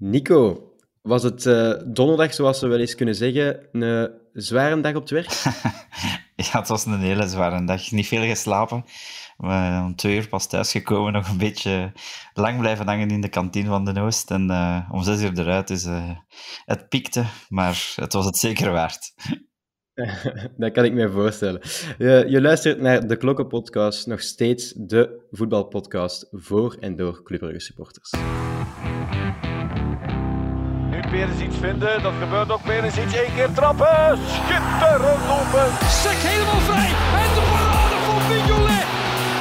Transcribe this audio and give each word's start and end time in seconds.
Nico, 0.00 0.72
was 1.02 1.22
het 1.22 1.44
uh, 1.44 1.72
donderdag, 1.86 2.34
zoals 2.34 2.60
we 2.60 2.66
wel 2.66 2.78
eens 2.78 2.94
kunnen 2.94 3.14
zeggen, 3.14 3.68
een 3.72 4.10
zware 4.32 4.80
dag 4.80 4.94
op 4.94 5.00
het 5.00 5.10
werk? 5.10 5.30
ja, 6.52 6.58
het 6.58 6.68
was 6.68 6.86
een 6.86 6.98
hele 6.98 7.28
zware 7.28 7.64
dag. 7.64 7.90
Niet 7.90 8.06
veel 8.06 8.22
geslapen. 8.22 8.84
Om 9.36 9.96
twee 9.96 10.16
uur 10.16 10.28
pas 10.28 10.48
thuisgekomen, 10.48 11.12
nog 11.12 11.28
een 11.28 11.38
beetje 11.38 11.92
lang 12.32 12.58
blijven 12.58 12.86
hangen 12.86 13.10
in 13.10 13.20
de 13.20 13.28
kantine 13.28 13.68
van 13.68 13.84
de 13.84 14.00
Oost. 14.00 14.30
En 14.30 14.50
uh, 14.50 14.88
om 14.90 15.02
zes 15.02 15.22
uur 15.22 15.38
eruit, 15.38 15.68
dus 15.68 15.84
uh, 15.84 16.10
het 16.64 16.88
piekte, 16.88 17.24
maar 17.48 17.92
het 17.94 18.12
was 18.12 18.24
het 18.24 18.36
zeker 18.36 18.70
waard. 18.70 19.14
dat 20.56 20.72
kan 20.72 20.84
ik 20.84 20.92
me 20.92 21.10
voorstellen. 21.10 21.60
Je, 21.98 22.24
je 22.28 22.40
luistert 22.40 22.80
naar 22.80 23.06
de 23.06 23.16
Klokkenpodcast, 23.16 24.06
nog 24.06 24.20
steeds 24.20 24.72
de 24.76 25.26
voetbalpodcast 25.30 26.28
voor 26.30 26.76
en 26.80 26.96
door 26.96 27.22
Club 27.22 27.60
supporters. 27.60 28.10
Iets 31.12 31.56
vinden, 31.60 32.02
dat 32.02 32.12
gebeurt 32.20 32.50
ook 32.52 32.60
iets. 32.86 32.96
Eén 32.96 33.34
keer 33.34 33.52
trappen, 33.52 34.18
schitterend 34.34 35.24
open. 35.38 35.68
Sek 36.02 36.20
helemaal 36.30 36.62
vrij 36.68 36.90
en 37.22 37.30
de 37.36 37.42
parade 37.52 37.96
van 38.06 38.20
Mignolet. 38.30 38.86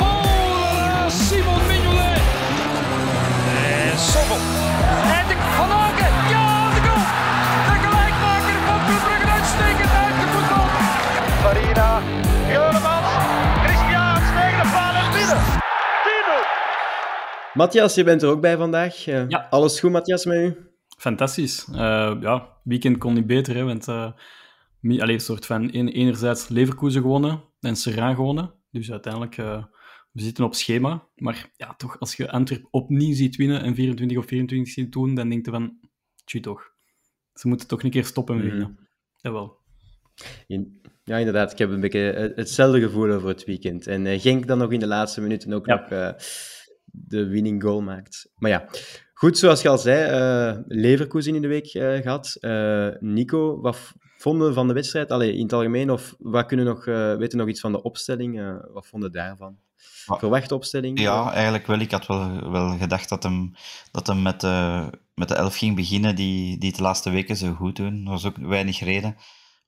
Oh, 0.08 1.08
Simon 1.26 1.62
Mignolet. 1.72 2.22
En 3.92 3.98
Sommel. 4.12 4.42
En 5.18 5.26
de 5.30 5.36
Van 5.58 5.72
Aken, 5.86 6.14
ja, 6.34 6.48
de 6.76 6.82
goal. 6.88 7.06
De 7.70 7.76
gelijkmaker 7.86 8.60
van 8.68 8.80
Club 8.88 9.02
Brugge 9.06 9.30
uitstekend 9.38 9.94
uitgevoetbald. 10.04 10.72
Farina, 11.44 11.90
Juremans, 12.54 13.10
Christian, 13.64 14.22
tegen 14.38 14.60
de 14.64 14.70
paal 14.76 14.94
en 15.02 15.10
binnen. 15.16 15.42
Matthias, 17.54 17.96
je 17.96 18.04
bent 18.04 18.22
er 18.22 18.30
ook 18.30 18.42
bij 18.42 18.58
vandaag. 18.58 19.08
Uh, 19.08 19.28
ja. 19.28 19.48
Alles 19.50 19.80
goed, 19.80 19.92
Matthias, 19.92 20.26
met 20.26 20.38
u? 20.38 20.69
Fantastisch. 21.00 21.68
Uh, 21.72 22.18
ja, 22.22 22.58
weekend 22.64 22.98
kon 22.98 23.14
niet 23.14 23.28
beter, 23.28 23.56
hè, 23.56 23.64
want 23.64 23.88
uh, 23.88 24.12
een 24.82 25.20
soort 25.20 25.46
van 25.46 25.70
enerzijds 25.70 26.48
Leverkusen 26.48 27.02
gewonnen 27.02 27.44
en 27.60 27.76
Serra 27.76 28.14
gewonnen. 28.14 28.54
Dus 28.72 28.92
uiteindelijk, 28.92 29.38
uh, 29.38 29.64
we 30.12 30.22
zitten 30.22 30.44
op 30.44 30.56
schema. 30.56 31.08
Maar 31.16 31.52
ja, 31.56 31.74
toch, 31.76 32.00
als 32.00 32.16
je 32.16 32.32
Antwerp 32.32 32.68
opnieuw 32.72 33.14
ziet 33.14 33.36
winnen 33.36 33.62
en 33.62 33.76
24 33.76 34.18
of 34.18 34.26
24 34.26 34.74
ziet 34.74 34.92
doen, 34.92 35.16
dan 35.16 35.30
denk 35.30 35.46
je 35.46 35.52
van, 35.52 35.80
tjie 36.26 36.42
toch. 36.42 36.72
Ze 37.34 37.48
moeten 37.48 37.68
toch 37.68 37.84
een 37.84 37.90
keer 37.90 38.06
stoppen 38.06 38.36
met 38.36 38.46
winnen. 38.46 38.68
Mm. 38.70 38.88
Jawel. 39.16 39.58
Ja, 41.04 41.18
inderdaad. 41.18 41.52
Ik 41.52 41.58
heb 41.58 41.70
een 41.70 41.80
beetje 41.80 42.34
hetzelfde 42.36 42.80
gevoel 42.80 43.12
over 43.12 43.28
het 43.28 43.46
weekend. 43.46 43.88
En 43.88 44.20
Genk 44.20 44.48
dan 44.48 44.58
nog 44.58 44.72
in 44.72 44.80
de 44.80 44.88
laatste 44.88 45.22
minuten 45.22 45.54
ook 45.54 45.66
nog 45.66 45.88
de 46.86 47.28
winning 47.28 47.64
goal 47.64 47.82
maakt. 47.82 48.32
Maar 48.36 48.52
ja, 48.52 48.70
Goed, 49.20 49.38
zoals 49.38 49.62
je 49.62 49.70
al 49.70 49.78
zei, 49.78 50.12
uh, 50.12 50.60
Leverkusen 50.68 51.36
in 51.36 51.42
de 51.42 51.48
week 51.48 51.74
uh, 51.74 51.98
gehad. 52.02 52.38
Uh, 52.42 52.88
Nico, 53.00 53.62
wat 53.62 53.94
vonden 54.18 54.48
we 54.48 54.54
van 54.54 54.68
de 54.68 54.74
wedstrijd? 54.74 55.12
Allee, 55.12 55.34
in 55.34 55.44
het 55.44 55.54
algemeen, 55.54 55.92
of 55.92 56.16
wat 56.20 56.46
kunnen 56.46 56.66
nog, 56.66 56.86
weten 57.18 57.38
nog 57.38 57.48
iets 57.48 57.60
van 57.60 57.72
de 57.72 57.82
opstelling? 57.82 58.60
wat 58.74 58.88
vonden 58.88 59.12
daarvan? 59.12 59.58
Verwachte 60.06 60.56
opstelling? 60.56 61.00
Ja, 61.00 61.32
eigenlijk 61.34 61.68
wel. 61.68 61.80
Ik 61.80 61.92
had 61.92 62.08
wel, 62.08 62.52
wel 62.52 62.78
gedacht 62.78 63.10
dat 63.10 63.24
hem, 63.24 63.54
dat 63.92 64.08
hem 64.08 64.22
met, 64.22 64.42
met 65.14 65.28
de 65.28 65.36
elf 65.36 65.58
ging 65.58 65.76
beginnen 65.76 66.16
die, 66.16 66.58
die 66.58 66.74
de 66.74 66.82
laatste 66.82 67.10
weken 67.10 67.36
zo 67.36 67.54
goed 67.54 67.76
doen. 67.76 68.02
Er 68.06 68.12
was 68.12 68.26
ook 68.26 68.38
weinig 68.38 68.80
reden 68.80 69.16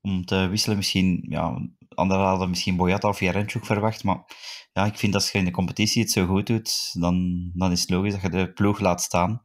om 0.01 0.25
te 0.25 0.47
wisselen. 0.47 0.77
Misschien, 0.77 1.25
ja, 1.29 1.69
anderen 1.89 2.25
hadden 2.25 2.49
misschien 2.49 2.75
Boyata 2.75 3.07
of 3.07 3.19
Jarenchuk 3.19 3.65
verwacht, 3.65 4.03
maar 4.03 4.23
ja, 4.73 4.85
ik 4.85 4.97
vind 4.97 5.13
dat 5.13 5.21
als 5.21 5.31
je 5.31 5.37
in 5.37 5.45
de 5.45 5.51
competitie 5.51 6.01
het 6.01 6.11
zo 6.11 6.25
goed 6.25 6.47
doet, 6.47 6.89
dan, 6.93 7.49
dan 7.53 7.71
is 7.71 7.81
het 7.81 7.89
logisch 7.89 8.11
dat 8.11 8.21
je 8.21 8.29
de 8.29 8.53
ploeg 8.53 8.79
laat 8.79 9.01
staan. 9.01 9.41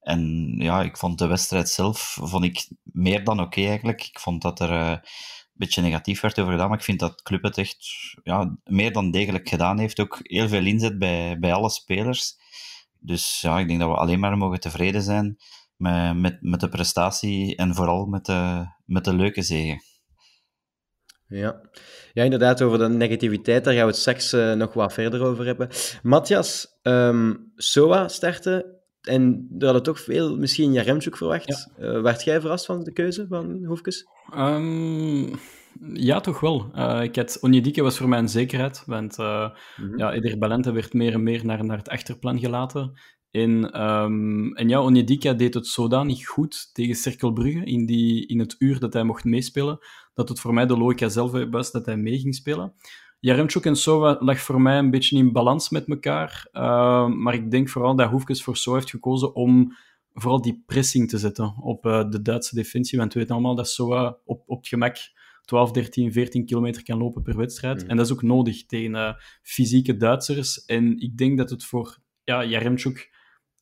En 0.00 0.54
ja, 0.58 0.82
ik 0.82 0.96
vond 0.96 1.18
de 1.18 1.26
wedstrijd 1.26 1.68
zelf 1.68 2.18
vond 2.20 2.44
ik 2.44 2.68
meer 2.82 3.24
dan 3.24 3.40
oké 3.40 3.60
eigenlijk. 3.60 4.02
Ik 4.02 4.18
vond 4.20 4.42
dat 4.42 4.60
er 4.60 4.70
uh, 4.70 4.88
een 4.88 5.00
beetje 5.52 5.82
negatief 5.82 6.20
werd 6.20 6.38
over 6.38 6.52
gedaan, 6.52 6.68
maar 6.68 6.78
ik 6.78 6.84
vind 6.84 6.98
dat 6.98 7.22
Club 7.22 7.42
het 7.42 7.58
echt 7.58 7.76
ja, 8.22 8.56
meer 8.64 8.92
dan 8.92 9.10
degelijk 9.10 9.48
gedaan 9.48 9.78
heeft. 9.78 10.00
Ook 10.00 10.18
heel 10.22 10.48
veel 10.48 10.64
inzet 10.66 10.98
bij, 10.98 11.38
bij 11.38 11.52
alle 11.52 11.70
spelers. 11.70 12.34
Dus 12.98 13.40
ja, 13.40 13.58
ik 13.58 13.68
denk 13.68 13.80
dat 13.80 13.88
we 13.88 13.96
alleen 13.96 14.20
maar 14.20 14.38
mogen 14.38 14.60
tevreden 14.60 15.02
zijn 15.02 15.36
met, 15.76 16.16
met, 16.16 16.42
met 16.42 16.60
de 16.60 16.68
prestatie 16.68 17.56
en 17.56 17.74
vooral 17.74 18.06
met 18.06 18.24
de, 18.24 18.66
met 18.84 19.04
de 19.04 19.14
leuke 19.14 19.42
zegen. 19.42 19.82
Ja. 21.28 21.60
ja, 22.12 22.24
inderdaad, 22.24 22.62
over 22.62 22.78
de 22.78 22.88
negativiteit, 22.88 23.64
daar 23.64 23.74
gaan 23.74 23.82
we 23.82 23.90
het 23.90 24.00
straks 24.00 24.32
uh, 24.32 24.52
nog 24.52 24.72
wat 24.72 24.92
verder 24.92 25.22
over 25.22 25.46
hebben. 25.46 25.68
Matthias, 26.02 26.78
um, 26.82 27.52
SOA 27.56 28.08
starten, 28.08 28.64
en 29.00 29.46
er 29.58 29.64
hadden 29.64 29.82
toch 29.82 30.00
veel, 30.00 30.36
misschien 30.36 30.72
Jaremchuk 30.72 31.16
verwacht. 31.16 31.68
Ja. 31.78 31.84
Uh, 31.84 32.02
werd 32.02 32.24
jij 32.24 32.40
verrast 32.40 32.66
van 32.66 32.84
de 32.84 32.92
keuze 32.92 33.26
van 33.28 33.64
Hoefkes? 33.64 34.06
Um, 34.36 35.30
ja, 35.92 36.20
toch 36.20 36.40
wel. 36.40 36.70
Uh, 36.74 37.02
ik 37.02 37.16
had, 37.16 37.38
Onyedike 37.40 37.82
was 37.82 37.98
voor 37.98 38.08
mij 38.08 38.18
een 38.18 38.28
zekerheid, 38.28 38.82
want 38.86 39.18
uh, 39.18 39.50
mm 39.76 39.88
-hmm. 39.88 39.98
ja, 39.98 40.12
Eder 40.12 40.38
Balente 40.38 40.72
werd 40.72 40.92
meer 40.92 41.12
en 41.12 41.22
meer 41.22 41.44
naar, 41.44 41.64
naar 41.64 41.76
het 41.76 41.88
achterplan 41.88 42.38
gelaten. 42.38 42.98
En, 43.36 43.82
um, 43.82 44.54
en 44.54 44.68
ja, 44.68 44.82
Onyedika 44.82 45.32
deed 45.32 45.54
het 45.54 45.66
zodanig 45.66 46.26
goed 46.26 46.70
tegen 46.72 46.94
Cerkelbrugge 46.94 47.64
in, 47.64 47.86
die, 47.86 48.26
in 48.26 48.38
het 48.38 48.56
uur 48.58 48.78
dat 48.78 48.92
hij 48.92 49.04
mocht 49.04 49.24
meespelen, 49.24 49.78
dat 50.14 50.28
het 50.28 50.40
voor 50.40 50.54
mij 50.54 50.66
de 50.66 50.78
logica 50.78 51.08
zelf 51.08 51.32
was 51.50 51.72
dat 51.72 51.86
hij 51.86 51.96
mee 51.96 52.18
ging 52.18 52.34
spelen. 52.34 52.72
Jaremchuk 53.20 53.64
en 53.64 53.76
Sova 53.76 54.16
lag 54.20 54.38
voor 54.38 54.60
mij 54.60 54.78
een 54.78 54.90
beetje 54.90 55.16
in 55.16 55.32
balans 55.32 55.70
met 55.70 55.88
elkaar, 55.88 56.48
uh, 56.52 57.08
maar 57.08 57.34
ik 57.34 57.50
denk 57.50 57.68
vooral 57.68 57.96
dat 57.96 58.10
Hoefkes 58.10 58.42
voor 58.42 58.56
Sova 58.56 58.76
heeft 58.76 58.90
gekozen 58.90 59.34
om 59.34 59.76
vooral 60.12 60.42
die 60.42 60.62
pressing 60.66 61.08
te 61.08 61.18
zetten 61.18 61.54
op 61.60 61.86
uh, 61.86 62.10
de 62.10 62.22
Duitse 62.22 62.54
defensie, 62.54 62.98
want 62.98 63.12
we 63.12 63.18
weten 63.18 63.34
allemaal 63.34 63.54
dat 63.54 63.68
Sova 63.68 64.18
op, 64.24 64.42
op 64.46 64.58
het 64.58 64.68
gemak 64.68 64.96
12, 65.44 65.70
13, 65.70 66.12
14 66.12 66.46
kilometer 66.46 66.82
kan 66.82 66.98
lopen 66.98 67.22
per 67.22 67.36
wedstrijd. 67.36 67.82
Mm. 67.82 67.88
En 67.88 67.96
dat 67.96 68.06
is 68.06 68.12
ook 68.12 68.22
nodig 68.22 68.66
tegen 68.66 68.94
uh, 68.94 69.12
fysieke 69.42 69.96
Duitsers. 69.96 70.64
En 70.64 70.98
ik 70.98 71.16
denk 71.18 71.38
dat 71.38 71.50
het 71.50 71.64
voor 71.64 71.98
ja, 72.24 72.44
Jaremchuk 72.44 73.14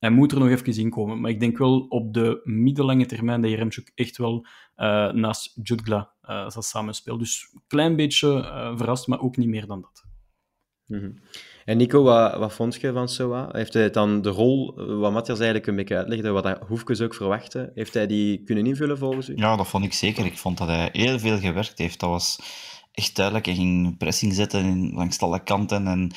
hij 0.05 0.13
moet 0.13 0.33
er 0.33 0.39
nog 0.39 0.49
even 0.49 0.77
in 0.77 0.91
komen. 0.91 1.21
Maar 1.21 1.31
ik 1.31 1.41
denk 1.41 1.59
wel 1.59 1.81
op 1.89 2.15
de 2.15 2.41
middellange 2.45 3.07
termijn 3.07 3.41
dat 3.41 3.51
Jeremchuk 3.51 3.91
echt 3.95 4.17
wel 4.17 4.47
uh, 4.77 5.13
naast 5.13 5.53
Jutgla 5.63 6.11
uh, 6.23 6.49
zal 6.49 6.63
samenspelen. 6.63 7.19
Dus 7.19 7.51
een 7.53 7.63
klein 7.67 7.97
beetje 7.97 8.29
uh, 8.29 8.77
verrast, 8.77 9.07
maar 9.07 9.21
ook 9.21 9.37
niet 9.37 9.49
meer 9.49 9.67
dan 9.67 9.81
dat. 9.81 10.05
Mm 10.87 10.99
-hmm. 10.99 11.19
En 11.65 11.77
Nico, 11.77 12.03
wat, 12.03 12.37
wat 12.37 12.53
vond 12.53 12.81
je 12.81 12.93
van 12.93 13.09
Soa? 13.09 13.49
Heeft 13.53 13.75
hij 13.75 13.91
dan 13.91 14.23
de 14.23 14.29
rol, 14.29 14.75
wat 14.99 15.13
Matthias 15.13 15.39
eigenlijk 15.39 15.69
een 15.69 15.77
beetje 15.77 15.97
uitlegde, 15.97 16.31
wat 16.31 16.45
hij 16.45 16.59
Hoefkes 16.67 17.01
ook 17.01 17.15
verwachtte, 17.15 17.71
heeft 17.75 17.95
hij 17.95 18.07
die 18.07 18.43
kunnen 18.43 18.67
invullen 18.67 18.99
volgens 18.99 19.29
u? 19.29 19.33
Ja, 19.37 19.57
dat 19.57 19.69
vond 19.69 19.85
ik 19.85 19.93
zeker. 19.93 20.27
Ik 20.27 20.39
vond 20.39 20.59
dat 20.59 20.69
hij 20.69 20.89
heel 20.93 21.19
veel 21.19 21.39
gewerkt 21.39 21.79
heeft. 21.79 22.01
Dat 22.01 22.11
was 22.11 22.39
echt 22.93 23.17
duidelijk. 23.17 23.47
Hij 23.47 23.55
ging 23.55 23.97
pressing 23.97 24.35
zetten 24.35 24.93
langs 24.93 25.19
alle 25.21 25.43
kanten 25.43 25.87
en 25.87 26.11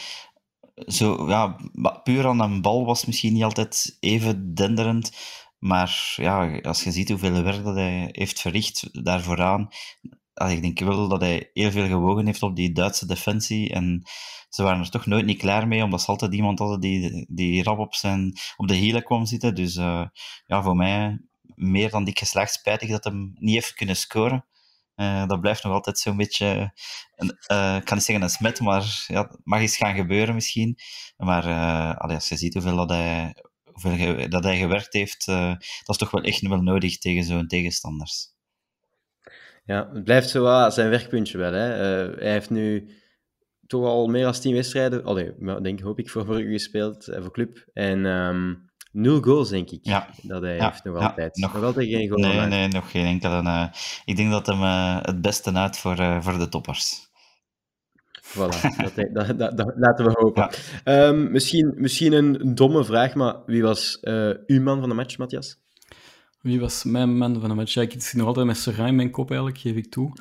zo, 0.85 1.29
ja, 1.29 1.55
puur 2.03 2.27
aan 2.27 2.41
een 2.41 2.61
bal 2.61 2.85
was 2.85 3.05
misschien 3.05 3.33
niet 3.33 3.43
altijd 3.43 3.97
even 3.99 4.53
denderend. 4.53 5.11
Maar 5.59 6.13
ja, 6.15 6.59
als 6.59 6.83
je 6.83 6.91
ziet 6.91 7.09
hoeveel 7.09 7.43
werk 7.43 7.63
dat 7.63 7.75
hij 7.75 8.09
heeft 8.11 8.41
verricht 8.41 9.03
daar 9.03 9.21
vooraan, 9.21 9.69
ik 10.33 10.61
denk 10.61 10.79
wel 10.79 11.07
dat 11.07 11.21
hij 11.21 11.49
heel 11.53 11.71
veel 11.71 11.87
gewogen 11.87 12.25
heeft 12.25 12.43
op 12.43 12.55
die 12.55 12.71
Duitse 12.71 13.05
defensie. 13.05 13.69
En 13.69 14.01
ze 14.49 14.63
waren 14.63 14.79
er 14.79 14.89
toch 14.89 15.05
nooit 15.05 15.25
niet 15.25 15.37
klaar 15.37 15.67
mee, 15.67 15.83
omdat 15.83 16.01
ze 16.01 16.07
altijd 16.07 16.33
iemand 16.33 16.59
hadden 16.59 16.79
die, 16.79 17.25
die 17.29 17.63
rap 17.63 17.79
op, 17.79 17.95
zijn, 17.95 18.37
op 18.57 18.67
de 18.67 18.75
hielen 18.75 19.03
kwam 19.03 19.25
zitten. 19.25 19.55
Dus 19.55 19.75
uh, 19.75 20.05
ja, 20.45 20.63
voor 20.63 20.75
mij 20.75 21.19
meer 21.43 21.89
dan 21.89 22.03
dik 22.03 22.19
geslaagd 22.19 22.53
spijtig 22.53 22.89
dat 22.89 23.03
hem 23.03 23.33
niet 23.35 23.53
heeft 23.53 23.73
kunnen 23.73 23.95
scoren. 23.95 24.45
Uh, 24.97 25.27
dat 25.27 25.41
blijft 25.41 25.63
nog 25.63 25.73
altijd 25.73 25.99
zo'n 25.99 26.17
beetje, 26.17 26.71
een, 27.15 27.37
uh, 27.51 27.75
ik 27.75 27.85
kan 27.85 27.95
niet 27.97 28.05
zeggen 28.05 28.23
een 28.23 28.29
smet, 28.29 28.59
maar 28.59 29.05
ja, 29.07 29.21
het 29.21 29.39
mag 29.43 29.59
eens 29.59 29.77
gaan 29.77 29.95
gebeuren 29.95 30.33
misschien. 30.35 30.77
Maar 31.17 31.43
allee, 31.97 32.15
als 32.15 32.29
je 32.29 32.37
ziet 32.37 32.53
hoeveel, 32.53 32.75
dat 32.75 32.89
hij, 32.89 33.35
hoeveel 33.63 34.29
dat 34.29 34.43
hij 34.43 34.57
gewerkt 34.57 34.93
heeft, 34.93 35.25
dat 35.25 35.87
is 35.87 35.97
toch 35.97 36.11
wel 36.11 36.23
echt 36.23 36.47
wel 36.47 36.61
nodig 36.61 36.97
tegen 36.97 37.23
zo'n 37.23 37.47
tegenstanders. 37.47 38.35
Ja, 39.65 39.89
het 39.93 40.03
blijft 40.03 40.29
zo 40.29 40.69
zijn 40.69 40.89
werkpuntje 40.89 41.37
wel. 41.37 41.53
Hè. 41.53 41.67
hij 42.19 42.31
heeft 42.31 42.49
nu 42.49 42.89
toch 43.67 43.85
al 43.85 44.07
meer 44.07 44.23
dan 44.23 44.33
tien 44.33 44.53
wedstrijden, 44.53 45.03
allee, 45.03 45.33
denk 45.61 45.79
hoop 45.79 45.99
ik, 45.99 46.09
voor 46.09 46.25
Brugge 46.25 46.51
gespeeld, 46.51 47.03
voor 47.03 47.31
club. 47.31 47.69
En 47.73 48.05
um, 48.05 48.66
Nul 48.91 49.21
goals, 49.21 49.49
denk 49.49 49.71
ik. 49.71 49.79
Ja. 49.81 50.09
Dat 50.21 50.41
hij 50.41 50.63
heeft 50.63 50.83
nog 50.83 50.95
altijd. 50.95 51.37
Nog, 51.37 51.53
nog, 51.53 51.63
altijd 51.63 51.87
geen 51.87 52.07
goal. 52.07 52.19
Nee, 52.19 52.39
nee, 52.39 52.67
nog 52.67 52.91
geen 52.91 53.05
enkele. 53.05 53.41
Uh, 53.41 53.65
ik 54.05 54.15
denk 54.15 54.31
dat 54.31 54.45
hem 54.45 54.61
uh, 54.61 54.97
het 55.01 55.21
beste 55.21 55.53
uit 55.53 55.77
voor, 55.77 55.99
uh, 55.99 56.21
voor 56.21 56.37
de 56.37 56.49
toppers. 56.49 57.05
Voilà, 58.23 58.49
dat, 59.13 59.39
dat, 59.39 59.57
dat, 59.57 59.73
laten 59.75 60.05
we 60.05 60.11
hopen. 60.13 60.49
Ja. 60.83 61.07
Um, 61.07 61.31
misschien, 61.31 61.73
misschien 61.75 62.13
een 62.13 62.55
domme 62.55 62.85
vraag, 62.85 63.13
maar 63.13 63.35
wie 63.45 63.61
was 63.61 63.97
uw 64.45 64.61
man 64.61 64.79
van 64.79 64.89
de 64.89 64.95
match, 64.95 65.17
Matthias? 65.17 65.57
Wie 66.41 66.59
was 66.59 66.83
mijn 66.83 67.17
man 67.17 67.39
van 67.39 67.49
de 67.49 67.55
match? 67.55 67.73
Ja, 67.73 67.81
ik 67.81 67.91
zit 67.91 68.13
nog 68.13 68.27
altijd 68.27 68.45
met 68.45 68.57
Serai 68.57 68.87
in 68.87 68.95
mijn 68.95 69.11
kop, 69.11 69.29
eigenlijk, 69.29 69.59
geef 69.59 69.75
ik 69.75 69.91
toe. 69.91 70.11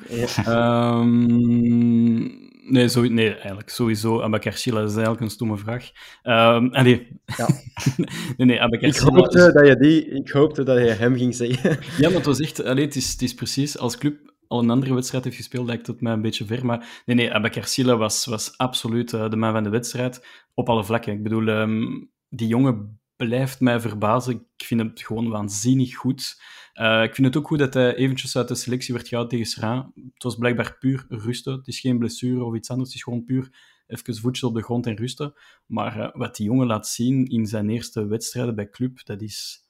Ehm, 0.45 2.27
nee, 2.69 2.89
zo, 2.89 3.01
nee, 3.01 3.33
eigenlijk 3.33 3.69
sowieso. 3.69 4.21
Abakar 4.21 4.53
Silla 4.53 4.81
is 4.81 4.91
eigenlijk 4.93 5.21
een 5.21 5.29
stomme 5.29 5.57
vraag. 5.57 5.91
Um, 6.23 6.73
allee. 6.73 7.07
Ja. 7.37 7.47
nee, 8.37 8.47
nee, 8.47 8.61
Abakar 8.61 8.89
Ik 8.89 8.95
hoopte, 8.95 9.37
is- 9.37 9.53
dat 9.53 9.67
je 9.67 9.75
die, 9.77 10.05
ik 10.09 10.29
hoopte 10.29 10.63
dat 10.63 10.77
je 10.77 10.83
hem 10.83 11.15
ging 11.15 11.35
zeggen. 11.35 11.79
Ja, 12.01 12.07
maar 12.07 12.17
het 12.17 12.25
was 12.25 12.39
echt... 12.39 12.63
Allee, 12.63 12.85
het, 12.85 12.95
is, 12.95 13.11
het 13.11 13.21
is 13.21 13.33
precies... 13.33 13.77
Als 13.77 13.97
club 13.97 14.33
al 14.47 14.59
een 14.59 14.69
andere 14.69 14.93
wedstrijd 14.93 15.23
heeft 15.23 15.35
gespeeld, 15.35 15.67
lijkt 15.67 15.87
het 15.87 16.01
mij 16.01 16.13
een 16.13 16.21
beetje 16.21 16.45
ver. 16.45 16.65
Maar 16.65 17.01
nee, 17.05 17.15
nee, 17.15 17.33
Abakar 17.33 17.65
Silla 17.65 17.97
was, 17.97 18.25
was 18.25 18.57
absoluut 18.57 19.13
eh, 19.13 19.29
de 19.29 19.35
man 19.35 19.53
van 19.53 19.63
de 19.63 19.69
wedstrijd. 19.69 20.25
Op 20.53 20.69
alle 20.69 20.83
vlakken. 20.83 21.13
Ik 21.13 21.23
bedoel, 21.23 21.47
ehm, 21.47 21.81
die 22.29 22.47
jongen 22.47 22.99
blijft 23.17 23.59
mij 23.59 23.79
verbazen. 23.79 24.33
Ik 24.33 24.65
vind 24.65 24.79
hem 24.81 24.91
gewoon 24.93 25.29
waanzinnig 25.29 25.95
goed. 25.95 26.41
Eh, 26.73 27.03
ik 27.03 27.15
vind 27.15 27.27
het 27.27 27.37
ook 27.37 27.47
goed 27.47 27.59
dat 27.59 27.73
hij 27.73 27.95
eventjes 27.95 28.37
uit 28.37 28.47
de 28.47 28.55
selectie 28.55 28.93
werd 28.93 29.07
gehaald 29.07 29.29
tegen 29.29 29.45
Sra. 29.45 29.91
Het 30.13 30.23
was 30.23 30.35
blijkbaar 30.35 30.77
puur 30.77 31.05
rusten. 31.09 31.53
Het 31.53 31.67
is 31.67 31.79
geen 31.79 31.97
blessure 31.97 32.43
of 32.43 32.55
iets 32.55 32.69
anders. 32.69 32.89
Het 32.89 32.97
is 32.97 33.03
gewoon 33.03 33.25
puur 33.25 33.75
even 33.87 34.15
voetjes 34.15 34.43
op 34.43 34.55
de 34.55 34.63
grond 34.63 34.85
en 34.85 34.95
rusten. 34.95 35.33
Maar 35.65 35.99
eh, 35.99 36.09
wat 36.13 36.35
die 36.35 36.45
jongen 36.45 36.67
laat 36.67 36.87
zien 36.87 37.25
in 37.25 37.45
zijn 37.45 37.69
eerste 37.69 38.05
wedstrijden 38.05 38.55
bij 38.55 38.69
club, 38.69 39.05
dat 39.05 39.21
is 39.21 39.65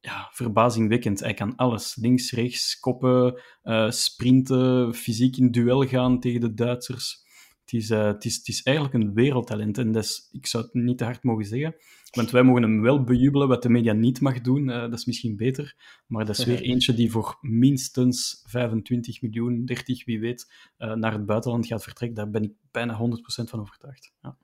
ja, 0.00 0.28
verbazingwekkend. 0.32 1.20
Hij 1.20 1.34
kan 1.34 1.56
alles. 1.56 1.96
Links, 1.96 2.32
rechts, 2.32 2.78
koppen, 2.80 3.40
eh, 3.62 3.90
sprinten, 3.90 4.94
fysiek 4.94 5.36
in 5.36 5.50
duel 5.50 5.86
gaan 5.86 6.20
tegen 6.20 6.40
de 6.40 6.54
Duitsers. 6.54 7.26
Het 7.70 7.80
is, 7.80 7.90
eh, 7.90 8.06
het 8.06 8.24
is, 8.24 8.36
het 8.36 8.48
is 8.48 8.62
eigenlijk 8.62 8.96
een 8.96 9.14
wereldtalent. 9.14 9.78
En 9.78 9.92
dat 9.92 10.04
is, 10.04 10.28
ik 10.32 10.46
zou 10.46 10.64
het 10.64 10.74
niet 10.74 10.98
te 10.98 11.04
hard 11.04 11.22
mogen 11.22 11.44
zeggen. 11.44 11.74
Want 12.10 12.30
wij 12.30 12.42
mogen 12.42 12.62
hem 12.62 12.80
wel 12.80 13.04
bejubelen, 13.04 13.48
wat 13.48 13.62
de 13.62 13.68
media 13.68 13.92
niet 13.92 14.20
mag 14.20 14.40
doen. 14.40 14.70
Eh, 14.70 14.80
dat 14.80 14.92
is 14.92 15.04
misschien 15.04 15.36
beter. 15.36 15.76
Maar 16.06 16.24
dat 16.24 16.38
is 16.38 16.44
weer 16.44 16.60
eentje 16.70 16.94
die 16.94 17.10
voor 17.10 17.38
minstens 17.40 18.42
25 18.46 19.22
miljoen, 19.22 19.64
30, 19.64 20.04
wie 20.04 20.20
weet, 20.20 20.52
eh, 20.76 20.94
naar 20.94 21.12
het 21.12 21.26
buitenland 21.26 21.66
gaat 21.66 21.82
vertrekken. 21.82 22.16
Daar 22.16 22.30
ben 22.30 22.42
ik 22.42 22.52
bijna 22.70 22.94
100% 22.94 23.50
van 23.50 23.60
overtuigd. 23.60 24.12
Ja. 24.22 24.36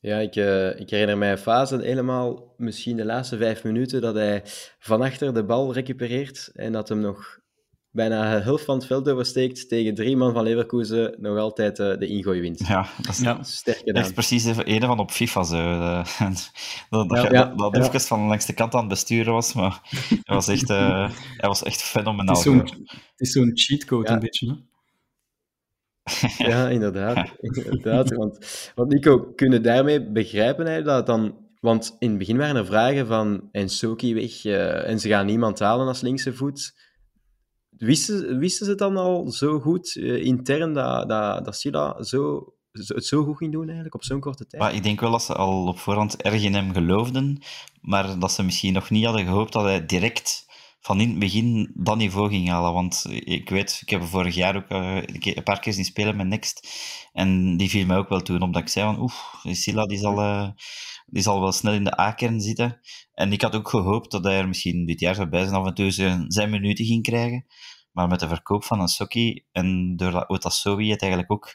Ja, 0.00 0.18
ik, 0.18 0.34
ik 0.80 0.90
herinner 0.90 1.18
mij 1.18 1.30
een 1.30 1.38
fase 1.38 1.76
helemaal, 1.76 2.54
misschien 2.56 2.96
de 2.96 3.04
laatste 3.04 3.36
vijf 3.36 3.64
minuten, 3.64 4.00
dat 4.00 4.14
hij 4.14 4.42
van 4.78 5.02
achter 5.02 5.34
de 5.34 5.44
bal 5.44 5.72
recupereert 5.72 6.50
en 6.54 6.72
dat 6.72 6.88
hem 6.88 7.00
nog 7.00 7.41
bijna 7.92 8.36
de 8.36 8.42
helft 8.42 8.64
van 8.64 8.76
het 8.76 8.86
veld 8.86 9.08
oversteekt 9.08 9.68
tegen 9.68 9.94
drie 9.94 10.16
man 10.16 10.32
van 10.32 10.42
Leverkusen, 10.44 11.14
nog 11.18 11.38
altijd 11.38 11.78
eh, 11.78 11.98
de 11.98 12.06
ingooi 12.06 12.40
wint. 12.40 12.58
Ja, 12.66 12.86
dat 12.96 13.08
is 13.08 13.18
Ja. 13.18 13.42
Sterk 13.42 13.76
gedaan. 13.78 14.02
echt 14.02 14.14
precies 14.14 14.44
de 14.44 14.64
ene 14.64 14.86
van 14.86 14.98
op 14.98 15.10
FIFA. 15.10 15.42
Zo. 15.42 15.56
eh, 15.56 16.04
dat 16.90 17.08
dat, 17.08 17.22
Ja. 17.30 17.44
dat, 17.44 17.58
dat 17.58 17.76
Ja. 17.76 17.82
even 17.88 18.00
van 18.00 18.20
langs 18.26 18.46
de 18.46 18.52
kant 18.54 18.72
aan 18.74 18.80
het 18.80 18.88
besturen 18.88 19.32
was, 19.32 19.52
maar 19.52 19.80
hij 20.24 20.34
was 20.36 20.48
echt, 20.48 20.70
eh, 20.70 21.10
hij 21.36 21.48
was 21.48 21.62
echt 21.62 21.80
Het 21.80 21.84
fenomenaal. 21.84 22.34
is 22.36 22.42
zo'n, 22.42 22.58
het 22.58 22.70
is 23.16 23.32
zo'n 23.32 23.50
cheatcode, 23.54 24.08
Ja. 24.08 24.14
een 24.14 24.20
beetje. 24.20 24.46
Hè? 24.46 24.54
Ja, 26.48 26.68
inderdaad. 26.68 27.28
inderdaad. 27.40 28.14
Want, 28.14 28.38
want 28.74 28.92
Nico, 28.92 29.18
kunnen 29.36 29.62
daarmee 29.62 30.10
begrijpen 30.10 30.66
hij 30.66 30.82
dat 30.82 30.96
het 30.96 31.06
dan... 31.06 31.40
Want 31.60 31.96
in 31.98 32.08
het 32.08 32.18
begin 32.18 32.36
waren 32.36 32.56
er 32.56 32.66
vragen 32.66 33.06
van 33.06 33.48
Ensoki 33.52 34.14
weg 34.14 34.44
eh, 34.44 34.88
en 34.88 35.00
ze 35.00 35.08
gaan 35.08 35.26
niemand 35.26 35.58
halen 35.58 35.86
als 35.86 36.00
linkse 36.00 36.32
voet. 36.34 36.74
Wisten, 37.82 38.38
wisten 38.38 38.66
ze 38.66 38.74
dan 38.74 38.96
al 38.96 39.30
zo 39.30 39.60
goed 39.60 39.96
eh, 39.96 40.24
intern 40.24 40.72
dat, 40.72 41.08
dat, 41.08 41.44
dat 41.44 41.56
Silla 41.56 42.02
zo, 42.02 42.52
zo, 42.72 42.94
het 42.94 43.06
zo 43.06 43.24
goed 43.24 43.36
ging 43.36 43.52
doen 43.52 43.64
eigenlijk 43.64 43.94
op 43.94 44.04
zo'n 44.04 44.20
korte 44.20 44.46
tijd? 44.46 44.62
Maar 44.62 44.74
ik 44.74 44.82
denk 44.82 45.00
wel 45.00 45.10
dat 45.10 45.22
ze 45.22 45.34
al 45.34 45.66
op 45.66 45.78
voorhand 45.78 46.22
erg 46.22 46.42
in 46.42 46.54
hem 46.54 46.72
geloofden, 46.72 47.38
maar 47.80 48.18
dat 48.18 48.32
ze 48.32 48.42
misschien 48.42 48.72
nog 48.72 48.90
niet 48.90 49.04
hadden 49.04 49.24
gehoopt 49.24 49.52
dat 49.52 49.64
hij 49.64 49.86
direct 49.86 50.46
van 50.82 51.00
in 51.00 51.08
het 51.08 51.18
begin 51.18 51.70
dat 51.74 51.96
niveau 51.96 52.28
ging 52.28 52.48
halen. 52.48 52.72
Want 52.72 53.06
ik 53.08 53.48
weet, 53.48 53.78
ik 53.82 53.90
heb 53.90 54.02
vorig 54.02 54.34
jaar 54.34 54.56
ook 54.56 54.68
eh, 54.68 54.96
een 54.96 55.36
een 55.36 55.42
paar 55.42 55.60
keer 55.60 55.72
zien 55.72 55.84
spelen 55.84 56.16
met 56.16 56.26
Next. 56.26 56.68
En 57.12 57.56
die 57.56 57.70
viel 57.70 57.86
mij 57.86 57.96
ook 57.96 58.08
wel 58.08 58.20
toen, 58.20 58.42
omdat 58.42 58.62
ik 58.62 58.68
zei 58.68 58.86
van, 58.86 59.02
oef, 59.02 59.34
Silla 59.42 59.86
die 59.86 59.98
zal, 59.98 60.20
eh, 60.20 60.48
die 61.06 61.22
zal 61.22 61.40
wel 61.40 61.52
snel 61.52 61.72
in 61.72 61.84
de 61.84 62.00
A-kern 62.00 62.40
zitten. 62.40 62.80
En 63.14 63.32
ik 63.32 63.42
had 63.42 63.54
ook 63.54 63.68
gehoopt 63.68 64.10
dat 64.10 64.24
hij 64.24 64.38
er 64.38 64.48
misschien 64.48 64.86
dit 64.86 65.00
jaar 65.00 65.14
zou 65.14 65.28
bij 65.28 65.42
zijn, 65.42 65.54
af 65.54 65.66
en 65.66 65.74
toe 65.74 65.90
zijn, 66.28 66.50
minuten 66.50 66.84
ging 66.84 67.02
krijgen. 67.02 67.46
Maar 67.92 68.08
met 68.08 68.20
de 68.20 68.28
verkoop 68.28 68.64
van 68.64 68.80
Asoki 68.80 69.44
en 69.52 69.96
doordat 69.96 70.28
Otasowi 70.28 70.90
het 70.90 71.02
eigenlijk 71.02 71.32
ook 71.32 71.54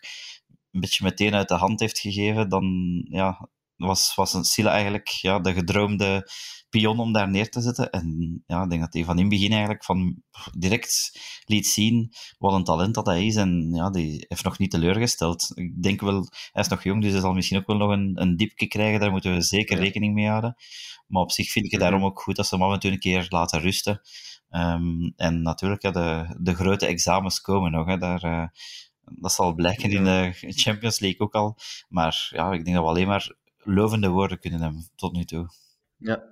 een 0.72 0.80
beetje 0.80 1.04
meteen 1.04 1.36
uit 1.36 1.48
de 1.48 1.56
hand 1.56 1.80
heeft 1.80 2.00
gegeven, 2.00 2.50
dan 2.50 2.66
ja, 3.10 3.50
was, 3.78 4.16
was 4.16 4.34
een 4.34 4.44
Silla 4.44 4.72
eigenlijk 4.72 5.08
ja, 5.08 5.40
de 5.40 5.54
gedroomde 5.54 6.30
pion 6.70 7.00
om 7.00 7.14
daar 7.14 7.30
neer 7.30 7.50
te 7.50 7.62
zetten. 7.62 7.90
En 7.90 8.44
ja, 8.48 8.64
ik 8.64 8.70
denk 8.70 8.82
dat 8.82 8.94
hij 8.94 9.04
van 9.04 9.16
in 9.16 9.22
het 9.22 9.30
begin 9.30 9.52
eigenlijk 9.52 9.84
van 9.84 10.22
direct 10.58 11.20
liet 11.46 11.68
zien 11.68 12.12
wat 12.38 12.54
een 12.54 12.64
talent 12.64 12.96
dat 12.96 13.06
hij 13.06 13.26
is. 13.26 13.36
En 13.36 13.70
ja, 13.74 13.90
die 13.90 14.26
heeft 14.28 14.44
nog 14.44 14.58
niet 14.58 14.72
teleurgesteld. 14.72 15.52
Ik 15.54 15.84
denk 15.84 16.02
wel, 16.02 16.28
hij 16.52 16.62
is 16.64 16.68
nog 16.70 16.84
jong, 16.84 17.02
dus 17.02 17.12
hij 17.12 17.22
zal 17.22 17.34
misschien 17.34 17.58
ook 17.58 17.68
wel 17.68 17.78
nog 17.78 17.92
een, 17.92 18.12
een 18.22 18.36
diepje 18.38 18.68
krijgen. 18.68 19.00
Daar 19.00 19.12
moeten 19.12 19.34
we 19.34 19.42
zeker 19.42 19.78
Ja. 19.78 19.84
rekening 19.84 20.14
mee 20.14 20.28
houden. 20.28 20.56
Maar 21.08 21.22
op 21.22 21.32
zich 21.32 21.52
vind 21.52 21.66
ik 21.66 21.72
het 21.72 21.82
Mhm. 21.82 21.90
daarom 21.90 22.10
ook 22.10 22.22
goed 22.22 22.36
dat 22.36 22.48
ze 22.48 22.56
hem 22.56 22.64
af 22.64 22.74
en 22.74 22.80
toe 22.80 22.92
een 22.92 23.00
keer 23.00 23.26
laten 23.30 23.60
rusten. 23.60 24.02
Ehm, 24.50 25.10
en 25.16 25.42
natuurlijk, 25.42 25.82
ja, 25.82 25.92
de, 25.92 26.36
de 26.40 26.56
grote 26.56 26.86
examens 26.86 27.42
komen 27.42 27.72
nog. 27.72 27.88
Hè. 27.88 27.98
Daar, 27.98 28.24
eh, 28.24 28.48
dat 29.22 29.34
zal 29.34 29.54
blijken 29.54 29.92
in 29.92 30.04
de 30.04 30.34
Champions 30.64 31.00
League 31.00 31.20
ook 31.20 31.34
al. 31.34 31.58
Maar 31.90 32.30
ja, 32.34 32.52
ik 32.52 32.64
denk 32.64 32.76
dat 32.76 32.86
we 32.86 32.92
alleen 32.92 33.08
maar 33.08 33.32
lovende 33.68 34.08
woorden 34.10 34.40
kunnen 34.40 34.62
hebben 34.62 34.90
tot 34.96 35.14
nu 35.14 35.24
toe. 35.24 35.48
Ja. 35.98 36.24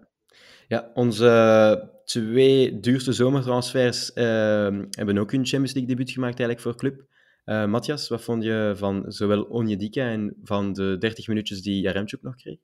ja, 0.67 0.91
onze 0.93 1.91
twee 2.05 2.79
duurste 2.79 3.13
zomertransfers 3.13 4.13
eh, 4.13 4.25
hebben 4.89 5.17
ook 5.17 5.31
hun 5.31 5.45
Champions 5.45 5.73
League 5.73 5.95
debuut 5.95 6.11
gemaakt 6.11 6.39
eigenlijk 6.39 6.59
voor 6.59 6.75
club. 6.75 7.05
Eh 7.43 7.65
Matthias, 7.65 8.07
wat 8.07 8.23
vond 8.23 8.43
je 8.43 8.73
van 8.75 9.03
zowel 9.07 9.43
Onjedika 9.43 10.09
en 10.09 10.35
van 10.43 10.73
de 10.73 10.95
30 10.99 11.27
minuutjes 11.27 11.61
die 11.61 11.81
Jaremchuk 11.81 12.21
nog 12.21 12.35
kreeg? 12.35 12.57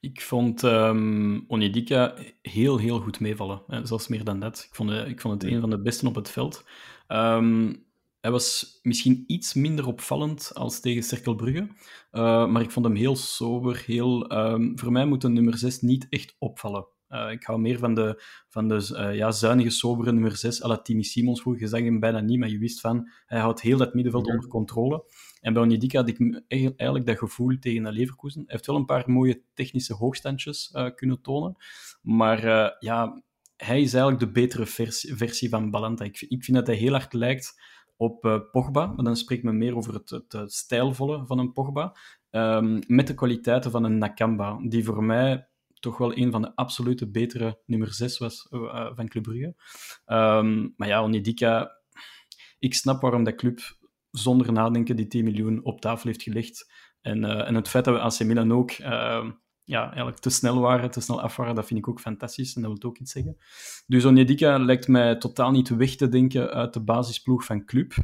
Ik 0.00 0.20
vond 0.20 0.64
ehm 0.64 1.40
Onyedika 1.46 2.14
heel, 2.42 2.78
heel 2.78 3.00
goed 3.00 3.20
meevallen. 3.20 3.62
Zelfs 3.82 4.08
meer 4.08 4.24
dan 4.24 4.40
dat. 4.40 4.66
Ik 4.68 4.74
vond, 4.74 4.90
eh, 4.90 5.08
ik 5.08 5.20
vond 5.20 5.42
het 5.42 5.52
een 5.52 5.60
van 5.60 5.70
de 5.70 5.82
besten 5.82 6.08
op 6.08 6.14
het 6.14 6.30
veld. 6.30 6.64
Ehm, 7.06 7.72
hij 8.22 8.30
was 8.30 8.78
misschien 8.82 9.24
iets 9.26 9.54
minder 9.54 9.86
opvallend 9.86 10.50
als 10.54 10.80
tegen 10.80 11.02
Cercle 11.02 11.34
Brugge. 11.34 11.68
eh, 12.10 12.46
maar 12.46 12.62
ik 12.62 12.70
vond 12.70 12.86
hem 12.86 12.94
heel 12.94 13.16
sober. 13.16 13.82
Heel, 13.86 14.26
ehm, 14.28 14.76
voor 14.76 14.92
mij 14.92 15.06
moet 15.06 15.24
een 15.24 15.32
nummer 15.32 15.58
6 15.58 15.80
niet 15.80 16.06
echt 16.08 16.36
opvallen. 16.38 16.86
Eh, 17.08 17.30
ik 17.30 17.42
hou 17.42 17.60
meer 17.60 17.78
van 17.78 17.94
de, 17.94 18.22
van 18.48 18.68
de 18.68 18.94
eh, 18.96 19.16
ja, 19.16 19.30
zuinige, 19.30 19.70
sobere 19.70 20.12
nummer 20.12 20.36
6 20.36 20.62
à 20.64 20.68
la 20.68 20.78
Timmy 20.82 21.02
Simons. 21.02 21.40
Vroeger 21.40 21.62
je 21.62 21.68
zag 21.68 21.80
hem 21.80 22.00
bijna 22.00 22.20
niet, 22.20 22.38
maar 22.38 22.48
je 22.48 22.58
wist 22.58 22.80
van, 22.80 23.10
hij 23.26 23.40
houdt 23.40 23.60
heel 23.60 23.76
dat 23.78 23.94
middenveld 23.94 24.26
Ja. 24.26 24.32
onder 24.32 24.48
controle. 24.48 25.04
En 25.40 25.52
bij 25.52 25.62
Onyedika 25.62 25.98
had 25.98 26.08
ik 26.08 26.42
eigenlijk 26.48 27.06
dat 27.06 27.18
gevoel 27.18 27.58
tegen 27.58 27.92
Leverkusen. 27.92 28.40
Hij 28.40 28.52
heeft 28.52 28.66
wel 28.66 28.76
een 28.76 28.84
paar 28.84 29.10
mooie 29.10 29.42
technische 29.54 29.94
hoogstandjes 29.94 30.74
kunnen 30.94 31.20
tonen. 31.22 31.56
Maar 32.02 32.44
ja, 32.78 33.22
hij 33.56 33.80
is 33.80 33.94
eigenlijk 33.94 34.18
de 34.24 34.30
betere 34.40 34.66
versie, 34.66 35.16
versie 35.16 35.48
van 35.48 35.70
Balanta. 35.70 36.04
Ik, 36.04 36.20
ik 36.28 36.44
vind 36.44 36.56
dat 36.56 36.66
hij 36.66 36.76
heel 36.76 36.92
hard 36.92 37.12
lijkt 37.12 37.60
op 38.02 38.24
eh, 38.24 38.38
Pogba. 38.50 38.86
Maar 38.86 39.04
dan 39.04 39.16
spreekt 39.16 39.42
men 39.42 39.58
meer 39.58 39.76
over 39.76 39.94
het, 39.94 40.10
het, 40.10 40.52
stijlvolle 40.52 41.26
van 41.26 41.38
een 41.38 41.52
Pogba. 41.52 41.96
ehm, 42.30 42.80
met 42.86 43.06
de 43.06 43.14
kwaliteiten 43.14 43.70
van 43.70 43.84
een 43.84 43.98
Nakamba. 43.98 44.58
Die 44.62 44.84
voor 44.84 45.04
mij 45.04 45.48
toch 45.80 45.98
wel 45.98 46.16
een 46.16 46.30
van 46.30 46.42
de 46.42 46.54
absolute 46.54 47.10
betere 47.10 47.60
nummer 47.66 47.92
6 47.94 48.18
was 48.18 48.48
eh, 48.50 48.60
eh, 48.60 48.90
van 48.94 49.08
Club 49.08 49.22
Brugge. 49.22 49.54
Ehm, 50.04 50.68
maar 50.76 50.88
ja, 50.88 51.02
Onyedika... 51.02 51.80
Ik 52.58 52.74
snap 52.74 53.00
waarom 53.00 53.24
dat 53.24 53.34
club 53.34 53.60
zonder 54.10 54.52
nadenken 54.52 54.96
die 54.96 55.06
10 55.06 55.24
miljoen 55.24 55.64
op 55.64 55.80
tafel 55.80 56.08
heeft 56.08 56.22
gelegd. 56.22 56.72
En, 57.00 57.24
en 57.24 57.54
het 57.54 57.68
feit 57.68 57.84
dat 57.84 57.94
we 57.94 58.00
AC 58.00 58.24
Milan 58.24 58.52
ook 58.52 58.70
eh, 58.70 59.28
ja, 59.72 59.86
eigenlijk 59.86 60.18
te 60.18 60.30
snel 60.30 60.60
waren, 60.60 60.90
te 60.90 61.00
snel 61.00 61.20
af 61.20 61.36
waren, 61.36 61.54
dat 61.54 61.66
vind 61.66 61.78
ik 61.80 61.88
ook 61.88 62.00
fantastisch. 62.00 62.54
En 62.54 62.62
dat 62.62 62.70
wil 62.78 62.90
ook 62.90 62.98
iets 62.98 63.12
zeggen. 63.12 63.36
Dus 63.86 64.04
Onyedika 64.04 64.58
lijkt 64.58 64.88
mij 64.88 65.16
totaal 65.16 65.50
niet 65.50 65.68
weg 65.68 65.94
te 65.96 66.08
denken 66.08 66.50
uit 66.50 66.72
de 66.72 66.80
basisploeg 66.80 67.44
van 67.44 67.64
club. 67.64 67.94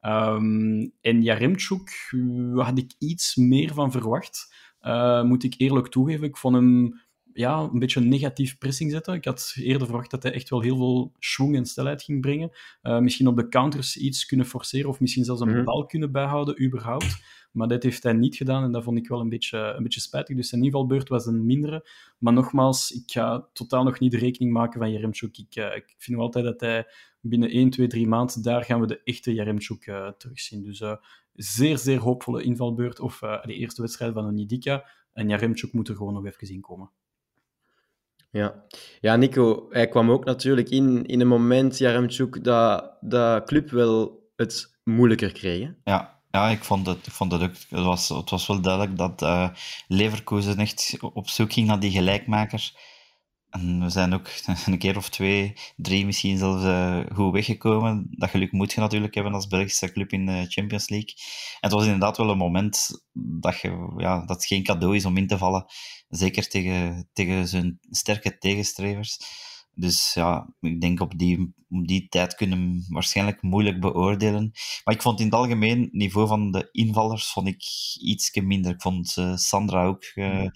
Ehm, 0.00 0.86
en 1.00 1.22
Jaremchuk 1.22 2.08
eh, 2.10 2.64
had 2.66 2.78
ik 2.78 2.92
iets 2.98 3.36
meer 3.36 3.74
van 3.74 3.92
verwacht. 3.92 4.54
Eh, 4.80 5.22
moet 5.22 5.44
ik 5.44 5.54
eerlijk 5.56 5.88
toegeven. 5.88 6.26
Ik 6.26 6.36
vond 6.36 6.54
hem 6.54 7.00
ja, 7.32 7.58
een 7.72 7.78
beetje 7.78 8.00
een 8.00 8.08
negatief 8.08 8.58
pressing 8.58 8.90
zetten. 8.90 9.14
Ik 9.14 9.24
had 9.24 9.54
eerder 9.56 9.86
verwacht 9.86 10.10
dat 10.10 10.22
hij 10.22 10.32
echt 10.32 10.48
wel 10.48 10.60
heel 10.60 10.76
veel 10.76 11.12
schwung 11.18 11.56
en 11.56 11.66
snelheid 11.66 12.02
ging 12.02 12.20
brengen. 12.20 12.50
Eh, 12.82 12.98
misschien 12.98 13.26
op 13.26 13.36
de 13.36 13.48
counters 13.48 13.96
iets 13.96 14.26
kunnen 14.26 14.46
forceren 14.46 14.88
of 14.88 15.00
misschien 15.00 15.24
zelfs 15.24 15.40
een 15.40 15.48
Mhm. 15.48 15.64
bal 15.64 15.86
kunnen 15.86 16.12
bijhouden, 16.12 16.62
überhaupt. 16.64 17.16
Maar 17.56 17.68
dat 17.68 17.82
heeft 17.82 18.02
hij 18.02 18.12
niet 18.12 18.36
gedaan 18.36 18.62
en 18.62 18.72
dat 18.72 18.82
vond 18.82 18.98
ik 18.98 19.08
wel 19.08 19.20
een 19.20 19.28
beetje, 19.28 19.58
een 19.58 19.82
beetje 19.82 20.00
spijtig. 20.00 20.36
Dus 20.36 20.48
zijn 20.48 20.64
invalbeurt 20.64 21.08
was 21.08 21.26
een 21.26 21.46
mindere. 21.46 21.88
Maar 22.18 22.32
nogmaals, 22.32 22.90
ik 22.90 23.10
ga 23.10 23.48
totaal 23.52 23.84
nog 23.84 23.98
niet 23.98 24.10
de 24.10 24.18
rekening 24.18 24.52
maken 24.52 24.80
van 24.80 24.92
Jaremchuk. 24.92 25.38
Ik, 25.38 25.56
eh, 25.56 25.76
ik 25.76 25.94
vind 25.98 26.18
altijd 26.18 26.44
dat 26.44 26.60
hij 26.60 26.86
binnen 27.20 27.50
1, 27.50 27.70
2, 27.70 27.86
3 27.86 28.06
maanden, 28.06 28.42
daar 28.42 28.64
gaan 28.64 28.80
we 28.80 28.86
de 28.86 29.00
echte 29.04 29.34
Jaremchuk 29.34 29.86
eh 29.86 30.08
terugzien. 30.18 30.62
Dus 30.62 30.80
eh, 30.80 30.96
zeer, 31.32 31.78
zeer 31.78 31.98
hoopvolle 31.98 32.42
invalbeurt. 32.42 33.00
Of 33.00 33.22
eh, 33.22 33.42
de 33.42 33.54
eerste 33.54 33.82
wedstrijd 33.82 34.12
van 34.12 34.26
Onyedika. 34.26 34.86
En 35.12 35.28
Jaremchuk 35.28 35.72
moet 35.72 35.88
er 35.88 35.96
gewoon 35.96 36.12
nog 36.12 36.26
even 36.26 36.54
in 36.54 36.60
komen. 36.60 36.90
Ja. 38.30 38.64
ja, 39.00 39.16
Nico, 39.16 39.66
hij 39.70 39.88
kwam 39.88 40.10
ook 40.10 40.24
natuurlijk 40.24 40.68
in, 40.68 41.06
in 41.06 41.20
een 41.20 41.28
moment, 41.28 41.78
Jaremchuk, 41.78 42.44
dat 42.44 42.96
de 43.00 43.42
club 43.44 43.70
wel 43.70 44.24
het 44.36 44.78
moeilijker 44.84 45.32
kreeg. 45.32 45.72
Ja, 45.84 46.15
ja 46.30 46.48
ik, 46.48 46.64
vond 46.64 46.86
het, 46.86 47.06
ik 47.06 47.12
vond 47.12 47.32
het 47.32 47.42
ook. 47.42 47.54
Het 47.68 47.84
was, 47.84 48.08
het 48.08 48.30
was 48.30 48.46
wel 48.46 48.60
duidelijk 48.60 48.96
dat 48.96 49.22
uh, 49.22 49.48
Leverkusen 49.88 50.58
echt 50.58 50.96
op 51.00 51.28
zoek 51.28 51.52
ging 51.52 51.66
naar 51.66 51.80
die 51.80 51.90
gelijkmaker. 51.90 52.72
En 53.50 53.80
we 53.80 53.90
zijn 53.90 54.14
ook 54.14 54.28
een 54.66 54.78
keer 54.78 54.96
of 54.96 55.08
twee, 55.08 55.52
drie 55.76 56.06
misschien 56.06 56.38
zelfs 56.38 56.64
uh, 56.64 57.00
goed 57.14 57.32
weggekomen. 57.32 58.06
Dat 58.10 58.30
geluk 58.30 58.52
moet 58.52 58.72
je 58.72 58.80
natuurlijk 58.80 59.14
hebben 59.14 59.34
als 59.34 59.46
Belgische 59.46 59.92
club 59.92 60.12
in 60.12 60.26
de 60.26 60.46
Champions 60.48 60.88
League. 60.88 61.14
En 61.60 61.68
het 61.68 61.72
was 61.72 61.84
inderdaad 61.84 62.16
wel 62.16 62.30
een 62.30 62.38
moment 62.38 62.88
dat, 63.12 63.60
je, 63.60 63.94
ja, 63.96 64.18
dat 64.18 64.36
het 64.36 64.46
geen 64.46 64.62
cadeau 64.62 64.96
is 64.96 65.04
om 65.04 65.16
in 65.16 65.26
te 65.26 65.38
vallen. 65.38 65.64
Zeker 66.08 66.48
tegen, 66.48 67.08
tegen 67.12 67.48
zo'n 67.48 67.78
sterke 67.90 68.38
tegenstrevers. 68.38 69.18
Dus 69.78 70.14
ja, 70.14 70.48
ik 70.60 70.80
denk 70.80 71.00
op 71.00 71.18
die, 71.18 71.54
op 71.68 71.86
die 71.86 72.08
tijd 72.08 72.34
kunnen 72.34 72.58
we 72.58 72.84
waarschijnlijk 72.88 73.42
moeilijk 73.42 73.80
beoordelen. 73.80 74.50
Maar 74.84 74.94
ik 74.94 75.02
vond 75.02 75.18
in 75.18 75.24
het 75.24 75.34
algemeen, 75.34 75.88
niveau 75.92 76.26
van 76.28 76.50
de 76.50 76.68
invallers, 76.72 77.26
vond 77.26 77.48
ik 77.48 77.62
iets 78.00 78.30
minder. 78.34 78.72
Ik 78.72 78.80
vond 78.80 79.16
uh, 79.18 79.36
Sandra 79.36 79.84
ook 79.84 80.04
uh, 80.14 80.46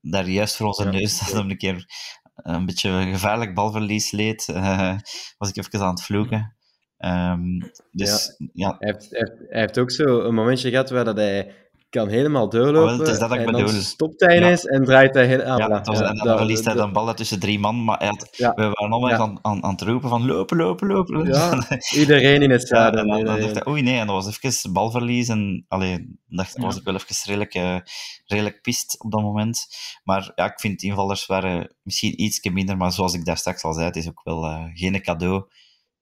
daar 0.00 0.28
juist 0.28 0.56
voor 0.56 0.66
onze 0.66 0.84
ja, 0.84 0.90
neus 0.90 1.18
dat 1.18 1.34
een 1.44 1.56
keer 1.56 1.86
een 2.34 2.66
beetje 2.66 3.08
gevaarlijk 3.12 3.54
balverlies 3.54 4.10
leed. 4.10 4.48
Uh, 4.48 4.98
was 5.38 5.48
ik 5.48 5.56
even 5.56 5.80
aan 5.80 5.90
het 5.90 6.02
vloeken. 6.02 6.56
Um, 6.98 7.58
dus, 7.90 8.36
ja. 8.38 8.48
ja. 8.52 8.76
Hij, 8.78 8.92
heeft, 8.92 9.10
hij, 9.10 9.18
heeft, 9.18 9.50
hij, 9.50 9.60
heeft, 9.60 9.78
ook 9.78 9.90
zo 9.90 10.20
een 10.20 10.34
momentje 10.34 10.70
gehad 10.70 10.90
waar 10.90 11.04
dat 11.04 11.16
hij 11.16 11.65
kan 11.96 12.08
helemaal 12.08 12.48
doorlopen. 12.48 12.92
Oh, 12.92 13.18
wel, 13.18 13.28
dat 13.28 13.38
en 13.38 13.52
dan 13.52 13.68
stopt 13.68 14.20
hij 14.20 14.36
ineens 14.36 14.62
ja. 14.62 14.68
en 14.68 14.84
draait 14.84 15.14
hij 15.14 15.26
helemaal... 15.26 15.60
Ah, 15.60 15.68
ja, 15.68 15.80
was, 15.80 16.00
en 16.00 16.16
dan 16.16 16.36
verliest 16.36 16.64
hij 16.64 16.76
een 16.76 16.92
bal 16.92 17.14
tussen 17.14 17.40
drie 17.40 17.58
man, 17.58 17.84
maar 17.84 17.98
hij 17.98 18.06
had, 18.06 18.28
we 18.36 18.52
waren 18.54 18.74
allemaal 18.74 19.12
aan, 19.12 19.38
aan, 19.42 19.64
aan 19.64 19.70
het 19.70 19.80
roepen 19.80 20.08
van 20.08 20.26
lopen, 20.26 20.56
lopen, 20.56 20.86
lopen. 20.86 21.26
Ja, 21.26 21.66
iedereen 22.00 22.42
in 22.42 22.50
het 22.50 22.62
stadion. 22.62 23.00
en 23.00 23.08
dan, 23.08 23.24
dan 23.24 23.40
dacht 23.40 23.54
hij, 23.54 23.68
oei 23.68 23.82
nee, 23.82 23.98
en 23.98 24.06
dat 24.06 24.24
was 24.24 24.38
even 24.40 24.72
balverlies 24.72 25.28
en 25.28 25.64
allee, 25.68 26.18
dacht, 26.28 26.58
was 26.58 26.76
ik 26.76 26.84
wel 26.84 26.94
even 26.94 27.16
redelijk, 27.24 27.54
uh, 27.54 27.76
redelijk 28.26 28.62
pist 28.62 29.04
op 29.04 29.10
dat 29.10 29.20
moment. 29.20 29.66
Maar 30.04 30.32
ja, 30.34 30.44
ik 30.44 30.60
vind 30.60 30.82
invallers 30.82 31.26
waren 31.26 31.74
misschien 31.82 32.22
iets 32.22 32.50
minder, 32.50 32.76
maar 32.76 32.92
zoals 32.92 33.14
ik 33.14 33.24
daar 33.24 33.36
straks 33.36 33.64
al 33.64 33.72
zei, 33.72 33.86
het 33.86 33.96
is 33.96 34.08
ook 34.08 34.20
wel 34.24 34.44
uh, 34.44 34.64
geen 34.72 35.02
cadeau. 35.02 35.44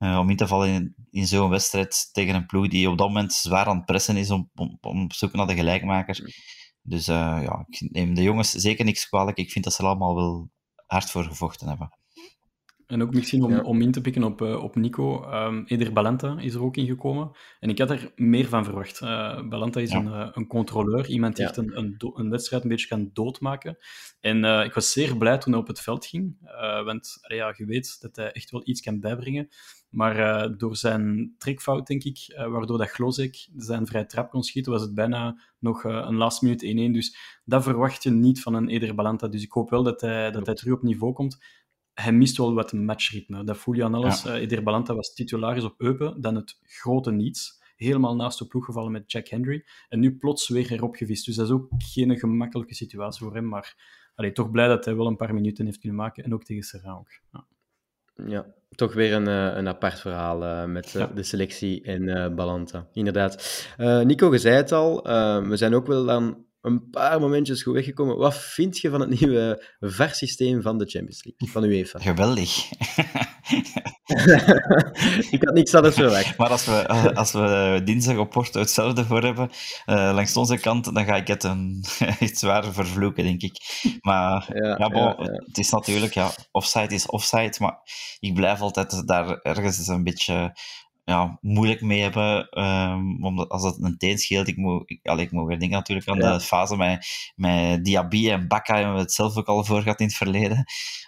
Uh, 0.04 0.18
om 0.18 0.30
in 0.30 0.36
te 0.36 0.46
vallen 0.46 0.68
in, 0.68 0.94
in 1.10 1.26
zo'n 1.26 1.50
wedstrijd 1.50 2.08
tegen 2.12 2.34
een 2.34 2.46
ploeg 2.46 2.68
die 2.68 2.90
op 2.90 2.98
dat 2.98 3.08
moment 3.08 3.32
zwaar 3.32 3.66
aan 3.66 3.76
het 3.76 3.84
pressen 3.84 4.16
is 4.16 4.30
om, 4.30 4.50
om, 4.54 4.78
om 4.80 5.02
op 5.04 5.12
zoek 5.12 5.32
naar 5.32 5.46
de 5.46 5.54
gelijkmaker. 5.54 6.44
Dus 6.82 7.08
uh, 7.08 7.38
ja, 7.42 7.66
ik 7.68 7.90
neem 7.90 8.14
de 8.14 8.22
jongens 8.22 8.50
zeker 8.50 8.84
niks 8.84 9.08
kwalijk. 9.08 9.36
Ik 9.36 9.50
vind 9.50 9.64
dat 9.64 9.74
ze 9.74 9.82
er 9.82 9.88
allemaal 9.88 10.14
wel 10.14 10.50
hard 10.86 11.10
voor 11.10 11.24
gevochten 11.24 11.68
hebben. 11.68 11.98
En 12.86 13.02
ook 13.02 13.14
misschien 13.14 13.42
om, 13.42 13.50
ja. 13.50 13.60
om 13.60 13.80
in 13.80 13.92
te 13.92 14.00
pikken 14.00 14.24
op, 14.24 14.42
uh, 14.42 14.62
op 14.62 14.76
Nico, 14.76 15.32
um, 15.32 15.64
Eder 15.66 15.92
Balenta 15.92 16.40
is 16.40 16.54
er 16.54 16.62
ook 16.62 16.76
ingekomen. 16.76 17.30
En 17.60 17.68
ik 17.68 17.78
had 17.78 17.90
er 17.90 18.12
meer 18.16 18.48
van 18.48 18.64
verwacht. 18.64 19.00
Uh, 19.00 19.48
Balenta 19.48 19.80
is 19.80 19.90
ja. 19.90 19.98
een, 19.98 20.06
uh, 20.06 20.28
een 20.32 20.46
controleur, 20.46 21.08
iemand 21.08 21.36
die 21.36 21.44
ja. 21.44 21.50
echt 21.50 21.58
een, 21.58 21.78
een, 21.78 21.94
een, 22.14 22.30
wedstrijd 22.30 22.62
een 22.62 22.68
beetje 22.68 22.88
kan 22.88 23.10
doodmaken. 23.12 23.78
En 24.20 24.44
ik 24.64 24.74
was 24.74 24.92
zeer 24.92 25.16
blij 25.16 25.38
toen 25.38 25.52
hij 25.52 25.62
op 25.62 25.68
het 25.68 25.80
veld 25.80 26.06
ging. 26.06 26.36
want 26.84 27.18
ja, 27.28 27.54
je 27.56 27.64
weet 27.64 28.00
dat 28.00 28.16
hij 28.16 28.32
echt 28.32 28.50
wel 28.50 28.62
iets 28.64 28.80
kan 28.80 29.00
bijbrengen. 29.00 29.48
Maar 29.94 30.56
door 30.56 30.76
zijn 30.76 31.34
trekfout, 31.38 31.86
denk 31.86 32.02
ik, 32.04 32.34
waardoor 32.36 32.78
dat 32.78 32.90
Glozek 32.90 33.48
zijn 33.56 33.86
vrij 33.86 34.04
trap 34.04 34.30
kon 34.30 34.42
schieten, 34.42 34.72
was 34.72 34.82
het 34.82 34.94
bijna 34.94 35.40
nog 35.58 35.84
een 35.84 36.16
laatste 36.16 36.44
minuut 36.44 36.90
1-1. 36.90 36.94
Dus 36.94 37.16
dat 37.44 37.62
verwacht 37.62 38.02
je 38.02 38.10
niet 38.10 38.42
van 38.42 38.54
een 38.54 38.68
Eder 38.68 38.94
Balenta. 38.94 39.28
Dus 39.28 39.42
ik 39.42 39.52
hoop 39.52 39.70
wel 39.70 39.82
dat 39.82 40.00
hij, 40.00 40.30
dat 40.30 40.46
hij 40.46 40.54
terug 40.54 40.74
op 40.74 40.82
niveau 40.82 41.12
komt 41.12 41.38
hij 41.94 42.12
mist 42.12 42.36
wel 42.36 42.54
wat 42.54 42.72
matchritme. 42.72 43.44
Dat 43.44 43.56
voel 43.56 43.74
je 43.74 43.84
aan 43.84 43.94
alles. 43.94 44.22
Ja. 44.22 44.34
Uh, 44.34 44.40
Eder 44.40 44.62
Balanta 44.62 44.94
was 44.94 45.14
titularis 45.14 45.64
op 45.64 45.74
Eupen, 45.80 46.20
dan 46.20 46.34
het 46.34 46.58
grote 46.62 47.10
niets. 47.10 47.62
Helemaal 47.76 48.16
naast 48.16 48.38
de 48.38 48.46
ploeg 48.46 48.64
gevallen 48.64 48.92
met 48.92 49.12
Jack 49.12 49.28
Henry. 49.28 49.64
En 49.88 50.00
nu 50.00 50.16
plots 50.16 50.48
weer 50.48 50.72
erop 50.72 50.94
gevist. 50.94 51.26
Dus 51.26 51.36
dat 51.36 51.46
is 51.46 51.52
ook 51.52 51.68
geen 51.78 52.18
gemakkelijke 52.18 52.74
situatie 52.74 53.24
voor 53.24 53.34
hem. 53.34 53.48
Maar 53.48 53.76
allee, 54.14 54.32
toch 54.32 54.50
blij 54.50 54.68
dat 54.68 54.84
hij 54.84 54.96
wel 54.96 55.06
een 55.06 55.16
paar 55.16 55.34
minuten 55.34 55.64
heeft 55.64 55.78
kunnen 55.78 55.98
maken. 55.98 56.24
En 56.24 56.34
ook 56.34 56.44
tegen 56.44 56.62
Serra 56.62 56.92
ook. 56.92 57.08
Ja. 57.32 57.46
ja. 58.26 58.46
Toch 58.74 58.94
weer 58.94 59.12
een, 59.12 59.26
een 59.26 59.68
apart 59.68 60.00
verhaal 60.00 60.42
uh, 60.42 60.64
met 60.64 60.90
ja. 60.90 61.10
de 61.14 61.22
selectie 61.22 61.82
en 61.82 62.02
uh, 62.02 62.28
Balanta. 62.28 62.86
Inderdaad. 62.92 63.66
Nico, 63.76 64.32
je 64.32 64.38
zei 64.38 64.54
het 64.54 64.72
al. 64.72 65.02
we 65.48 65.56
zijn 65.56 65.74
ook 65.74 65.86
wel 65.86 66.10
aan 66.10 66.44
een 66.64 66.90
paar 66.90 67.20
momentjes 67.20 67.62
goed 67.62 67.74
weggekomen. 67.74 68.16
Wat 68.16 68.36
vind 68.36 68.78
je 68.78 68.90
van 68.90 69.00
het 69.00 69.20
nieuwe 69.20 69.64
VAR-systeem 69.80 70.62
van 70.62 70.78
de 70.78 70.86
Champions 70.86 71.24
League, 71.24 71.48
van 71.48 71.64
UEFA? 71.64 71.98
Geweldig. 71.98 72.70
ik 75.34 75.42
had 75.44 75.54
niks 75.54 75.74
anders 75.74 75.94
verwacht. 75.94 76.36
Maar 76.36 76.48
als 76.48 76.64
we, 76.64 77.14
als 77.14 77.32
we 77.32 77.80
dinsdag 77.84 78.16
op 78.16 78.30
Porto 78.30 78.60
hetzelfde 78.60 79.04
voor 79.04 79.22
hebben, 79.22 79.50
uh, 79.86 80.10
langs 80.14 80.36
onze 80.36 80.58
kant, 80.58 80.94
dan 80.94 81.04
ga 81.04 81.16
ik 81.16 81.26
het 81.26 81.44
een, 81.44 81.84
echt 82.20 82.38
zwaar 82.38 82.72
vervloeken, 82.72 83.24
denk 83.24 83.42
ik. 83.42 83.56
Maar 84.00 84.50
ja, 84.54 84.76
ja, 84.78 84.88
bon, 84.88 85.02
ja, 85.02 85.16
ja, 85.18 85.32
het 85.46 85.58
is 85.58 85.70
natuurlijk, 85.70 86.14
ja, 86.14 86.30
offside 86.50 86.94
is 86.94 87.06
offside, 87.06 87.54
maar 87.58 87.78
ik 88.20 88.34
blijf 88.34 88.60
altijd 88.60 89.06
daar 89.08 89.38
ergens 89.42 89.88
een 89.88 90.04
beetje 90.04 90.56
ja, 91.04 91.38
moeilijk 91.40 91.80
mee 91.80 92.00
hebben. 92.00 92.62
Um, 92.62 93.24
omdat 93.24 93.48
als 93.48 93.64
het 93.64 93.82
een 93.82 93.96
teen 93.96 94.18
scheelt, 94.18 94.48
ik 94.48 94.56
moet, 94.56 94.82
ik, 94.90 95.06
allee, 95.06 95.24
ik 95.24 95.30
moet 95.30 95.46
weer 95.46 95.58
denken 95.58 95.78
natuurlijk 95.78 96.08
aan 96.08 96.18
ja. 96.18 96.32
de 96.32 96.40
fase 96.40 96.76
met, 96.76 97.06
met 97.34 97.84
Diaby 97.84 98.30
en 98.30 98.48
Bakka, 98.48 98.74
hebben 98.74 98.94
we 98.94 99.00
het 99.00 99.12
zelf 99.12 99.36
ook 99.36 99.46
al 99.46 99.64
voor 99.64 99.82
gehad 99.82 100.00
in 100.00 100.06
het 100.06 100.16
verleden. 100.16 100.64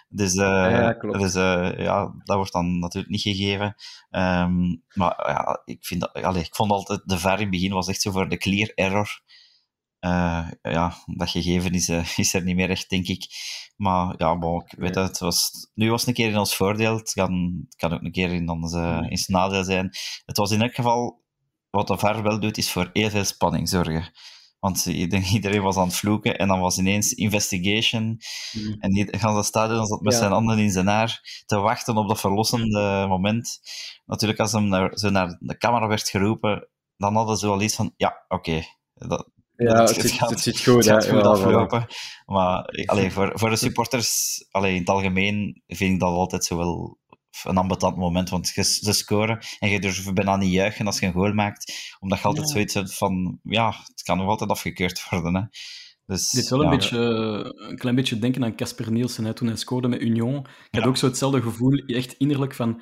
Dus, 0.09 0.33
uh, 0.33 0.45
ja, 0.45 0.93
dus 0.93 1.35
uh, 1.35 1.71
ja, 1.77 2.13
dat 2.23 2.35
wordt 2.35 2.53
dan 2.53 2.79
natuurlijk 2.79 3.11
niet 3.11 3.21
gegeven. 3.21 3.75
Um, 4.09 4.83
maar 4.93 5.23
ja, 5.27 5.61
ik, 5.65 5.85
vind 5.85 6.01
dat, 6.01 6.13
allee, 6.13 6.43
ik 6.43 6.55
vond 6.55 6.71
altijd, 6.71 7.01
de 7.05 7.19
VAR 7.19 7.33
in 7.33 7.41
het 7.41 7.49
begin 7.49 7.73
was 7.73 7.87
echt 7.87 8.01
zo 8.01 8.11
voor 8.11 8.29
de 8.29 8.37
clear 8.37 8.71
error. 8.75 9.21
Uh, 10.07 10.47
ja, 10.61 10.93
dat 11.05 11.29
gegeven 11.29 11.71
is, 11.71 11.89
uh, 11.89 12.17
is 12.17 12.33
er 12.33 12.43
niet 12.43 12.55
meer 12.55 12.69
echt, 12.69 12.89
denk 12.89 13.07
ik. 13.07 13.25
Maar 13.75 14.13
ja, 14.17 14.37
bon, 14.37 14.63
ik 14.65 14.77
weet 14.77 14.95
het, 14.95 15.07
het 15.07 15.19
was, 15.19 15.69
nu 15.73 15.89
was 15.89 15.99
het 15.99 16.09
een 16.09 16.15
keer 16.15 16.29
in 16.29 16.37
ons 16.37 16.55
voordeel. 16.55 16.97
Het 16.97 17.13
kan, 17.13 17.65
het 17.65 17.75
kan 17.75 17.93
ook 17.93 18.01
een 18.01 18.11
keer 18.11 18.33
in 18.33 18.49
ons, 18.49 18.73
uh, 18.73 19.05
in 19.09 19.17
zijn 19.17 19.37
nadeel 19.37 19.63
zijn. 19.63 19.89
Het 20.25 20.37
was 20.37 20.51
in 20.51 20.61
elk 20.61 20.75
geval, 20.75 21.23
wat 21.69 21.87
de 21.87 21.97
VAR 21.97 22.23
wel 22.23 22.39
doet, 22.39 22.57
is 22.57 22.71
voor 22.71 22.89
heel 22.93 23.09
veel 23.09 23.23
spanning 23.23 23.69
zorgen. 23.69 24.11
Want 24.59 24.85
iedereen 24.85 25.61
was 25.61 25.77
aan 25.77 25.87
het 25.87 25.95
vloeken 25.95 26.37
en 26.37 26.47
dan 26.47 26.59
was 26.59 26.77
ineens 26.77 27.13
investigation. 27.13 28.21
Mm. 28.51 28.75
En 28.79 28.91
die 28.91 29.17
ganse 29.17 29.43
stadion 29.43 29.85
zat 29.85 30.01
met 30.01 30.13
ja. 30.13 30.19
zijn 30.19 30.31
handen 30.31 30.59
in 30.59 30.71
zijn 30.71 30.87
haar 30.87 31.43
te 31.45 31.57
wachten 31.57 31.97
op 31.97 32.07
dat 32.07 32.19
verlossende 32.19 33.05
moment. 33.07 33.59
Natuurlijk, 34.05 34.39
als 34.39 34.51
hem 34.51 34.67
naar, 34.67 34.97
zo 34.97 35.09
naar 35.09 35.37
de 35.39 35.57
camera 35.57 35.87
werd 35.87 36.09
geroepen, 36.09 36.69
dan 36.97 37.15
hadden 37.15 37.37
ze 37.37 37.47
wel 37.47 37.61
iets 37.61 37.75
van: 37.75 37.93
ja, 37.97 38.25
oké, 38.27 38.49
okay, 38.49 38.65
ja, 39.57 39.81
het, 39.81 40.01
het, 40.01 40.11
gaat, 40.11 40.29
het 40.29 40.39
zit 40.39 40.63
goed, 40.63 40.85
het 40.85 41.07
goed 41.07 41.21
ja, 41.21 41.29
aflopen. 41.29 41.87
Maar 42.25 42.83
allee, 42.85 43.11
voor, 43.11 43.31
voor 43.33 43.49
de 43.49 43.55
supporters, 43.55 44.45
allee, 44.51 44.73
in 44.73 44.79
het 44.79 44.89
algemeen, 44.89 45.61
vind 45.67 45.93
ik 45.93 45.99
dat 45.99 46.09
altijd 46.09 46.45
zo 46.45 46.57
wel 46.57 46.97
een 47.43 47.57
ambetant 47.57 47.97
moment, 47.97 48.29
want 48.29 48.49
je, 48.49 48.63
ze 48.63 48.93
scoren 48.93 49.45
en 49.59 49.69
je 49.69 49.79
durft 49.79 50.13
bijna 50.13 50.35
niet 50.35 50.51
juichen 50.51 50.85
als 50.85 50.99
je 50.99 51.05
een 51.05 51.13
goal 51.13 51.33
maakt, 51.33 51.73
omdat 51.99 52.19
je 52.19 52.25
altijd 52.25 52.47
ja. 52.47 52.53
zoiets 52.53 52.73
hebt 52.73 52.93
van, 52.93 53.39
ja, 53.43 53.67
het 53.85 54.01
kan 54.03 54.17
nog 54.17 54.27
altijd 54.27 54.49
afgekeurd 54.49 55.09
worden. 55.09 55.35
Hè. 55.35 55.41
Dus, 56.05 56.29
Dit 56.29 56.43
is 56.43 56.49
wel 56.49 56.63
ja, 56.63 56.65
een, 56.65 56.77
beetje, 56.77 56.97
een 57.69 57.77
klein 57.77 57.95
beetje 57.95 58.19
denken 58.19 58.43
aan 58.43 58.55
Casper 58.55 58.91
Nielsen, 58.91 59.25
hè, 59.25 59.33
toen 59.33 59.47
hij 59.47 59.55
scoorde 59.55 59.87
met 59.87 60.01
Union. 60.01 60.47
Ik 60.69 60.79
had 60.79 60.87
ook 60.87 60.97
zo 60.97 61.05
hetzelfde 61.05 61.41
gevoel, 61.41 61.77
echt 61.85 62.13
innerlijk 62.13 62.53
van 62.53 62.81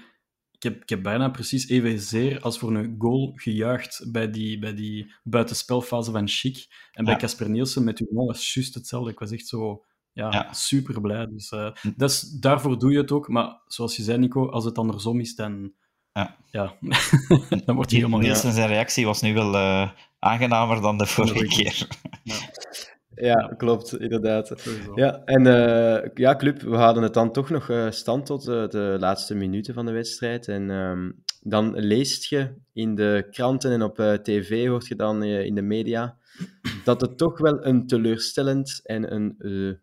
heb, 0.65 0.81
ik 0.81 0.89
heb 0.89 1.03
bijna 1.03 1.29
precies 1.29 1.67
evenzeer 1.67 2.41
als 2.41 2.57
voor 2.57 2.75
een 2.75 2.95
goal 2.97 3.31
gejuicht 3.35 4.11
bij 4.11 4.29
die, 4.29 4.59
bij 4.59 4.73
die 4.73 5.13
buitenspelfase 5.23 6.11
van 6.11 6.27
Chic. 6.27 6.65
En 6.91 7.05
bij 7.05 7.15
Casper 7.15 7.49
Nielsen 7.49 7.83
met 7.83 7.99
Union 7.99 8.25
was 8.25 8.53
juist 8.53 8.73
hetzelfde. 8.73 9.11
Ik 9.11 9.19
was 9.19 9.31
echt 9.31 9.47
zo 9.47 9.85
ja, 10.11 10.31
ja. 10.31 10.53
super 10.53 11.01
blij. 11.01 11.27
Dus, 11.27 11.51
uh, 11.51 11.71
dat 11.95 12.09
is, 12.09 12.21
daarvoor 12.21 12.79
doe 12.79 12.91
je 12.91 12.97
het 12.97 13.11
ook. 13.11 13.27
Maar 13.27 13.61
zoals 13.67 13.95
je 13.95 14.03
zei, 14.03 14.17
Nico, 14.17 14.49
als 14.49 14.65
het 14.65 14.77
andersom 14.77 15.19
is, 15.19 15.35
dan, 15.35 15.71
ja. 16.11 16.37
Ja. 16.51 16.75
dan 17.65 17.75
wordt 17.75 17.91
hij 17.91 17.99
helemaal... 17.99 18.19
Nielsen 18.19 18.53
zijn 18.53 18.67
reactie 18.67 19.05
was 19.05 19.21
nu 19.21 19.33
wel 19.33 19.53
uh, 19.53 19.89
aangenamer 20.19 20.81
dan 20.81 20.97
de 20.97 21.05
vorige 21.05 21.45
keer. 21.45 21.87
Ja. 23.15 23.53
Klopt, 23.57 23.99
inderdaad. 23.99 24.53
Ja, 24.95 25.21
en 25.25 25.45
uh, 25.45 26.09
ja, 26.13 26.35
Club, 26.35 26.61
we 26.61 26.75
hadden 26.75 27.03
het 27.03 27.13
dan 27.13 27.31
toch 27.31 27.49
nog 27.49 27.69
uh, 27.69 27.91
stand 27.91 28.25
tot 28.25 28.47
uh, 28.47 28.67
de 28.67 28.95
laatste 28.99 29.35
minuten 29.35 29.73
van 29.73 29.85
de 29.85 29.91
wedstrijd. 29.91 30.47
En 30.47 30.69
um, 30.69 31.23
dan 31.41 31.73
leest 31.75 32.25
je 32.25 32.53
in 32.73 32.95
de 32.95 33.27
kranten 33.31 33.71
en 33.71 33.81
op 33.81 34.19
tv, 34.23 34.67
hoort 34.67 34.87
je 34.87 34.95
dan 34.95 35.23
in 35.23 35.55
de 35.55 35.61
media, 35.61 36.17
dat 36.83 37.01
het 37.01 37.17
toch 37.17 37.39
wel 37.39 37.65
een 37.65 37.87
teleurstellend 37.87 38.81
en 38.83 39.13
een 39.13 39.35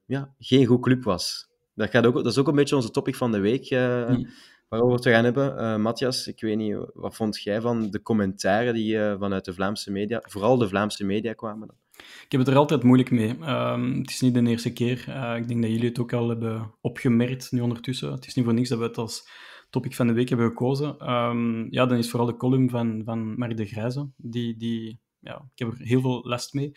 ja, 0.06 0.34
geen 0.38 0.66
goed 0.66 0.82
club 0.82 1.04
was. 1.04 1.50
Dat, 1.74 1.90
gaat 1.90 2.06
ook, 2.06 2.14
dat 2.14 2.26
is 2.26 2.38
ook 2.38 2.48
een 2.48 2.54
beetje 2.54 2.76
onze 2.76 2.90
topic 2.90 3.14
van 3.14 3.32
de 3.32 3.40
week, 3.40 3.70
mm. 3.70 4.28
waarover 4.68 4.98
we 4.98 5.08
het 5.08 5.14
gaan 5.14 5.24
hebben. 5.24 5.80
Matthias, 5.80 6.26
ik 6.26 6.40
weet 6.40 6.56
niet, 6.56 6.76
wat 6.92 7.16
vond 7.16 7.42
jij 7.42 7.60
van 7.60 7.90
de 7.90 8.02
commentaren 8.02 8.74
die 8.74 8.98
vanuit 9.18 9.44
de 9.44 9.54
Vlaamse 9.54 9.92
media, 9.92 10.22
vooral 10.22 10.58
de 10.58 10.68
Vlaamse 10.68 11.04
media 11.04 11.32
kwamen? 11.32 11.81
Ik 12.24 12.38
heb 12.38 12.40
het 12.40 12.48
er 12.48 12.56
altijd 12.56 12.82
moeilijk 12.82 13.10
mee. 13.10 13.36
Ehm, 13.40 13.98
het 13.98 14.10
is 14.10 14.20
niet 14.20 14.34
de 14.34 14.42
eerste 14.42 14.72
keer. 14.72 15.04
Uh, 15.08 15.36
ik 15.36 15.48
denk 15.48 15.62
dat 15.62 15.70
jullie 15.70 15.88
het 15.88 15.98
ook 15.98 16.12
al 16.12 16.28
hebben 16.28 16.74
opgemerkt 16.80 17.52
nu 17.52 17.60
ondertussen. 17.60 18.12
Het 18.12 18.26
is 18.26 18.34
niet 18.34 18.44
voor 18.44 18.54
niks 18.54 18.68
dat 18.68 18.78
we 18.78 18.84
het 18.84 18.98
als 18.98 19.28
topic 19.70 19.94
van 19.94 20.06
de 20.06 20.12
week 20.12 20.28
hebben 20.28 20.46
gekozen. 20.46 21.10
Um, 21.10 21.66
ja, 21.70 21.86
dan 21.86 21.98
is 21.98 22.10
vooral 22.10 22.28
de 22.28 22.36
column 22.36 22.70
van, 22.70 23.02
van 23.04 23.38
Mark 23.38 23.56
de 23.56 23.66
Grijze. 23.66 24.10
Die, 24.16 24.56
die, 24.56 25.00
ja, 25.18 25.34
ik 25.54 25.58
heb 25.58 25.68
er 25.68 25.78
heel 25.78 26.00
veel 26.00 26.20
last 26.24 26.52
mee. 26.52 26.68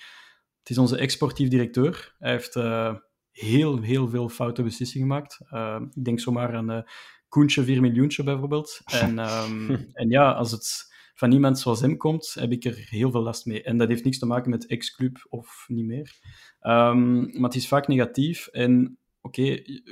Het 0.59 0.69
is 0.69 0.77
onze 0.77 0.97
exportief 0.97 1.49
directeur. 1.49 2.15
Hij 2.17 2.31
heeft 2.31 2.55
uh, 2.55 2.95
heel, 3.31 3.81
heel 3.81 4.09
veel 4.09 4.29
foute 4.29 4.63
beslissingen 4.63 5.07
gemaakt. 5.07 5.39
Uh, 5.51 5.81
ik 5.93 6.03
denk 6.03 6.19
zomaar 6.19 6.55
aan 6.55 6.71
uh, 6.71 6.81
Koentje 7.27 7.63
4 7.63 7.81
miljoentje 7.81 8.23
bijvoorbeeld. 8.23 8.81
En, 8.85 9.19
um, 9.19 9.69
en 9.93 10.09
ja, 10.09 10.31
als 10.31 10.51
het 10.51 10.94
van 11.15 11.31
iemand 11.31 11.59
zoals 11.59 11.81
hem 11.81 11.97
komt, 11.97 12.33
heb 12.39 12.51
ik 12.51 12.65
er 12.65 12.85
heel 12.89 13.11
veel 13.11 13.21
last 13.21 13.45
mee. 13.45 13.63
En 13.63 13.77
dat 13.77 13.87
heeft 13.87 14.03
niks 14.03 14.19
te 14.19 14.25
maken 14.25 14.49
met 14.49 14.65
ex-club 14.65 15.25
of 15.29 15.65
niet 15.67 15.85
meer. 15.85 16.19
Um, 16.61 17.19
maar 17.23 17.49
het 17.49 17.55
is 17.55 17.67
vaak 17.67 17.87
negatief. 17.87 18.47
En 18.47 18.97
oké, 19.21 19.41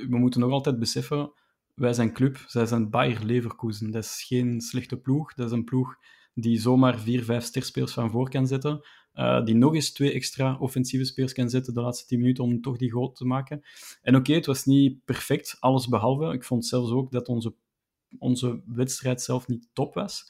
we 0.08 0.16
moeten 0.18 0.40
nog 0.40 0.50
altijd 0.50 0.78
beseffen, 0.78 1.32
wij 1.74 1.92
zijn 1.92 2.12
club, 2.12 2.44
zij 2.46 2.66
zijn 2.66 2.90
Bayer 2.90 3.24
Leverkusen. 3.24 3.90
Dat 3.90 4.04
is 4.04 4.24
geen 4.26 4.60
slechte 4.60 4.96
ploeg. 4.96 5.34
Dat 5.34 5.46
is 5.46 5.52
een 5.52 5.64
ploeg 5.64 5.96
die 6.34 6.60
zomaar 6.60 6.98
vier, 6.98 7.24
vijf 7.24 7.44
sterspelers 7.44 7.92
van 7.92 8.10
voor 8.10 8.30
kan 8.30 8.46
zetten. 8.46 8.86
Uh, 9.14 9.44
die 9.44 9.54
nog 9.54 9.74
eens 9.74 9.92
twee 9.92 10.12
extra 10.12 10.56
offensieve 10.58 11.04
spelers 11.04 11.32
kan 11.32 11.50
zetten 11.50 11.74
de 11.74 11.80
laatste 11.80 12.06
tien 12.06 12.18
minuten 12.18 12.44
om 12.44 12.60
toch 12.60 12.76
die 12.76 12.90
goal 12.90 13.12
te 13.12 13.24
maken. 13.24 13.62
En 14.02 14.16
oké, 14.16 14.32
het 14.32 14.46
was 14.46 14.64
niet 14.64 15.04
perfect, 15.04 15.56
alles 15.60 15.88
behalve. 15.88 16.32
Ik 16.32 16.44
vond 16.44 16.66
zelfs 16.66 16.90
ook 16.90 17.12
dat 17.12 17.28
onze, 17.28 17.54
onze 18.18 18.62
wedstrijd 18.66 19.22
zelf 19.22 19.48
niet 19.48 19.68
top 19.72 19.94
was. 19.94 20.24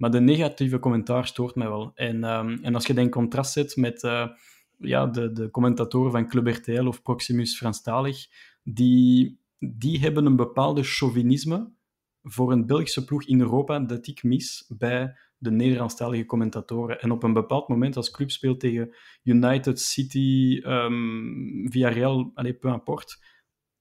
Maar 0.00 0.10
de 0.10 0.20
negatieve 0.20 0.78
commentaar 0.78 1.26
stoort 1.26 1.54
mij 1.54 1.68
wel. 1.68 1.92
En, 1.94 2.24
um, 2.24 2.58
en 2.62 2.74
als 2.74 2.86
je 2.86 2.94
dat 2.94 3.04
in 3.04 3.10
contrast 3.10 3.52
zet 3.52 3.76
met 3.76 4.02
uh, 4.02 4.26
ja, 4.78 5.06
de, 5.06 5.32
de 5.32 5.50
commentatoren 5.50 6.10
van 6.10 6.28
Club 6.28 6.46
RTL 6.46 6.86
of 6.86 7.02
Proximus 7.02 7.56
Franstalig, 7.56 8.26
die, 8.62 9.40
die 9.58 9.98
hebben 9.98 10.26
een 10.26 10.36
bepaalde 10.36 10.82
chauvinisme 10.82 11.72
voor 12.22 12.52
een 12.52 12.66
Belgische 12.66 13.04
ploeg 13.04 13.24
in 13.24 13.40
Europa 13.40 13.80
dat 13.80 14.06
ik 14.06 14.22
mis 14.22 14.72
bij 14.78 15.16
de 15.38 15.50
Nederlandstalige 15.50 16.24
commentatoren. 16.24 17.00
En 17.00 17.10
op 17.10 17.22
een 17.22 17.32
bepaald 17.32 17.68
moment, 17.68 17.96
als 17.96 18.10
club 18.10 18.30
speelt 18.30 18.60
tegen 18.60 18.94
United, 19.22 19.80
City, 19.80 20.60
um, 20.64 21.66
Villarreal, 21.70 22.30
allez, 22.34 22.58
peu 22.58 22.72
importe, 22.72 23.16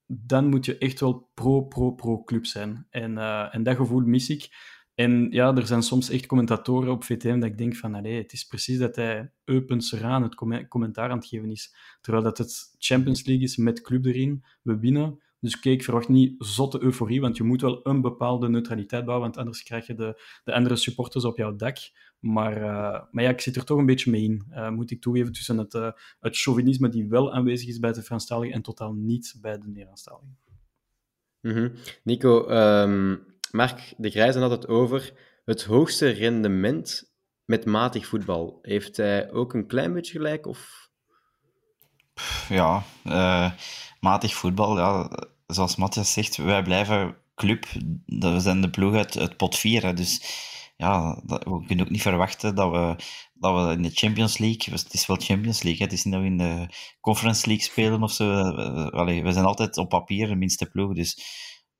dan 0.05 0.47
moet 0.47 0.65
je 0.65 0.77
echt 0.77 0.99
wel 0.99 1.29
pro-pro-pro-club 1.33 2.45
zijn. 2.45 2.87
En, 2.89 3.11
uh, 3.11 3.55
en 3.55 3.63
dat 3.63 3.75
gevoel 3.75 4.01
mis 4.01 4.29
ik. 4.29 4.49
En 4.99 5.27
ja, 5.31 5.55
er 5.55 5.67
zijn 5.67 5.81
soms 5.81 6.09
echt 6.09 6.25
commentatoren 6.25 6.91
op 6.91 7.03
VTM 7.03 7.39
dat 7.39 7.49
ik 7.49 7.57
denk 7.57 7.75
van, 7.75 7.95
allee, 7.95 8.17
het 8.17 8.33
is 8.33 8.45
precies 8.45 8.77
dat 8.77 8.95
hij 8.95 9.31
Eupen 9.45 9.81
aan 10.01 10.23
het 10.23 10.35
commentaar 10.67 11.09
aan 11.09 11.17
het 11.17 11.27
geven 11.27 11.51
is. 11.51 11.75
Terwijl 12.01 12.23
dat 12.23 12.37
het 12.37 12.75
Champions 12.77 13.25
League 13.25 13.43
is 13.43 13.57
met 13.57 13.81
club 13.81 14.05
erin, 14.05 14.43
we 14.61 14.79
winnen. 14.79 15.21
Dus 15.39 15.59
kijk, 15.59 15.83
verwacht 15.83 16.09
niet 16.09 16.35
zotte 16.37 16.81
euforie, 16.81 17.21
want 17.21 17.37
je 17.37 17.43
moet 17.43 17.61
wel 17.61 17.87
een 17.87 18.01
bepaalde 18.01 18.49
neutraliteit 18.49 19.05
bouwen, 19.05 19.25
want 19.25 19.39
anders 19.39 19.63
krijg 19.63 19.87
je 19.87 19.93
de, 19.93 20.21
de 20.43 20.53
andere 20.53 20.75
supporters 20.75 21.25
op 21.25 21.37
jouw 21.37 21.55
dak. 21.55 21.77
Maar, 22.19 22.57
uh, 22.57 23.03
maar 23.11 23.23
ja, 23.23 23.29
ik 23.29 23.41
zit 23.41 23.55
er 23.55 23.65
toch 23.65 23.77
een 23.77 23.85
beetje 23.85 24.11
mee 24.11 24.23
in, 24.23 24.45
uh, 24.51 24.69
moet 24.69 24.91
ik 24.91 25.01
toegeven, 25.01 25.31
tussen 25.31 25.57
het, 25.57 25.73
uh, 25.73 25.91
het 26.19 26.37
chauvinisme 26.37 26.89
die 26.89 27.07
wel 27.07 27.33
aanwezig 27.33 27.67
is 27.67 27.79
bij 27.79 27.93
de 27.93 28.01
Franstaligen 28.01 28.55
en 28.55 28.61
totaal 28.61 28.93
niet 28.93 29.37
bij 29.41 29.57
de 29.57 29.67
Nederlandstaligen. 29.67 30.37
-hmm. 31.41 31.71
Nico, 32.03 32.49
um, 32.49 33.28
Mark 33.51 33.93
de 33.97 34.09
Grijze 34.09 34.39
had 34.39 34.51
het 34.51 34.67
over 34.67 35.13
het 35.45 35.63
hoogste 35.63 36.09
rendement 36.09 37.13
met 37.45 37.65
matig 37.65 38.05
voetbal. 38.07 38.59
Heeft 38.61 38.97
hij 38.97 39.31
ook 39.31 39.53
een 39.53 39.67
klein 39.67 39.93
beetje 39.93 40.11
gelijk? 40.11 40.47
Of? 40.47 40.89
Ja, 42.49 42.83
uh, 43.05 43.51
matig 43.99 44.33
voetbal. 44.33 44.77
Ja, 44.77 45.09
zoals 45.47 45.75
Matthias 45.75 46.13
zegt, 46.13 46.37
wij 46.37 46.63
blijven 46.63 47.17
club. 47.35 47.65
We 48.05 48.39
zijn 48.39 48.61
de 48.61 48.69
ploeg 48.69 48.95
uit, 48.95 49.17
uit 49.17 49.37
pot 49.37 49.57
4. 49.57 49.95
Dus 49.95 50.21
ja, 50.77 51.21
dat, 51.25 51.43
we 51.43 51.65
kunnen 51.65 51.85
ook 51.85 51.91
niet 51.91 52.01
verwachten 52.01 52.55
dat 52.55 52.71
we, 52.71 52.95
dat 53.33 53.67
we 53.67 53.73
in 53.73 53.81
de 53.81 53.91
Champions 53.93 54.37
League, 54.37 54.73
het 54.73 54.93
is 54.93 55.05
wel 55.05 55.17
Champions 55.19 55.63
League, 55.63 55.83
het 55.83 55.93
is 55.93 56.03
niet 56.03 56.13
dat 56.13 56.23
we 56.23 56.29
in 56.29 56.37
de 56.37 56.69
Conference 57.01 57.47
League 57.47 57.65
spelen 57.65 58.03
of 58.03 58.11
zo. 58.11 58.25
We 59.23 59.31
zijn 59.31 59.45
altijd 59.45 59.77
op 59.77 59.89
papier 59.89 60.27
de 60.27 60.35
minste 60.35 60.69
ploeg. 60.69 60.93
Dus 60.93 61.17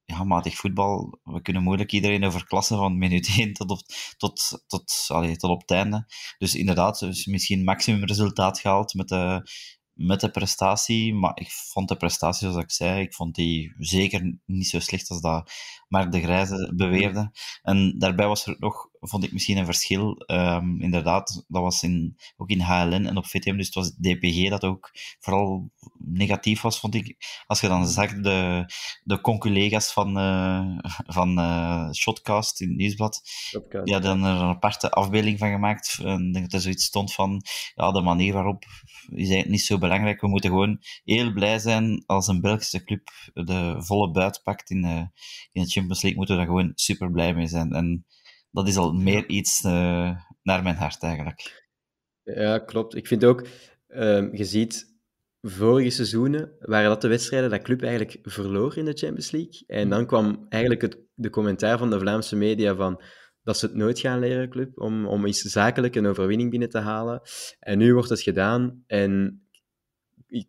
ja, 0.10 0.24
matig 0.24 0.56
voetbal, 0.56 1.20
we 1.24 1.42
kunnen 1.42 1.64
moeilijk 1.64 1.92
iedereen 1.92 2.26
overklassen 2.26 2.78
van 2.78 2.98
minuut 2.98 3.28
1 3.38 3.54
tot 3.54 3.72
op, 3.72 3.80
tot, 4.18 4.64
tot, 4.68 5.06
allee, 5.08 5.36
tot 5.38 5.50
op 5.50 5.62
het 5.62 5.72
einde. 5.72 6.06
Dus 6.38 6.56
inderdaad, 6.56 7.00
dus 7.00 7.26
misschien 7.26 7.64
maximum 7.64 8.06
resultaat 8.06 8.60
gehaald 8.60 8.94
met 8.94 9.08
de, 9.08 9.50
met 9.94 10.20
de 10.20 10.32
prestatie. 10.32 11.14
Maar 11.14 11.32
ik 11.40 11.52
vond 11.52 11.88
de 11.88 11.96
prestatie, 11.96 12.50
zoals 12.50 12.64
ik 12.64 12.72
zei, 12.72 13.02
ik 13.02 13.14
vond 13.14 13.36
die 13.36 13.74
zeker 13.78 14.38
niet 14.46 14.68
zo 14.68 14.80
slecht 14.80 15.10
als 15.10 15.22
dat 15.22 15.52
Mark 15.88 16.12
de 16.12 16.22
Grijze 16.22 16.74
beweerde. 16.76 17.32
En 17.62 17.96
daarbij 17.98 18.28
was 18.28 18.46
er 18.46 18.56
nog, 18.60 18.89
vond 19.00 19.24
ik 19.24 19.32
misschien 19.32 19.58
een 19.58 19.66
verschil. 19.66 20.24
Um, 20.28 20.82
inderdaad, 20.82 21.46
dat 21.48 21.62
was 21.62 21.84
in, 21.84 22.18
ook 22.38 22.50
in 22.50 22.62
HLN 22.62 23.06
en 23.06 23.18
op 23.18 23.26
VTM, 23.26 23.58
dus 23.58 23.66
het 23.66 23.76
was 23.76 23.92
DPG 23.92 24.50
dat 24.50 24.64
ook 24.64 24.92
vooral 25.20 25.72
negatief 25.98 26.62
was, 26.62 26.80
vond 26.80 26.96
ik. 26.96 27.16
Als 27.48 27.62
je 27.62 27.68
dan 27.68 27.88
zag 27.88 28.14
de, 28.14 28.66
de 29.04 29.22
conculega's 29.22 29.94
van, 29.94 30.18
uh, 30.18 30.78
van 31.18 31.40
uh, 31.40 31.92
Shotcast 31.92 32.62
in 32.62 32.68
het 32.68 32.78
nieuwsblad, 32.78 33.22
Shotcast. 33.24 33.86
die 33.86 33.94
hadden 33.94 34.24
er 34.24 34.36
een 34.36 34.50
aparte 34.50 34.92
afbeelding 34.92 35.40
van 35.40 35.50
gemaakt. 35.50 36.00
En 36.04 36.32
dat 36.32 36.54
er 36.54 36.62
zoiets 36.62 36.86
stond 36.86 37.14
van, 37.14 37.42
ja, 37.76 37.92
de 37.92 38.02
manier 38.02 38.34
waarop 38.34 38.66
is 39.10 39.18
eigenlijk 39.18 39.50
niet 39.50 39.62
zo 39.62 39.78
belangrijk. 39.78 40.22
We 40.22 40.28
moeten 40.28 40.50
gewoon 40.50 40.80
heel 41.04 41.34
blij 41.34 41.60
zijn 41.60 42.04
als 42.06 42.28
een 42.28 42.42
Belgische 42.42 42.84
club 42.84 43.10
de 43.34 43.76
volle 43.78 44.12
buit 44.12 44.42
pakt 44.44 44.70
in, 44.70 44.86
uh, 44.86 45.04
in 45.52 45.62
het 45.62 45.72
Champions 45.72 46.02
League. 46.02 46.18
Moeten 46.18 46.36
we 46.36 46.42
daar 46.42 46.52
gewoon 46.52 46.72
super 46.76 47.12
blij 47.12 47.34
mee 47.34 47.48
zijn. 47.48 47.72
En 47.72 48.06
dat 48.52 48.68
is 48.68 48.78
al 48.78 48.94
meer 48.94 49.28
iets 49.28 49.64
uh, 49.64 49.72
naar 50.42 50.64
mijn 50.64 50.76
hart 50.76 51.04
eigenlijk. 51.04 51.68
Ja, 52.24 52.60
klopt. 52.60 52.96
Ik 52.96 53.08
vind 53.08 53.26
ook, 53.26 53.48
uh, 53.88 54.34
je 54.34 54.46
ziet 54.46 54.98
vorige 55.42 55.90
seizoenen 55.90 56.52
waren 56.60 56.90
dat 56.90 57.02
de 57.02 57.08
wedstrijden 57.08 57.50
dat 57.50 57.62
club 57.62 57.82
eigenlijk 57.82 58.18
verloor 58.22 58.78
in 58.78 58.86
de 58.86 58.98
Champions 58.98 59.32
League. 59.32 59.64
En 59.68 59.90
dan 59.90 60.06
kwam 60.06 60.46
eigenlijk 60.50 60.82
het, 60.82 60.98
de 61.14 61.30
commentaar 61.30 61.78
van 61.78 61.90
de 61.90 62.00
Vlaamse 62.00 62.36
media 62.36 62.76
van 62.76 63.02
dat 63.44 63.58
ze 63.58 63.66
het 63.66 63.76
nooit 63.76 64.00
gaan 64.00 64.20
leren, 64.20 64.50
club, 64.50 64.80
om, 64.80 65.08
om 65.08 65.26
eens 65.26 65.42
zakelijk 65.42 65.96
een 65.96 66.06
overwinning 66.06 66.50
binnen 66.50 66.70
te 66.70 66.78
halen. 66.78 67.22
En 67.60 67.78
nu 67.78 67.94
wordt 67.94 68.10
het 68.10 68.22
gedaan 68.22 68.84
en 68.88 69.42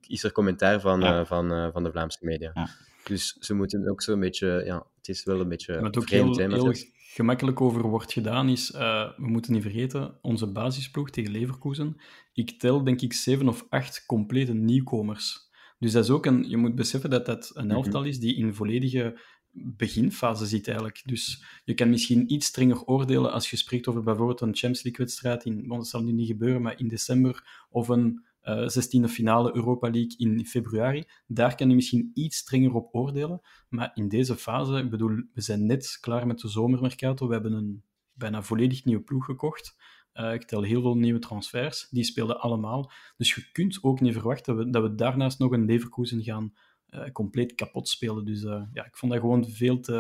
is 0.01 0.25
er 0.25 0.33
commentaar 0.33 0.81
van, 0.81 1.01
ja. 1.01 1.21
uh, 1.21 1.27
van, 1.27 1.53
uh, 1.53 1.73
van 1.73 1.85
de 1.85 1.91
Vlaamse 1.91 2.19
media. 2.21 2.51
Ja. 2.55 2.69
Dus 3.05 3.37
ze 3.39 3.55
moeten 3.55 3.91
ook 3.91 4.03
zo'n 4.03 4.21
beetje, 4.21 4.63
ja, 4.65 4.87
het 4.97 5.09
is 5.09 5.25
wel 5.25 5.41
een 5.41 5.49
beetje 5.49 5.91
vreemd, 5.93 6.37
heel, 6.37 6.51
heel 6.51 6.75
gemakkelijk 7.13 7.61
over 7.61 7.83
wordt 7.83 8.13
gedaan 8.13 8.49
is, 8.49 8.71
uh, 8.71 9.11
we 9.17 9.29
moeten 9.29 9.53
niet 9.53 9.63
vergeten, 9.63 10.19
onze 10.23 10.47
basisploeg 10.47 11.11
tegen 11.11 11.33
Leverkusen, 11.33 11.97
ik 12.33 12.59
tel 12.59 12.85
denk 12.85 13.01
ik 13.01 13.13
zeven 13.13 13.49
of 13.49 13.67
acht 13.69 14.07
complete 14.07 14.55
nieuwkomers. 14.55 15.49
Dus 15.79 15.93
dat 15.93 16.05
is 16.05 16.11
ook 16.11 16.27
een, 16.27 16.49
je 16.49 16.57
moet 16.57 16.75
beseffen 16.75 17.11
dat 17.11 17.27
dat 17.27 17.51
een 17.55 17.71
elftal 17.71 18.05
is 18.05 18.19
die 18.19 18.37
in 18.37 18.55
volledige 18.55 19.21
beginfase 19.53 20.47
zit 20.47 20.67
eigenlijk. 20.67 21.03
Dus 21.05 21.45
je 21.65 21.75
kan 21.75 21.91
misschien 21.91 22.33
iets 22.33 22.47
strenger 22.47 22.85
oordelen 22.85 23.33
als 23.33 23.51
je 23.51 23.57
spreekt 23.57 23.89
over 23.89 24.03
bijvoorbeeld 24.03 24.41
een 24.41 24.57
Champions 24.57 24.83
League-wedstrijd, 24.83 25.45
in, 25.45 25.67
want 25.67 25.81
dat 25.81 25.91
zal 25.91 26.03
nu 26.03 26.13
niet 26.13 26.27
gebeuren, 26.27 26.63
maar 26.63 26.79
in 26.79 26.89
december, 26.89 27.67
of 27.71 27.89
een 27.89 28.25
uh, 28.45 28.69
16e 28.69 29.09
finale 29.09 29.57
Europa 29.57 29.91
League 29.91 30.15
in 30.17 30.47
februari. 30.47 31.05
Daar 31.27 31.55
kan 31.55 31.69
je 31.69 31.75
misschien 31.75 32.11
iets 32.15 32.37
strenger 32.37 32.75
op 32.75 32.95
oordelen. 32.95 33.41
Maar 33.69 33.91
in 33.95 34.09
deze 34.09 34.37
fase, 34.37 34.79
ik 34.79 34.91
bedoel, 34.91 35.23
we 35.33 35.41
zijn 35.41 35.67
net 35.67 35.99
klaar 36.01 36.27
met 36.27 36.39
de 36.39 36.49
zomermercato. 36.49 37.27
We 37.27 37.33
hebben 37.33 37.53
een 37.53 37.83
bijna 38.13 38.43
volledig 38.43 38.85
nieuwe 38.85 39.03
ploeg 39.03 39.25
gekocht. 39.25 39.77
Uh, 40.15 40.33
ik 40.33 40.45
tel 40.45 40.63
heel 40.63 40.81
veel 40.81 40.97
nieuwe 40.97 41.19
transfers. 41.19 41.89
Die 41.91 42.05
speelden 42.05 42.41
allemaal. 42.41 42.91
Dus 43.17 43.35
je 43.35 43.51
kunt 43.53 43.79
ook 43.83 44.01
niet 44.01 44.13
verwachten 44.13 44.57
dat 44.57 44.65
we, 44.65 44.71
dat 44.71 44.83
we 44.83 44.95
daarnaast 44.95 45.39
nog 45.39 45.53
een 45.53 45.65
Leverkusen 45.65 46.23
gaan 46.23 46.53
uh, 46.91 47.11
compleet 47.13 47.55
kapot 47.55 47.89
spelen. 47.89 48.25
Dus 48.25 48.43
uh, 48.43 48.63
ja, 48.73 48.87
ik 48.87 48.97
vond 48.97 49.13
dat 49.13 49.21
gewoon 49.21 49.47
veel 49.47 49.81
te, 49.81 49.93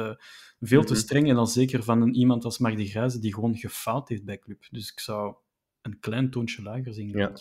veel 0.61 0.81
mm 0.81 0.87
-hmm. 0.87 0.95
te 0.95 1.01
streng. 1.01 1.29
En 1.29 1.35
dan 1.35 1.47
zeker 1.47 1.83
van 1.83 2.03
een, 2.03 2.15
iemand 2.15 2.45
als 2.45 2.59
Mark 2.59 2.77
de 2.77 2.87
Grijze, 2.87 3.19
die 3.19 3.35
gewoon 3.35 3.57
gefaald 3.57 4.09
heeft 4.09 4.25
bij 4.25 4.39
club. 4.39 4.67
Dus 4.71 4.93
ik 4.93 5.01
zou 5.01 5.35
een 5.83 5.99
klein 5.99 6.31
toontje 6.31 6.63
lager 6.63 6.95
zien. 6.95 7.09
Ja. 7.09 7.33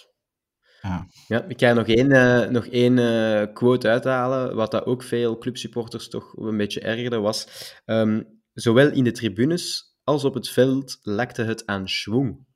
Ja. 0.81 1.43
ik 1.47 1.59
ga 1.59 1.73
nog 1.73 1.87
één, 1.87 2.11
uh, 2.11 2.47
nog 2.47 2.65
één 2.65 2.97
uh, 2.97 3.53
quote 3.53 3.87
uithalen, 3.87 4.55
wat 4.55 4.71
dat 4.71 4.85
ook 4.85 5.03
veel 5.03 5.37
clubsupporters 5.37 6.09
toch 6.09 6.37
een 6.37 6.57
beetje 6.57 6.79
ergerde, 6.79 7.19
was 7.19 7.47
um, 7.85 8.41
zowel 8.53 8.91
in 8.91 9.03
de 9.03 9.11
tribunes 9.11 9.95
als 10.03 10.23
op 10.23 10.33
het 10.33 10.49
veld 10.49 10.97
lekte 11.01 11.43
het 11.43 11.65
aan 11.65 11.87
schwung. 11.87 12.47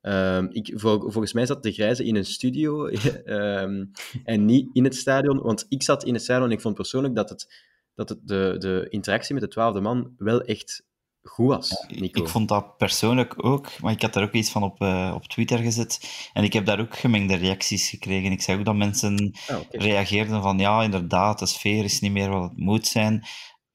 Um, 0.00 0.48
ik, 0.50 0.72
vol, 0.74 1.00
volgens 1.00 1.32
mij 1.32 1.46
zat 1.46 1.62
de 1.62 1.72
Grijze 1.72 2.04
in 2.04 2.16
een 2.16 2.24
studio 2.24 2.86
um, 3.24 3.90
en 4.24 4.44
niet 4.44 4.68
in 4.72 4.84
het 4.84 4.94
stadion, 4.94 5.38
want 5.42 5.66
ik 5.68 5.82
zat 5.82 6.04
in 6.04 6.14
het 6.14 6.22
stadion 6.22 6.46
en 6.46 6.54
ik 6.54 6.60
vond 6.60 6.74
persoonlijk 6.74 7.14
dat, 7.14 7.28
het, 7.28 7.64
dat 7.94 8.08
het 8.08 8.18
de, 8.22 8.54
de 8.58 8.86
interactie 8.88 9.34
met 9.34 9.42
de 9.42 9.48
twaalfde 9.48 9.80
man 9.80 10.14
wel 10.16 10.40
echt 10.40 10.84
goed 11.28 11.46
was, 11.46 11.86
Nico. 11.88 12.22
Ik 12.22 12.28
vond 12.28 12.48
dat 12.48 12.76
persoonlijk 12.76 13.44
ook, 13.44 13.80
maar 13.80 13.92
ik 13.92 14.02
had 14.02 14.12
daar 14.12 14.22
ook 14.22 14.32
iets 14.32 14.50
van 14.50 14.62
op, 14.62 14.82
uh, 14.82 15.12
op 15.14 15.26
Twitter 15.26 15.58
gezet. 15.58 16.28
En 16.32 16.44
ik 16.44 16.52
heb 16.52 16.66
daar 16.66 16.80
ook 16.80 16.98
gemengde 16.98 17.34
reacties 17.34 17.88
gekregen. 17.88 18.32
Ik 18.32 18.42
zag 18.42 18.58
ook 18.58 18.64
dat 18.64 18.76
mensen 18.76 19.34
oh, 19.50 19.58
okay. 19.58 19.80
reageerden 19.80 20.42
van 20.42 20.58
ja, 20.58 20.82
inderdaad, 20.82 21.38
de 21.38 21.46
sfeer 21.46 21.84
is 21.84 22.00
niet 22.00 22.12
meer 22.12 22.30
wat 22.30 22.42
het 22.42 22.58
moet 22.58 22.86
zijn. 22.86 23.26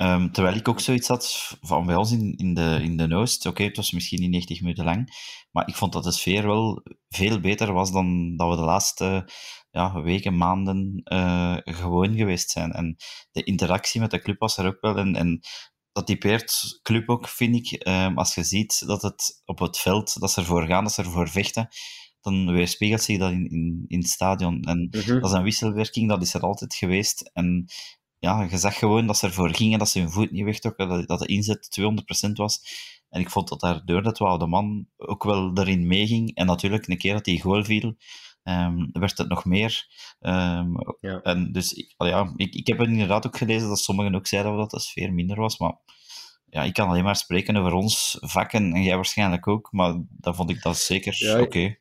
Um, 0.02 0.32
terwijl 0.32 0.56
ik 0.56 0.68
ook 0.68 0.80
zoiets 0.80 1.08
had 1.08 1.58
van 1.62 1.86
bij 1.86 1.96
ons 1.96 2.12
in, 2.12 2.34
in, 2.38 2.54
de, 2.54 2.80
in 2.82 2.98
de 2.98 3.16
Oost. 3.16 3.40
Oké, 3.40 3.50
okay, 3.50 3.66
het 3.66 3.76
was 3.76 3.92
misschien 3.92 4.22
niet 4.22 4.30
90 4.30 4.62
minuten 4.62 4.84
lang, 4.84 5.10
maar 5.52 5.68
ik 5.68 5.76
vond 5.76 5.94
dat 5.94 6.04
de 6.04 6.12
sfeer 6.12 6.48
wel 6.48 6.84
veel 7.10 7.40
beter 7.40 7.74
was 7.74 7.92
dan 7.92 8.36
dat 8.36 8.50
we 8.50 8.56
de 8.56 8.62
laatste 8.62 9.30
ja, 9.72 10.02
weken, 10.02 10.38
maanden 10.38 11.02
uh, 11.04 11.58
gewoon 11.64 12.16
geweest 12.16 12.50
zijn. 12.50 12.72
En 12.72 12.96
de 13.32 13.44
interactie 13.44 14.02
met 14.02 14.12
de 14.12 14.22
club 14.22 14.40
was 14.40 14.58
er 14.58 14.66
ook 14.66 14.82
wel. 14.82 14.98
En, 14.98 15.16
en 15.16 15.40
dat 15.92 16.06
typeert 16.06 16.80
club 16.82 17.10
ook, 17.10 17.28
vind 17.28 17.56
ik. 17.56 17.88
Um, 17.88 18.18
als 18.18 18.36
je 18.36 18.44
ziet 18.44 18.88
dat 18.88 19.02
het 19.02 19.42
op 19.46 19.60
het 19.60 19.78
veld, 19.78 20.20
dat 20.20 20.32
ze 20.32 20.40
ervoor 20.40 20.66
gaan, 20.66 20.84
dat 20.84 20.94
ze 20.94 21.02
ervoor 21.02 21.30
vechten, 21.30 21.68
dan 22.22 22.52
weerspiegelt 22.52 23.02
zich 23.02 23.18
dat 23.18 23.32
in, 23.32 23.50
in, 23.50 23.86
in 23.88 24.00
het 24.00 24.10
stadion. 24.10 24.62
En 24.62 24.88
-hmm. 24.92 25.20
dat 25.20 25.30
is 25.30 25.32
een 25.32 25.44
wisselwerking, 25.44 26.10
dat 26.10 26.22
is 26.22 26.34
er 26.34 26.42
altijd 26.42 26.76
geweest. 26.76 27.30
En 27.34 27.66
ja, 28.20 28.44
je 28.44 28.58
zag 28.58 28.78
gewoon 28.78 29.08
dat 29.08 29.18
ze 29.18 29.26
ervoor 29.26 29.56
gingen, 29.56 29.80
dat 29.80 29.90
ze 29.90 30.00
hun 30.00 30.12
voet 30.12 30.32
niet 30.32 30.44
wegtrokken, 30.44 30.90
dat, 30.90 31.08
dat 31.08 31.20
de 31.20 31.26
inzet 31.26 31.80
200% 31.80 32.32
was. 32.32 32.60
En 33.10 33.22
ik 33.22 33.30
vond 33.30 33.48
dat 33.48 33.60
daardoor 33.60 34.04
dat 34.04 34.18
de 34.18 34.48
man 34.48 34.88
ook 34.98 35.24
wel 35.24 35.58
erin 35.58 35.88
meeging. 35.88 36.36
En 36.36 36.46
natuurlijk, 36.46 36.88
een 36.88 36.98
keer 36.98 37.14
dat 37.14 37.26
hij 37.26 37.38
goal 37.38 37.64
viel, 37.64 37.96
um, 38.44 38.90
werd 38.92 39.18
het 39.18 39.30
nog 39.30 39.46
meer. 39.46 39.86
Um, 40.20 40.76
ja. 41.00 41.22
En 41.22 41.52
dus 41.52 41.74
ik, 41.74 41.94
ja, 41.98 42.34
ik, 42.36 42.54
ik 42.54 42.68
heb 42.68 42.82
inderdaad 42.82 43.28
ook 43.28 43.38
gelezen 43.38 43.68
dat 43.68 43.80
sommigen 43.80 44.16
ook 44.16 44.28
zeiden 44.28 44.58
dat 44.58 44.72
de 44.72 44.80
sfeer 44.80 45.14
minder 45.14 45.38
was. 45.38 45.58
Maar 45.60 45.78
ja, 46.46 46.64
ik 46.64 46.74
kan 46.74 46.90
alleen 46.90 47.04
maar 47.04 47.16
spreken 47.16 47.56
over 47.56 47.74
ons 47.74 48.18
vakken 48.20 48.74
en 48.74 48.84
jij 48.84 48.96
waarschijnlijk 48.96 49.48
ook. 49.48 49.72
Maar 49.72 50.04
dan 50.10 50.36
vond 50.36 50.50
ik 50.50 50.62
dat 50.62 50.78
zeker 50.78 51.16
ja, 51.18 51.34
oké. 51.34 51.42
Okay. 51.42 51.80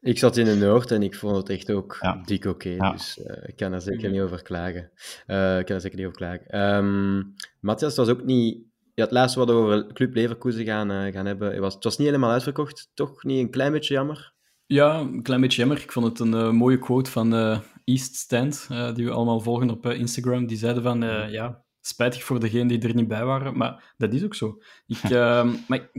Ik 0.00 0.18
zat 0.18 0.36
in 0.36 0.44
de 0.44 0.56
Noord 0.56 0.90
en 0.90 1.02
ik 1.02 1.14
vond 1.14 1.36
het 1.36 1.48
echt 1.48 1.70
ook 1.70 1.98
ja. 2.00 2.22
dik 2.24 2.44
oké. 2.44 2.48
Okay, 2.48 2.74
ja. 2.74 2.92
Dus 2.92 3.18
uh, 3.18 3.36
ik 3.42 3.56
kan 3.56 3.72
er 3.72 3.80
zeker 3.80 4.10
niet 4.10 4.20
over 4.20 4.42
klagen. 4.42 4.90
Uh, 5.26 5.58
ik 5.58 5.66
kan 5.66 5.74
er 5.74 5.80
zeker 5.80 5.98
niet 5.98 6.06
over 6.06 6.18
klagen. 6.18 6.60
Um, 6.74 7.34
Matthias, 7.60 7.96
het 7.96 8.06
was 8.06 8.16
ook 8.16 8.24
niet... 8.24 8.68
Ja, 8.94 9.02
het 9.04 9.14
laatste 9.14 9.38
wat 9.38 9.48
we 9.48 9.54
over 9.54 9.92
Club 9.92 10.14
Leverkusen 10.14 10.64
gaan, 10.64 10.90
uh, 10.90 11.12
gaan 11.12 11.26
hebben, 11.26 11.50
het 11.50 11.58
was, 11.58 11.74
het 11.74 11.84
was 11.84 11.98
niet 11.98 12.06
helemaal 12.06 12.30
uitverkocht. 12.30 12.90
Toch 12.94 13.24
niet 13.24 13.38
een 13.38 13.50
klein 13.50 13.72
beetje 13.72 13.94
jammer? 13.94 14.34
Ja, 14.70 14.98
een 14.98 15.22
klein 15.22 15.40
beetje 15.40 15.58
jammer. 15.58 15.82
Ik 15.82 15.92
vond 15.92 16.06
het 16.06 16.18
een 16.18 16.54
mooie 16.54 16.78
quote 16.78 17.10
van 17.10 17.34
East 17.84 18.14
Stand, 18.14 18.68
die 18.94 19.04
we 19.04 19.10
allemaal 19.10 19.40
volgen 19.40 19.70
op 19.70 19.86
Instagram. 19.86 20.46
Die 20.46 20.56
zeiden 20.56 20.82
van, 20.82 21.00
ja, 21.30 21.64
spijtig 21.80 22.24
voor 22.24 22.40
degenen 22.40 22.66
die 22.66 22.80
er 22.80 22.94
niet 22.94 23.08
bij 23.08 23.24
waren, 23.24 23.56
maar 23.56 23.94
dat 23.96 24.12
is 24.12 24.24
ook 24.24 24.34
zo. 24.34 24.58
Ik, 24.86 25.02
maar 25.68 25.78
ik, 25.78 25.90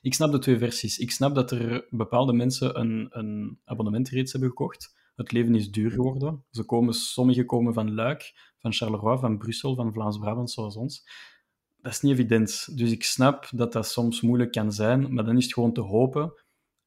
ik 0.00 0.14
snap 0.14 0.32
de 0.32 0.38
twee 0.38 0.58
versies. 0.58 0.98
Ik 0.98 1.10
snap 1.10 1.34
dat 1.34 1.50
er 1.50 1.86
bepaalde 1.88 2.32
mensen 2.32 2.80
een, 2.80 3.08
een 3.10 3.58
abonnement 3.64 4.08
reeds 4.08 4.32
hebben 4.32 4.50
gekocht. 4.50 4.94
Het 5.16 5.32
leven 5.32 5.54
is 5.54 5.70
duur 5.70 5.90
geworden. 5.90 6.44
Ze 6.50 6.64
komen, 6.64 6.94
sommigen 6.94 7.46
komen 7.46 7.74
van 7.74 7.94
Luik, 7.94 8.32
van 8.58 8.72
Charleroi, 8.72 9.18
van 9.18 9.38
Brussel, 9.38 9.74
van 9.74 9.92
Vlaams-Brabant, 9.92 10.50
zoals 10.50 10.76
ons. 10.76 11.08
Dat 11.80 11.92
is 11.92 12.00
niet 12.00 12.12
evident. 12.12 12.78
Dus 12.78 12.90
ik 12.90 13.04
snap 13.04 13.48
dat 13.54 13.72
dat 13.72 13.86
soms 13.86 14.20
moeilijk 14.20 14.52
kan 14.52 14.72
zijn, 14.72 15.14
maar 15.14 15.24
dan 15.24 15.36
is 15.36 15.44
het 15.44 15.54
gewoon 15.54 15.72
te 15.72 15.80
hopen 15.80 16.32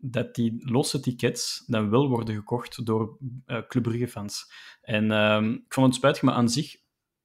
dat 0.06 0.36
die 0.36 0.72
losse 0.72 1.00
tickets 1.00 1.64
dan 1.68 1.90
wel 1.90 2.10
worden 2.10 2.36
gekocht 2.36 2.86
door 2.86 3.18
uh, 3.48 3.62
Brugge-fans. 3.68 4.52
En 4.82 5.12
uh, 5.12 5.52
ik 5.66 5.74
vond 5.74 5.88
het 5.88 5.96
spijtig, 5.96 6.22
maar 6.22 6.34
aan 6.34 6.50
zich... 6.50 6.82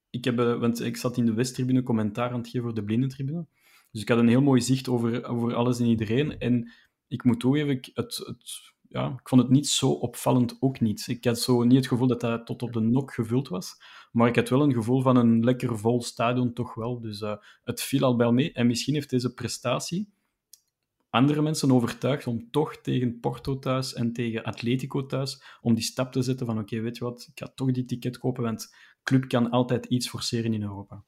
Ik, 0.09 0.25
heb, 0.25 0.39
uh, 0.39 0.59
want 0.59 0.81
ik 0.81 0.97
zat 0.97 1.17
in 1.17 1.25
de 1.25 1.33
Westtribune 1.33 1.83
commentaar 1.83 2.31
aan 2.31 2.47
voor 2.51 2.73
de 2.73 2.83
Blindentribune. 2.83 3.47
Dus 3.91 4.01
ik 4.01 4.09
had 4.09 4.17
een 4.17 4.27
heel 4.27 4.41
mooi 4.41 4.61
zicht 4.61 4.87
over, 4.87 5.25
over 5.25 5.55
alles 5.55 5.79
en 5.79 5.85
iedereen. 5.85 6.39
En 6.39 6.71
ik 7.07 7.23
moet 7.23 7.39
toegeven, 7.39 7.69
ik, 7.69 7.89
het, 7.93 8.17
het, 8.17 8.73
ja, 8.87 9.07
ik 9.19 9.29
vond 9.29 9.41
het 9.41 9.51
niet 9.51 9.67
zo 9.67 9.89
opvallend 9.89 10.57
ook 10.59 10.79
niet. 10.79 11.07
Ik 11.07 11.25
had 11.25 11.39
zo 11.39 11.63
niet 11.63 11.77
het 11.77 11.87
gevoel 11.87 12.07
dat 12.07 12.21
dat 12.21 12.45
tot 12.45 12.61
op 12.61 12.73
de 12.73 12.79
nok 12.79 13.13
gevuld 13.13 13.47
was. 13.47 13.75
Maar 14.11 14.27
ik 14.27 14.35
had 14.35 14.49
wel 14.49 14.61
een 14.61 14.73
gevoel 14.73 15.01
van 15.01 15.15
een 15.15 15.43
lekker 15.43 15.79
vol 15.79 16.01
stadion, 16.01 16.53
toch 16.53 16.73
wel. 16.73 16.99
Dus 16.99 17.21
uh, 17.21 17.35
het 17.63 17.81
viel 17.81 18.03
al 18.03 18.15
bij 18.15 18.31
mee. 18.31 18.51
En 18.51 18.67
misschien 18.67 18.93
heeft 18.93 19.09
deze 19.09 19.33
prestatie 19.33 20.09
andere 21.09 21.41
mensen 21.41 21.71
overtuigd 21.71 22.27
om 22.27 22.51
toch 22.51 22.77
tegen 22.77 23.19
Porto 23.19 23.59
thuis 23.59 23.93
en 23.93 24.13
tegen 24.13 24.43
Atletico 24.43 25.05
thuis, 25.05 25.43
om 25.61 25.73
die 25.73 25.83
stap 25.83 26.11
te 26.11 26.21
zetten 26.21 26.45
van 26.45 26.59
oké, 26.59 26.81
weet 26.81 26.97
je 26.97 27.03
wat, 27.03 27.27
ik 27.31 27.39
ga 27.39 27.51
toch 27.55 27.71
die 27.71 27.85
ticket 27.85 28.17
kopen, 28.17 28.43
want 28.43 28.75
club 29.03 29.27
kan 29.27 29.49
altijd 29.49 29.85
iets 29.85 30.09
forceren 30.09 30.53
in 30.53 30.61
Europa. 30.61 31.03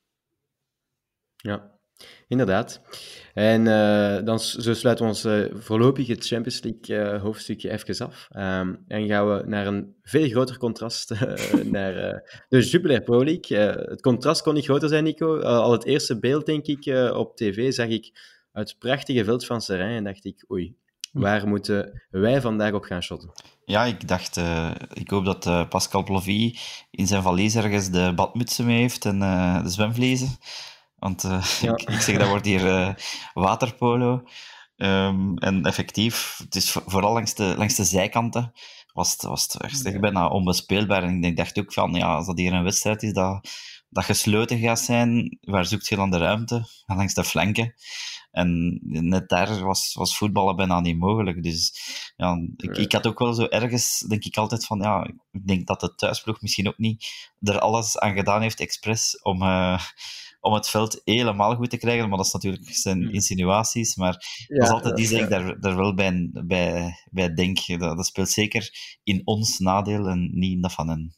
Ja, 1.35 1.79
Inderdaad. 2.27 2.81
En 3.33 3.65
uh, 3.65 4.25
dan 4.25 4.39
zo 4.39 4.73
sluiten 4.73 5.05
we 5.05 5.11
ons 5.11 5.25
uh, 5.25 5.45
voorlopig 5.53 6.07
het 6.07 6.27
Champions 6.27 6.61
League 6.63 7.13
uh, 7.13 7.21
hoofdstukje 7.21 7.71
even 7.71 8.05
af. 8.05 8.27
Um, 8.35 8.83
en 8.87 9.07
gaan 9.07 9.27
we 9.27 9.43
naar 9.45 9.67
een 9.67 9.95
veel 10.01 10.29
groter 10.29 10.57
contrast, 10.57 11.09
naar 11.77 12.23
de 12.49 12.61
Jupiler 12.61 13.01
Pro 13.01 13.23
League. 13.23 13.57
het 13.89 14.01
contrast 14.01 14.41
kon 14.41 14.53
niet 14.53 14.63
groter 14.63 14.89
zijn, 14.89 15.03
Nico. 15.03 15.39
al 15.39 15.71
het 15.71 15.85
eerste 15.85 16.19
beeld, 16.19 16.45
denk 16.45 16.65
ik, 16.65 17.13
op 17.13 17.35
tv 17.35 17.73
zag 17.73 17.87
ik 17.87 18.11
het 18.51 18.75
prachtige 18.79 19.23
veld 19.23 19.45
van 19.45 19.61
Serijn 19.61 19.97
en 19.97 20.03
dacht 20.03 20.25
ik, 20.25 20.45
oei, 20.51 20.75
waar 21.11 21.47
moeten 21.47 22.03
wij 22.09 22.41
vandaag 22.41 22.73
op 22.73 22.83
gaan 22.83 23.03
shotten? 23.03 23.31
Ja, 23.65 23.85
ik 23.85 24.07
dacht, 24.07 24.41
ik 24.93 25.09
hoop 25.09 25.25
dat 25.25 25.69
Pascal 25.69 26.03
Plovy 26.03 26.55
in 26.91 27.07
zijn 27.07 27.21
valies 27.21 27.55
ergens 27.55 27.89
de 27.89 28.11
badmutsen 28.15 28.65
mee 28.65 28.79
heeft 28.79 29.05
en 29.05 29.19
de 29.63 29.69
zwemvlezen. 29.69 30.37
Want 30.95 31.23
uh, 31.23 31.43
ja. 31.61 31.71
ik, 31.71 31.81
ik, 31.81 32.01
zeg, 32.01 32.17
dat 32.17 32.27
wordt 32.27 32.45
hier 32.45 32.65
uh, 32.65 32.93
waterpolo. 33.33 34.23
Um, 34.75 35.37
en 35.37 35.63
effectief, 35.63 36.37
het 36.43 36.55
is 36.55 36.71
vooral 36.71 37.13
langs 37.13 37.33
de, 37.33 37.53
langs 37.57 37.75
de 37.75 37.83
zijkanten 37.83 38.53
was 38.93 39.11
het, 39.11 39.21
was 39.21 39.43
het 39.43 39.61
echt 39.61 39.83
ja. 39.83 39.99
bijna 39.99 40.27
onbespeelbaar. 40.27 41.03
En 41.03 41.23
ik 41.23 41.37
dacht 41.37 41.59
ook 41.59 41.73
van, 41.73 41.93
ja, 41.93 42.15
als 42.15 42.25
dat 42.25 42.37
hier 42.37 42.53
een 42.53 42.63
wedstrijd 42.63 43.03
is 43.03 43.13
dat, 43.13 43.49
dat 43.89 44.03
gesloten 44.03 44.59
gaat 44.59 44.79
zijn, 44.79 45.37
waar 45.41 45.65
zoekt 45.65 45.87
je 45.87 45.95
dan 45.95 46.11
de 46.11 46.17
ruimte? 46.17 46.65
Langs 46.85 47.13
de 47.13 47.23
flanken. 47.23 47.73
En 48.31 48.79
net 48.83 49.29
daar 49.29 49.63
was, 49.63 49.93
was 49.93 50.17
voetballen 50.17 50.55
bijna 50.55 50.79
niet 50.79 50.97
mogelijk. 50.97 51.43
Dus 51.43 51.73
ja, 52.15 52.47
ik, 52.57 52.77
ik 52.77 52.91
had 52.91 53.07
ook 53.07 53.19
wel 53.19 53.33
zo 53.33 53.45
ergens, 53.45 54.05
denk 54.07 54.23
ik 54.23 54.37
altijd 54.37 54.65
van, 54.65 54.79
ja, 54.79 55.11
ik 55.31 55.47
denk 55.47 55.67
dat 55.67 55.79
de 55.79 55.95
thuisploeg 55.95 56.41
misschien 56.41 56.67
ook 56.67 56.77
niet 56.77 57.05
er 57.39 57.59
alles 57.59 57.97
aan 57.97 58.13
gedaan 58.13 58.41
heeft, 58.41 58.59
expres, 58.59 59.21
om... 59.21 59.41
Uh, 59.41 59.81
om 60.41 60.53
het 60.53 60.69
veld 60.69 61.01
helemaal 61.03 61.55
goed 61.55 61.69
te 61.69 61.77
krijgen. 61.77 62.09
Maar 62.09 62.17
dat 62.17 62.25
is 62.25 62.31
natuurlijk 62.33 62.69
zijn 62.69 63.01
hmm. 63.01 63.13
insinuaties. 63.13 63.95
Maar 63.95 64.45
ja, 64.47 64.57
dat 64.57 64.67
is 64.67 64.73
altijd 64.73 64.95
die 64.95 65.07
die 65.07 65.19
ik 65.19 65.29
daar, 65.29 65.59
daar 65.59 65.75
wel 65.75 65.93
bij, 65.93 66.29
bij, 66.31 66.95
bij 67.11 67.33
denk. 67.33 67.67
Dat, 67.67 67.97
dat 67.97 68.05
speelt 68.05 68.29
zeker 68.29 68.69
in 69.03 69.21
ons 69.23 69.59
nadeel 69.59 70.07
en 70.07 70.29
niet 70.33 70.51
in 70.51 70.61
dat 70.61 70.73
van 70.73 70.89
hen. 70.89 71.15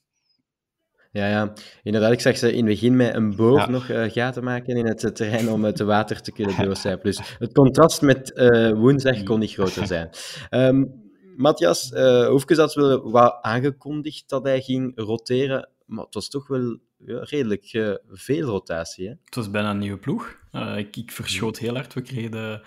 Ja, 1.13 1.27
ja, 1.27 1.53
inderdaad. 1.83 2.11
Ik 2.11 2.19
zag 2.19 2.37
ze 2.37 2.51
in 2.51 2.57
het 2.57 2.65
begin 2.65 2.95
met 2.95 3.15
een 3.15 3.35
boog 3.35 3.57
ja. 3.57 3.69
nog 3.69 3.89
uh, 3.89 4.11
gaten 4.11 4.43
maken 4.43 4.75
in 4.75 4.85
het 4.85 5.15
terrein 5.15 5.49
om 5.49 5.63
het 5.63 5.79
water 5.79 6.21
te 6.21 6.31
kunnen 6.31 6.55
doorcijpen. 6.65 7.05
Dus 7.05 7.37
het 7.39 7.53
contrast 7.53 8.01
met 8.01 8.31
uh, 8.35 8.71
woensdag 8.71 9.23
kon 9.23 9.39
niet 9.39 9.51
groter 9.51 9.87
zijn. 9.87 10.09
Um, 10.49 11.01
Matthias, 11.35 11.91
uh, 11.91 12.27
Hoefkes 12.27 12.57
had 12.57 12.73
wel 12.73 13.11
wat 13.11 13.37
aangekondigd 13.41 14.29
dat 14.29 14.43
hij 14.43 14.61
ging 14.61 14.91
roteren, 14.95 15.69
maar 15.85 16.05
het 16.05 16.13
was 16.13 16.29
toch 16.29 16.47
wel 16.47 16.77
ja, 16.97 17.19
redelijk 17.23 17.73
uh, 17.73 17.93
veel 18.09 18.45
rotatie. 18.45 19.07
Hè? 19.07 19.13
Het 19.25 19.35
was 19.35 19.51
bijna 19.51 19.69
een 19.69 19.77
nieuwe 19.77 19.99
ploeg. 19.99 20.37
Uh, 20.51 20.77
ik, 20.77 20.95
ik 20.95 21.11
verschoot 21.11 21.57
heel 21.57 21.73
hard. 21.73 21.93
We 21.93 22.01
kregen 22.01 22.31
de, 22.31 22.65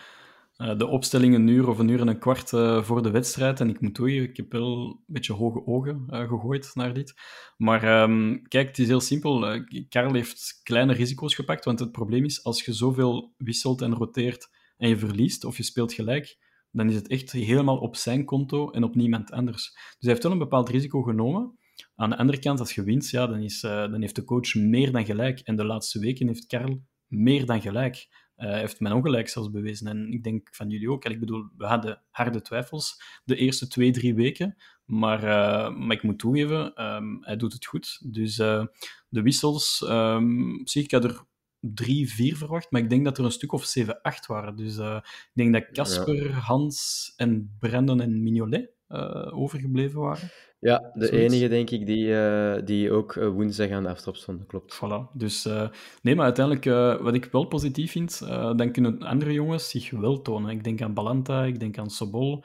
uh, 0.59 0.79
de 0.79 0.87
opstelling 0.87 1.35
een 1.35 1.47
uur 1.47 1.69
of 1.69 1.79
een 1.79 1.89
uur 1.89 2.01
en 2.01 2.09
een 2.09 2.19
kwart 2.19 2.49
voor 2.87 3.03
de 3.03 3.11
wedstrijd. 3.11 3.61
En 3.61 3.69
ik 3.69 3.81
moet 3.81 3.95
toegeven, 3.95 4.29
ik 4.29 4.37
heb 4.37 4.53
wel 4.53 4.87
een 4.87 5.05
beetje 5.07 5.33
hoge 5.33 5.67
ogen 5.67 6.05
gegooid 6.07 6.71
naar 6.75 6.95
dit. 6.95 7.15
Maar 7.57 8.03
um, 8.03 8.43
kijk, 8.49 8.67
het 8.67 8.79
is 8.79 8.87
heel 8.87 9.01
simpel. 9.01 9.65
Karel 9.89 10.15
heeft 10.15 10.61
kleine 10.63 10.93
risico's 10.93 11.35
gepakt. 11.35 11.65
Want 11.65 11.79
het 11.79 11.93
probleem 11.93 12.25
is, 12.25 12.45
als 12.45 12.65
je 12.65 12.73
zoveel 12.73 13.35
wisselt 13.37 13.83
en 13.83 13.95
roteert 13.95 14.49
en 14.77 14.89
je 14.89 14.97
verliest 14.97 15.45
of 15.45 15.57
je 15.57 15.63
speelt 15.63 15.93
gelijk, 15.93 16.39
dan 16.71 16.89
is 16.89 16.95
het 16.95 17.09
echt 17.09 17.33
helemaal 17.33 17.79
op 17.79 17.97
zijn 17.97 18.25
konto 18.25 18.71
en 18.71 18.85
op 18.85 18.95
niemand 18.95 19.31
anders. 19.31 19.65
Dus 19.73 19.97
hij 19.99 20.11
heeft 20.11 20.23
wel 20.23 20.33
een 20.33 20.39
bepaald 20.39 20.69
risico 20.69 21.03
genomen. 21.03 21.59
Aan 21.95 22.11
de 22.11 22.17
andere 22.17 22.39
kant, 22.39 22.61
als 22.61 22.75
je 22.75 22.83
wint, 22.83 23.11
ja, 23.11 23.27
dan, 23.27 23.43
is, 23.43 23.61
dan 23.61 24.01
heeft 24.01 24.15
de 24.15 24.25
coach 24.25 24.55
meer 24.55 24.93
dan 24.93 25.05
gelijk. 25.05 25.41
En 25.41 25.57
de 25.57 25.65
laatste 25.65 25.99
weken 25.99 26.27
heeft 26.27 26.47
Karel 26.47 26.83
meer 27.07 27.47
dan 27.47 27.61
gelijk. 27.61 28.07
Hij 28.37 28.59
heeft 28.59 28.81
mijn 28.81 28.95
ongelijk 28.95 29.29
zelfs 29.29 29.51
bewezen. 29.51 29.87
En 29.87 30.13
ik 30.13 30.25
denk 30.25 30.49
van 30.53 30.71
jullie 30.71 30.91
ook. 30.91 31.05
Ik 31.05 31.21
bedoel, 31.21 31.49
we 31.57 31.67
hadden 31.67 32.03
harde 32.11 32.43
twijfels 32.43 33.03
de 33.25 33.37
eerste 33.37 33.69
twee, 33.69 33.91
drie 33.91 34.15
weken. 34.15 34.57
Maar, 34.85 35.23
uh, 35.23 35.77
maar 35.77 35.97
ik 35.97 36.03
moet 36.03 36.19
toegeven, 36.19 36.85
um, 36.85 37.19
hij 37.21 37.37
doet 37.37 37.53
het 37.53 37.67
goed. 37.67 38.13
Dus 38.13 38.37
de 38.37 39.23
wissels, 39.23 39.85
um, 39.89 40.61
zie 40.65 40.83
ik 40.83 40.91
had 40.91 41.05
er 41.05 41.25
drie, 41.61 42.13
vier 42.13 42.37
verwacht, 42.37 42.71
maar 42.71 42.81
ik 42.81 42.89
denk 42.89 43.05
dat 43.05 43.19
er 43.19 43.25
een 43.25 43.31
stuk 43.31 43.53
of 43.53 43.65
zeven, 43.65 44.01
acht 44.01 44.27
waren. 44.27 44.57
Dus 44.57 44.77
ik 44.77 45.31
denk 45.33 45.53
dat 45.53 45.71
Casper, 45.73 46.29
ja. 46.29 46.33
Hans 46.33 47.13
en 47.17 47.57
Brandon 47.59 48.01
en 48.01 48.23
Mignolet 48.23 48.76
uh, 48.89 49.39
overgebleven 49.39 50.01
waren. 50.01 50.31
Ja, 50.59 50.91
de 50.95 51.11
enige, 51.11 51.49
denk 51.49 51.71
ik, 51.71 51.87
die, 51.87 52.07
uh, 52.07 52.57
die 52.65 52.93
ook 52.93 53.15
woensdag 53.15 53.71
aan 53.71 53.83
de 53.83 53.89
aftrap 53.89 54.17
stond, 54.17 54.47
klopt. 54.47 54.77
Voilà. 54.77 55.13
Dus 55.13 55.47
uh, 55.47 55.69
nee, 56.03 56.15
maar 56.15 56.25
uiteindelijk, 56.25 57.01
wat 57.03 57.15
ik 57.15 57.25
wel 57.25 57.45
positief 57.45 57.91
vind, 57.91 58.19
dan 58.57 58.73
kunnen 58.73 59.03
andere 59.03 59.33
jongens 59.33 59.71
zich 59.71 59.91
wel 59.91 60.23
tonen. 60.23 60.51
Ik 60.51 60.65
denk 60.65 60.83
aan 60.83 60.95
Balanta, 60.95 61.45
ik 61.45 61.61
denk 61.61 61.79
aan 61.79 61.91
Sobol. 61.91 62.45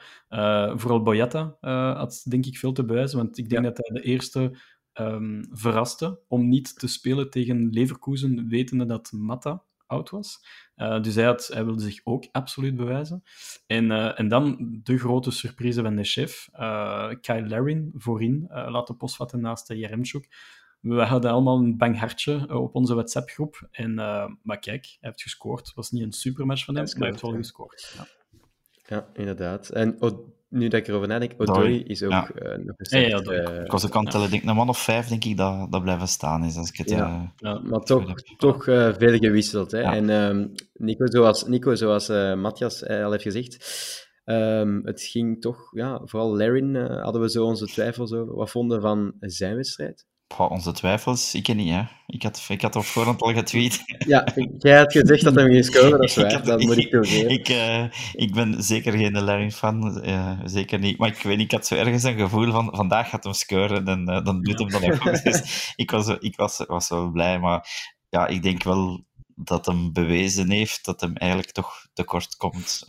vooral 0.74 1.02
Boyata 1.02 1.56
had, 1.96 2.22
denk 2.28 2.46
ik, 2.46 2.58
veel 2.58 2.72
te 2.72 2.84
bewijzen, 2.84 3.18
want 3.18 3.38
ik 3.38 3.48
denk 3.48 3.64
dat 3.64 3.76
hij 3.76 4.00
de 4.00 4.08
eerste 4.08 4.58
um, 5.00 5.46
verraste 5.50 6.20
om 6.28 6.48
niet 6.48 6.78
te 6.78 6.86
spelen 6.86 7.30
tegen 7.30 7.68
Leverkusen, 7.70 8.48
wetende 8.48 8.86
dat 8.86 9.12
Matta 9.12 9.62
oud 9.92 10.10
was. 10.10 10.46
Uh, 10.76 11.02
dus 11.02 11.14
hij, 11.14 11.24
had, 11.24 11.50
hij, 11.52 11.64
wilde 11.64 11.82
zich 11.82 12.00
ook 12.04 12.28
absoluut 12.32 12.76
bewijzen. 12.76 13.22
En, 13.66 13.90
uh, 13.90 14.18
en 14.18 14.28
dan 14.28 14.56
de 14.82 14.98
grote 14.98 15.30
surprise 15.30 15.82
van 15.82 15.96
de 15.96 16.04
chef, 16.04 16.48
uh, 16.54 17.10
Kyle 17.20 17.48
Larin, 17.48 17.92
voorin, 17.94 18.46
laten 18.48 18.96
postvatten 18.96 19.40
naast 19.40 19.68
Jeremchuk. 19.68 20.28
We 20.80 21.02
hadden 21.02 21.30
allemaal 21.30 21.58
een 21.58 21.76
bang 21.76 21.98
hartje 21.98 22.58
op 22.58 22.74
onze 22.74 22.94
WhatsApp-groep. 22.94 23.68
En, 23.70 23.94
maar 24.42 24.58
kijk, 24.58 24.84
hij 24.84 24.96
heeft 25.00 25.22
gescoord. 25.22 25.66
Het 25.66 25.74
was 25.74 25.90
niet 25.90 26.02
een 26.02 26.12
supermatch 26.12 26.64
van 26.64 26.74
hem, 26.74 26.84
maar 26.84 26.96
hij 26.96 27.08
heeft 27.08 27.22
wel 27.22 27.32
gescoord. 27.32 27.94
Ja. 27.96 28.06
ja, 28.86 29.08
inderdaad. 29.14 29.68
En 29.68 29.96
nu 30.52 30.68
dat 30.68 30.80
ik 30.80 30.88
erover 30.88 31.08
nadenk, 31.08 31.32
Odoi 31.36 31.82
is 31.82 32.02
ook 32.02 32.10
ja. 32.10 32.30
uh, 32.34 32.64
nog 32.64 32.74
een 32.78 33.00
ja, 33.00 33.08
ja, 33.08 33.20
uh, 33.22 33.64
Ik 33.64 33.70
was 33.70 33.86
ook 33.86 33.96
aan 33.96 34.02
het 34.02 34.12
tellen, 34.12 34.30
denk 34.30 34.44
een 34.44 34.54
man 34.54 34.68
of 34.68 34.78
vijf, 34.78 35.06
denk 35.06 35.24
ik, 35.24 35.36
dat, 35.36 35.72
dat 35.72 35.82
blijven 35.82 36.08
staan 36.08 36.44
is. 36.44 36.56
Als 36.56 36.68
ik 36.68 36.76
het, 36.76 36.90
ja. 36.90 37.32
Uh, 37.40 37.62
maar 37.62 37.80
toch, 37.80 38.14
toch 38.36 38.64
veel 38.64 39.16
gewisseld. 39.18 39.70
Hè? 39.70 39.80
En 39.80 40.08
um, 40.08 40.52
Nico, 40.72 41.06
zoals, 41.06 41.46
Nico, 41.46 41.74
zoals 41.74 42.08
Matthias 42.36 42.86
al 42.86 43.10
heeft 43.10 43.22
gezegd, 43.22 43.64
um, 44.24 44.80
het 44.84 45.02
ging 45.02 45.40
toch, 45.40 45.76
ja, 45.76 46.00
vooral 46.04 46.36
Larin 46.36 46.76
hadden 46.76 47.20
we 47.20 47.30
zo 47.30 47.44
onze 47.44 47.66
twijfels 47.66 48.12
over. 48.12 48.34
Wat 48.34 48.50
vonden 48.50 48.80
van 48.80 49.14
zijn 49.20 49.56
wedstrijd? 49.56 50.06
Onze 50.38 50.72
twijfels, 50.72 51.34
ik 51.34 51.42
ken 51.42 51.56
niet, 51.56 51.70
hè. 51.70 51.82
Ik 52.06 52.22
had, 52.22 52.46
ik 52.48 52.62
had 52.62 52.76
op 52.76 52.84
voorhand 52.84 53.22
al 53.22 53.32
getweet. 53.32 53.82
Ja, 54.06 54.26
jij 54.58 54.78
had 54.78 54.92
gezegd 54.92 55.24
dat 55.24 55.34
hij 55.34 55.44
ging 55.44 55.64
scoren, 55.64 55.90
dat 55.90 56.02
is 56.02 56.14
waar. 56.16 56.44
dat 56.44 56.60
moet 56.60 56.76
ik 56.76 56.90
toegeven. 56.90 57.30
Ik, 57.30 57.48
uh, 57.48 57.84
ik 58.12 58.32
ben 58.34 58.62
zeker 58.62 58.92
geen 58.92 59.22
Larry-fan, 59.22 60.04
uh, 60.04 60.40
zeker 60.44 60.78
niet. 60.78 60.98
Maar 60.98 61.08
ik 61.08 61.22
weet 61.22 61.36
niet, 61.36 61.52
ik 61.52 61.58
had 61.58 61.66
zo 61.66 61.74
ergens 61.74 62.02
een 62.02 62.18
gevoel 62.18 62.52
van, 62.52 62.68
vandaag 62.72 63.08
gaat 63.08 63.24
hem 63.24 63.32
scoren 63.32 63.86
en 63.86 64.10
uh, 64.10 64.24
dan 64.24 64.42
doet 64.42 64.58
hem 64.58 64.70
dan 64.70 64.84
ook 64.84 65.00
goed. 65.00 65.22
Dus 65.22 65.72
ik 65.76 65.90
was, 65.90 66.08
ik 66.08 66.36
was, 66.36 66.64
was 66.66 66.88
wel 66.88 67.10
blij, 67.10 67.38
maar 67.38 67.68
ja, 68.08 68.26
ik 68.26 68.42
denk 68.42 68.62
wel 68.62 69.04
dat 69.34 69.66
hem 69.66 69.92
bewezen 69.92 70.50
heeft 70.50 70.84
dat 70.84 71.00
hem 71.00 71.16
eigenlijk 71.16 71.52
toch 71.52 71.86
tekort 71.92 72.36
komt 72.36 72.84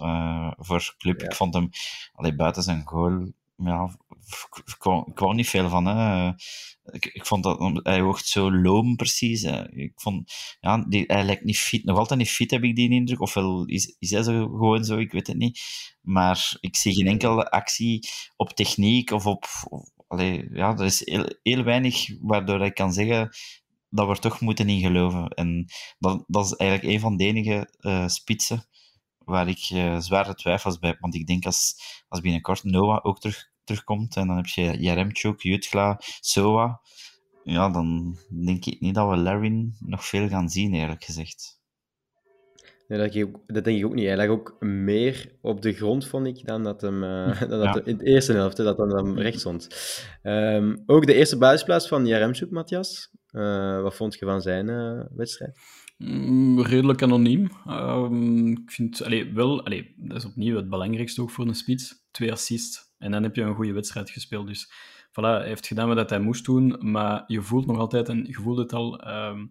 voor 0.58 0.96
club. 0.98 1.22
Ja. 1.22 1.26
Ik 1.26 1.36
vond 1.36 1.54
hem, 1.54 1.70
allee, 2.14 2.36
buiten 2.36 2.64
zijn 2.64 2.82
goal, 2.86 3.32
ja, 3.56 3.90
ik 4.66 4.76
kwam, 4.78 5.04
ik 5.08 5.16
kwam 5.16 5.36
niet 5.36 5.50
veel 5.50 5.70
van, 5.70 5.86
hè 5.86 6.32
ik, 6.92 7.06
ik 7.06 7.26
vond 7.26 7.44
dat 7.44 7.80
hij 7.84 8.02
oogt 8.02 8.28
zo 8.28 8.52
loom 8.52 8.96
precies. 8.96 9.44
Ik 9.70 9.92
vond, 9.96 10.34
ja, 10.60 10.86
die, 10.88 11.04
hij 11.08 11.24
lijkt 11.24 11.44
niet 11.44 11.58
fit, 11.58 11.84
nog 11.84 11.98
altijd 11.98 12.20
niet 12.20 12.30
fit 12.30 12.52
heb 12.52 12.64
ik 12.64 12.76
die 12.76 12.90
indruk. 12.90 13.22
Ofwel 13.22 13.66
is, 13.66 13.96
is 14.00 14.10
hij 14.10 14.24
zo 14.24 14.48
gewoon 14.48 14.84
zo, 14.84 14.98
ik 14.98 15.12
weet 15.12 15.28
het 15.28 15.38
niet. 15.38 15.62
Maar 16.02 16.58
ik 16.60 16.76
zie 16.76 16.94
geen 16.94 17.08
enkele 17.08 17.50
actie 17.50 18.08
op 18.36 18.50
techniek 18.50 19.12
of 19.12 19.26
op. 19.26 19.46
Of, 19.64 19.86
allee, 20.08 20.50
ja, 20.52 20.78
er 20.78 20.86
is 20.86 21.06
heel, 21.06 21.26
heel 21.44 21.64
weinig 21.64 22.08
waardoor 22.22 22.66
ik 22.66 22.74
kan 22.74 22.94
zeggen 22.94 23.30
dat 23.90 24.06
we 24.06 24.12
er 24.12 24.20
toch 24.20 24.40
moeten 24.40 24.70
in 24.70 24.80
geloven. 24.80 25.28
En 25.28 25.66
dat, 26.00 26.24
dat 26.28 26.46
is 26.46 26.54
eigenlijk 26.54 26.94
een 26.94 27.00
van 27.00 27.18
de 27.18 27.26
enige 27.26 27.74
uh, 27.80 28.08
spitsen 28.08 28.68
waar 29.18 29.48
ik 29.48 29.70
uh, 29.70 30.00
zware 30.00 30.36
twijfels 30.36 30.80
bij 30.80 30.90
heb. 30.90 31.00
Want 31.00 31.16
ik 31.16 31.28
denk 31.28 31.46
als, 31.46 31.76
als 32.08 32.22
binnenkort 32.22 32.64
Noah 32.64 33.06
ook 33.06 33.20
terug 33.20 33.52
terugkomt. 33.64 34.16
En 34.16 34.28
dan 34.28 34.36
heb 34.36 34.46
je 34.46 34.78
Jaremchuk, 34.78 35.42
Jutgla, 35.42 36.00
Soa. 36.20 36.82
Ja, 37.44 37.70
dan 37.70 38.18
denk 38.46 38.66
ik 38.66 38.80
niet 38.80 38.96
dat 38.96 39.10
we 39.10 39.18
Larin 39.18 39.76
nog 39.80 40.06
veel 40.06 40.28
gaan 40.28 40.50
zien, 40.50 40.74
eerlijk 40.74 41.04
gezegd. 41.04 41.62
Nee, 42.88 43.00
dat, 43.00 43.16
ik, 43.16 43.28
dat 43.48 43.64
denk 43.64 43.78
ik 43.78 43.86
ook 43.86 43.94
niet. 43.94 44.06
Hij 44.06 44.18
lag 44.18 44.28
ook 44.28 44.56
meer 44.60 45.32
op 45.42 45.62
de 45.62 45.74
grond, 45.74 46.08
vond 46.08 46.28
ik, 46.28 46.46
dan 46.46 46.64
dat 46.64 46.82
hem 46.82 47.04
uh, 47.04 47.40
dan 47.50 47.50
dat 47.50 47.76
ja. 47.76 47.82
in 47.84 47.98
de 47.98 48.06
eerste 48.06 48.34
helft, 48.34 48.58
dat 48.58 48.78
dan 48.78 48.96
hem 48.96 49.20
recht 49.20 49.40
stond. 49.40 49.68
Um, 50.24 50.84
ook 50.86 51.06
de 51.06 51.14
eerste 51.14 51.38
basisplaats 51.38 51.88
van 51.88 52.06
Jaremchuk, 52.06 52.52
Matthias. 52.52 53.12
Uh, 53.32 53.82
wat 53.82 53.96
vond 53.96 54.20
je 54.20 54.26
van 54.26 54.42
zijn 54.42 54.68
uh, 54.68 55.02
wedstrijd? 55.16 55.60
Mm, 55.98 56.62
redelijk 56.62 57.02
anoniem. 57.02 57.50
Um, 57.68 58.52
ik 58.52 58.72
vind 58.72 59.04
allee, 59.04 59.34
wel, 59.34 59.66
allee, 59.66 59.94
dat 59.98 60.18
is 60.18 60.26
opnieuw 60.26 60.56
het 60.56 60.70
belangrijkste 60.70 61.22
ook 61.22 61.30
voor 61.30 61.48
een 61.48 61.56
spits. 61.56 62.06
Twee 62.12 62.32
assists 62.32 62.94
en 62.98 63.12
dan 63.12 63.24
heb 63.24 63.36
je 63.36 63.42
een 63.42 63.56
goede 63.56 63.74
wedstrijd 63.74 64.10
gespeeld. 64.10 64.48
Dus 64.48 64.72
voilà, 65.10 65.40
hij 65.40 65.48
heeft 65.48 65.68
gedaan 65.68 65.96
wat 65.96 66.10
hij 66.10 66.20
moest 66.20 66.46
doen, 66.46 66.92
maar 66.92 67.24
je 67.28 67.42
voelt 67.42 67.66
nog 67.66 67.78
altijd, 67.78 68.10
en 68.10 68.26
je 68.26 68.34
voelt 68.34 68.58
het 68.58 68.74
al 68.74 69.08
um, 69.08 69.50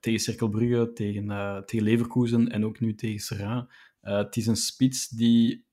tegen 0.00 0.20
Cirkelbrugge, 0.20 0.92
tegen, 0.92 1.24
uh, 1.24 1.58
tegen 1.58 1.84
Leverkusen 1.84 2.48
en 2.48 2.64
ook 2.64 2.80
nu 2.80 2.94
tegen 2.94 3.20
Serra. 3.20 3.68
Uh, 4.02 4.16
het 4.16 4.36
is 4.36 4.46
een 4.46 4.56
spits 4.56 5.08
die 5.08 5.65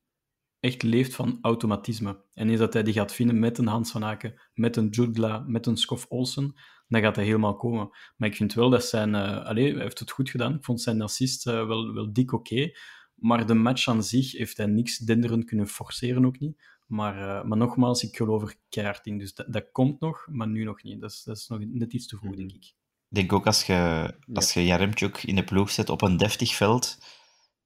echt 0.64 0.84
leeft 0.84 1.16
van 1.16 1.38
automatisme. 1.42 2.24
En 2.34 2.50
eens 2.50 2.60
dat 2.60 2.74
hij 2.74 2.84
die 2.84 2.94
gaat 2.94 3.14
vinden 3.14 3.40
met 3.40 3.58
een 3.58 3.68
Hans 3.68 3.92
van 3.92 4.04
Aken, 4.04 4.42
met 4.54 4.76
een 4.76 4.90
Judla, 4.90 5.44
met 5.48 5.66
een 5.66 5.78
Skof 5.78 6.06
Olsen, 6.10 6.54
dan 6.88 7.02
gaat 7.02 7.16
hij 7.16 7.26
helemaal 7.26 7.56
komen. 7.56 7.90
Maar 8.18 8.30
ik 8.30 8.36
vind 8.36 8.54
wel 8.54 8.70
dat 8.70 8.86
zijn... 8.86 9.10
Uh, 9.10 9.46
allez, 9.46 9.72
hij 9.72 9.82
heeft 9.82 10.00
het 10.00 10.12
goed 10.12 10.30
gedaan. 10.30 10.56
Ik 10.56 10.64
vond 10.64 10.82
zijn 10.82 11.02
assist 11.02 11.44
wel, 11.44 11.94
wel 11.94 12.14
dik 12.14 12.34
oké. 12.34 12.54
Okay. 12.54 12.76
Maar 13.16 13.46
de 13.46 13.54
match 13.54 13.88
aan 13.88 14.04
zich 14.04 14.32
heeft 14.32 14.58
hij 14.58 14.66
niks 14.66 14.98
denderend 14.98 15.46
kunnen 15.46 15.68
forceren 15.68 16.26
ook 16.26 16.40
niet. 16.40 16.64
Maar, 16.88 17.18
uh, 17.18 17.44
maar 17.44 17.58
nogmaals, 17.58 18.04
ik 18.04 18.16
geloof 18.16 18.42
er 18.42 18.56
keihard 18.70 19.06
in. 19.06 19.18
Dus 19.18 19.34
dat, 19.34 19.54
dat 19.54 19.72
komt 19.72 20.00
nog, 20.00 20.28
maar 20.32 20.48
nu 20.48 20.64
nog 20.64 20.84
niet. 20.84 21.02
Dat 21.02 21.12
is, 21.12 21.24
dat 21.24 21.38
is 21.38 21.48
nog 21.48 21.60
net 21.60 21.94
iets 21.94 22.08
te 22.08 22.18
vroeg, 22.18 22.36
denk 22.36 22.52
ik. 22.52 22.64
Ik 23.10 23.20
denk 23.20 23.34
ook 23.34 23.46
als 23.46 23.64
je, 23.64 24.14
als 24.34 24.54
je 24.54 24.66
Jaremchuk 24.66 25.24
in 25.24 25.36
de 25.36 25.44
ploeg 25.44 25.72
zet 25.72 25.90
op 25.90 26.02
een 26.02 26.18
deftig 26.18 26.56
veld, 26.56 26.98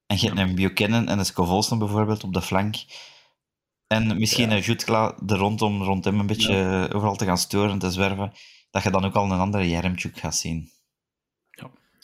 en 0.08 0.18
je 0.20 0.28
hebt 0.28 0.40
een 0.40 0.56
Buchanan 0.56 1.08
en 1.08 1.20
een 1.20 1.26
Scovolsen 1.26 1.80
bijvoorbeeld 1.80 2.24
op 2.24 2.34
de 2.34 2.42
flank, 2.42 2.76
en 3.88 4.18
misschien 4.20 4.50
ja. 4.50 4.56
een 4.56 4.62
Jutkla 4.62 5.18
er 5.28 5.38
rondom, 5.38 5.84
rond 5.84 6.06
hem 6.06 6.20
een 6.20 6.28
beetje 6.28 6.54
ja. 6.54 6.88
overal 6.88 7.16
te 7.16 7.26
gaan 7.26 7.38
storen, 7.38 7.80
te 7.80 7.92
zwerven, 7.92 8.32
dat 8.72 8.84
je 8.84 8.92
dan 8.92 9.06
ook 9.06 9.16
al 9.16 9.32
een 9.32 9.40
andere 9.40 9.70
Jaremchuk 9.70 10.18
gaat 10.18 10.36
zien. 10.36 10.70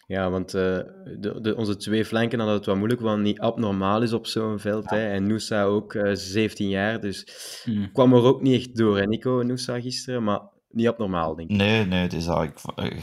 Ja, 0.08 0.30
want 0.30 0.54
uh, 0.54 0.62
de, 0.62 1.40
de, 1.42 1.56
onze 1.56 1.78
twee 1.78 2.06
flanken 2.06 2.40
hadden 2.40 2.58
het 2.58 2.66
wat 2.66 2.76
moeilijk, 2.76 3.02
want 3.02 3.22
niet 3.22 3.40
abnormaal 3.40 4.02
is 4.02 4.14
op 4.14 4.28
zo'n 4.28 4.60
veld. 4.60 4.90
Ja. 4.90 4.96
Hè. 4.96 5.12
En 5.12 5.28
Noosa 5.28 5.64
ook 5.64 5.94
uh, 5.94 6.12
17 6.14 6.70
jaar, 6.70 7.02
dus 7.02 7.28
mm. 7.66 7.92
kwam 7.92 8.14
er 8.14 8.24
ook 8.24 8.42
niet 8.42 8.60
echt 8.60 8.78
door, 8.78 8.98
hè, 8.98 9.06
Nico, 9.06 9.42
Noosa 9.42 9.82
gisteren, 9.82 10.24
maar 10.24 10.42
niet 10.70 10.88
abnormaal, 10.88 11.36
denk 11.36 11.50
ik. 11.50 11.56
Nee, 11.56 11.86
nee, 11.86 12.02
het 12.02 12.14
is 12.14 12.28
al, 12.28 12.44
ik, 12.44 12.54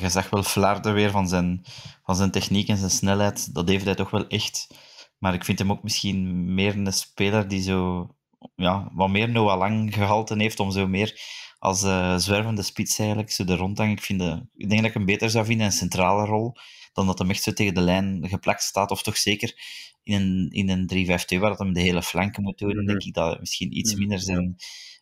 je 0.01 0.09
zag 0.09 0.31
wel 0.31 0.43
Vlaarde 0.43 0.91
weer 0.91 1.11
van 1.11 1.29
zijn, 1.29 1.65
van 2.03 2.17
zijn 2.17 2.31
techniek 2.31 2.69
en 2.69 2.77
zijn 2.77 2.91
snelheid, 2.91 3.55
dat 3.55 3.69
heeft 3.69 3.85
hij 3.85 3.95
toch 3.95 4.11
wel 4.11 4.27
echt. 4.27 4.67
Maar 5.20 5.35
ik 5.35 5.44
vind 5.44 5.59
hem 5.59 5.70
ook 5.70 5.83
misschien 5.83 6.54
meer 6.54 6.76
een 6.76 6.92
speler 6.92 7.48
die 7.48 7.62
zo, 7.62 8.09
ja, 8.56 8.90
wat 8.92 9.11
meer 9.11 9.28
Noah 9.28 9.59
Lang 9.59 9.94
gehalten 9.94 10.40
heeft 10.40 10.61
om 10.61 10.70
zo 10.70 10.87
meer 10.87 11.20
als 11.59 11.83
uh, 11.83 12.16
zwervende 12.16 12.62
spits 12.62 12.98
eigenlijk, 12.98 13.30
zo 13.30 13.44
de 13.44 13.56
rondhang. 13.56 13.92
Ik, 13.92 14.02
vind 14.02 14.18
de, 14.18 14.46
ik 14.56 14.68
denk 14.68 14.80
dat 14.80 14.90
ik 14.90 14.96
hem 14.96 15.04
beter 15.04 15.30
zou 15.30 15.44
vinden 15.44 15.66
in 15.66 15.72
een 15.72 15.78
centrale 15.78 16.24
rol 16.24 16.56
dan 16.92 17.06
dat 17.06 17.18
hem 17.18 17.30
echt 17.30 17.42
zo 17.42 17.52
tegen 17.52 17.74
de 17.74 17.80
lijn 17.80 18.28
geplakt 18.28 18.62
staat. 18.62 18.90
Of 18.90 19.02
toch 19.02 19.16
zeker 19.16 19.54
in 20.02 20.20
een, 20.20 20.48
in 20.50 20.68
een 20.68 21.09
3-5-2 21.37 21.38
waar 21.38 21.50
dat 21.50 21.59
hem 21.59 21.72
de 21.72 21.80
hele 21.80 22.02
flanken 22.02 22.42
moet 22.42 22.59
doen, 22.59 22.70
mm 22.70 22.76
-hmm. 22.76 22.87
denk 22.87 23.02
ik 23.02 23.14
dat 23.14 23.40
misschien 23.40 23.76
iets 23.76 23.94
minder 23.94 24.20
zijn, 24.20 24.56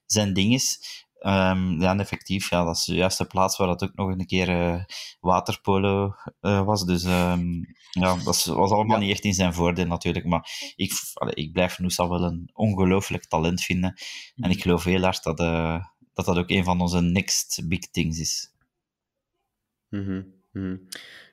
zijn 0.06 0.32
ding 0.32 0.54
is. 0.54 0.80
Um, 1.20 1.80
ja, 1.80 1.90
en 1.90 2.00
effectief, 2.00 2.50
ja, 2.50 2.64
dat 2.64 2.76
is 2.76 2.84
de 2.84 2.94
juiste 2.94 3.26
plaats 3.26 3.56
waar 3.56 3.66
dat 3.66 3.82
ook 3.82 3.94
nog 3.94 4.08
een 4.08 4.26
keer 4.26 4.48
uh, 4.48 4.84
waterpolo 5.20 6.14
uh, 6.40 6.64
was. 6.64 6.84
Dus 6.84 7.04
um, 7.04 7.66
ja, 7.90 8.16
dat 8.24 8.44
was 8.44 8.48
allemaal 8.70 8.96
ja. 8.96 9.02
niet 9.02 9.12
echt 9.12 9.24
in 9.24 9.34
zijn 9.34 9.54
voordeel 9.54 9.86
natuurlijk. 9.86 10.24
Maar 10.24 10.72
ik, 10.76 10.92
allee, 11.14 11.34
ik 11.34 11.52
blijf 11.52 11.78
Noosa 11.78 12.08
wel 12.08 12.22
een 12.22 12.50
ongelooflijk 12.52 13.24
talent 13.24 13.62
vinden. 13.62 13.94
En 14.36 14.50
ik 14.50 14.62
geloof 14.62 14.84
heel 14.84 15.02
hard 15.02 15.22
dat, 15.22 15.40
uh, 15.40 15.84
dat 16.12 16.24
dat 16.24 16.38
ook 16.38 16.50
een 16.50 16.64
van 16.64 16.80
onze 16.80 17.00
next 17.00 17.68
big 17.68 17.90
things 17.90 18.18
is. 18.18 18.52
Mm 19.88 20.04
-hmm. 20.04 20.34
Mm 20.52 20.62
-hmm. 20.62 20.88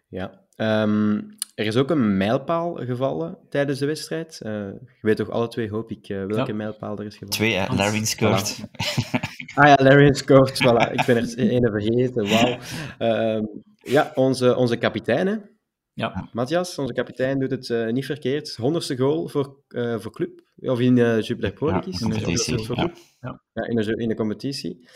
Ja, 0.08 0.46
Um, 0.58 1.36
er 1.56 1.66
is 1.66 1.76
ook 1.76 1.90
een 1.90 2.18
mijlpaal 2.18 2.76
gevallen 2.76 3.38
tijdens 3.50 3.80
de 3.80 3.86
wedstrijd. 3.86 4.40
Uh, 4.44 4.52
je 4.52 5.02
weet 5.02 5.18
toch 5.18 5.30
alle 5.30 5.48
twee, 5.48 5.70
hoop 5.70 5.92
ik, 5.92 6.10
uh, 6.10 6.26
welke 6.26 6.52
ja. 6.52 6.58
mijlpaal 6.58 6.98
er 6.98 7.06
is 7.06 7.14
gevallen? 7.14 7.34
Twee, 7.34 7.54
hè? 7.54 7.76
Larry 7.76 8.06
scoort. 8.06 8.58
Voilà. 8.58 9.20
ah 9.56 9.68
ja, 9.68 9.78
Larry 9.84 10.14
scoort, 10.14 10.62
voilà. 10.64 10.92
Ik 10.92 11.04
ben 11.06 11.18
er 11.18 11.38
ene 11.38 11.72
vergeten, 11.72 12.30
wauw. 12.30 12.58
Um, 13.38 13.64
ja, 13.78 14.12
onze, 14.16 14.56
onze 14.56 14.78
kapitein, 14.78 15.28
hè? 15.28 15.36
Ja. 15.94 16.30
Matthias, 16.32 16.78
onze 16.78 16.94
kapitein, 16.94 17.40
doet 17.40 17.52
het 17.52 17.70
uh, 17.70 17.92
niet 17.92 18.06
verkeerd. 18.06 18.56
Honderdste 18.56 18.98
goal 18.98 19.28
voor, 19.28 19.58
voor 19.98 20.12
club, 20.12 20.42
of 20.56 20.80
in 20.80 20.96
de 20.96 21.20
Jupiler 21.22 21.54
Pro 21.54 21.70
ja, 21.70 21.84
in 21.86 21.92
de 21.92 21.98
competitie. 21.98 22.76
Ja. 22.76 22.92
Ja. 23.20 23.42
ja, 23.54 23.64
in, 23.68 23.76
de, 23.76 23.96
in 23.96 24.08
de 24.08 24.16
competitie. 24.16 24.88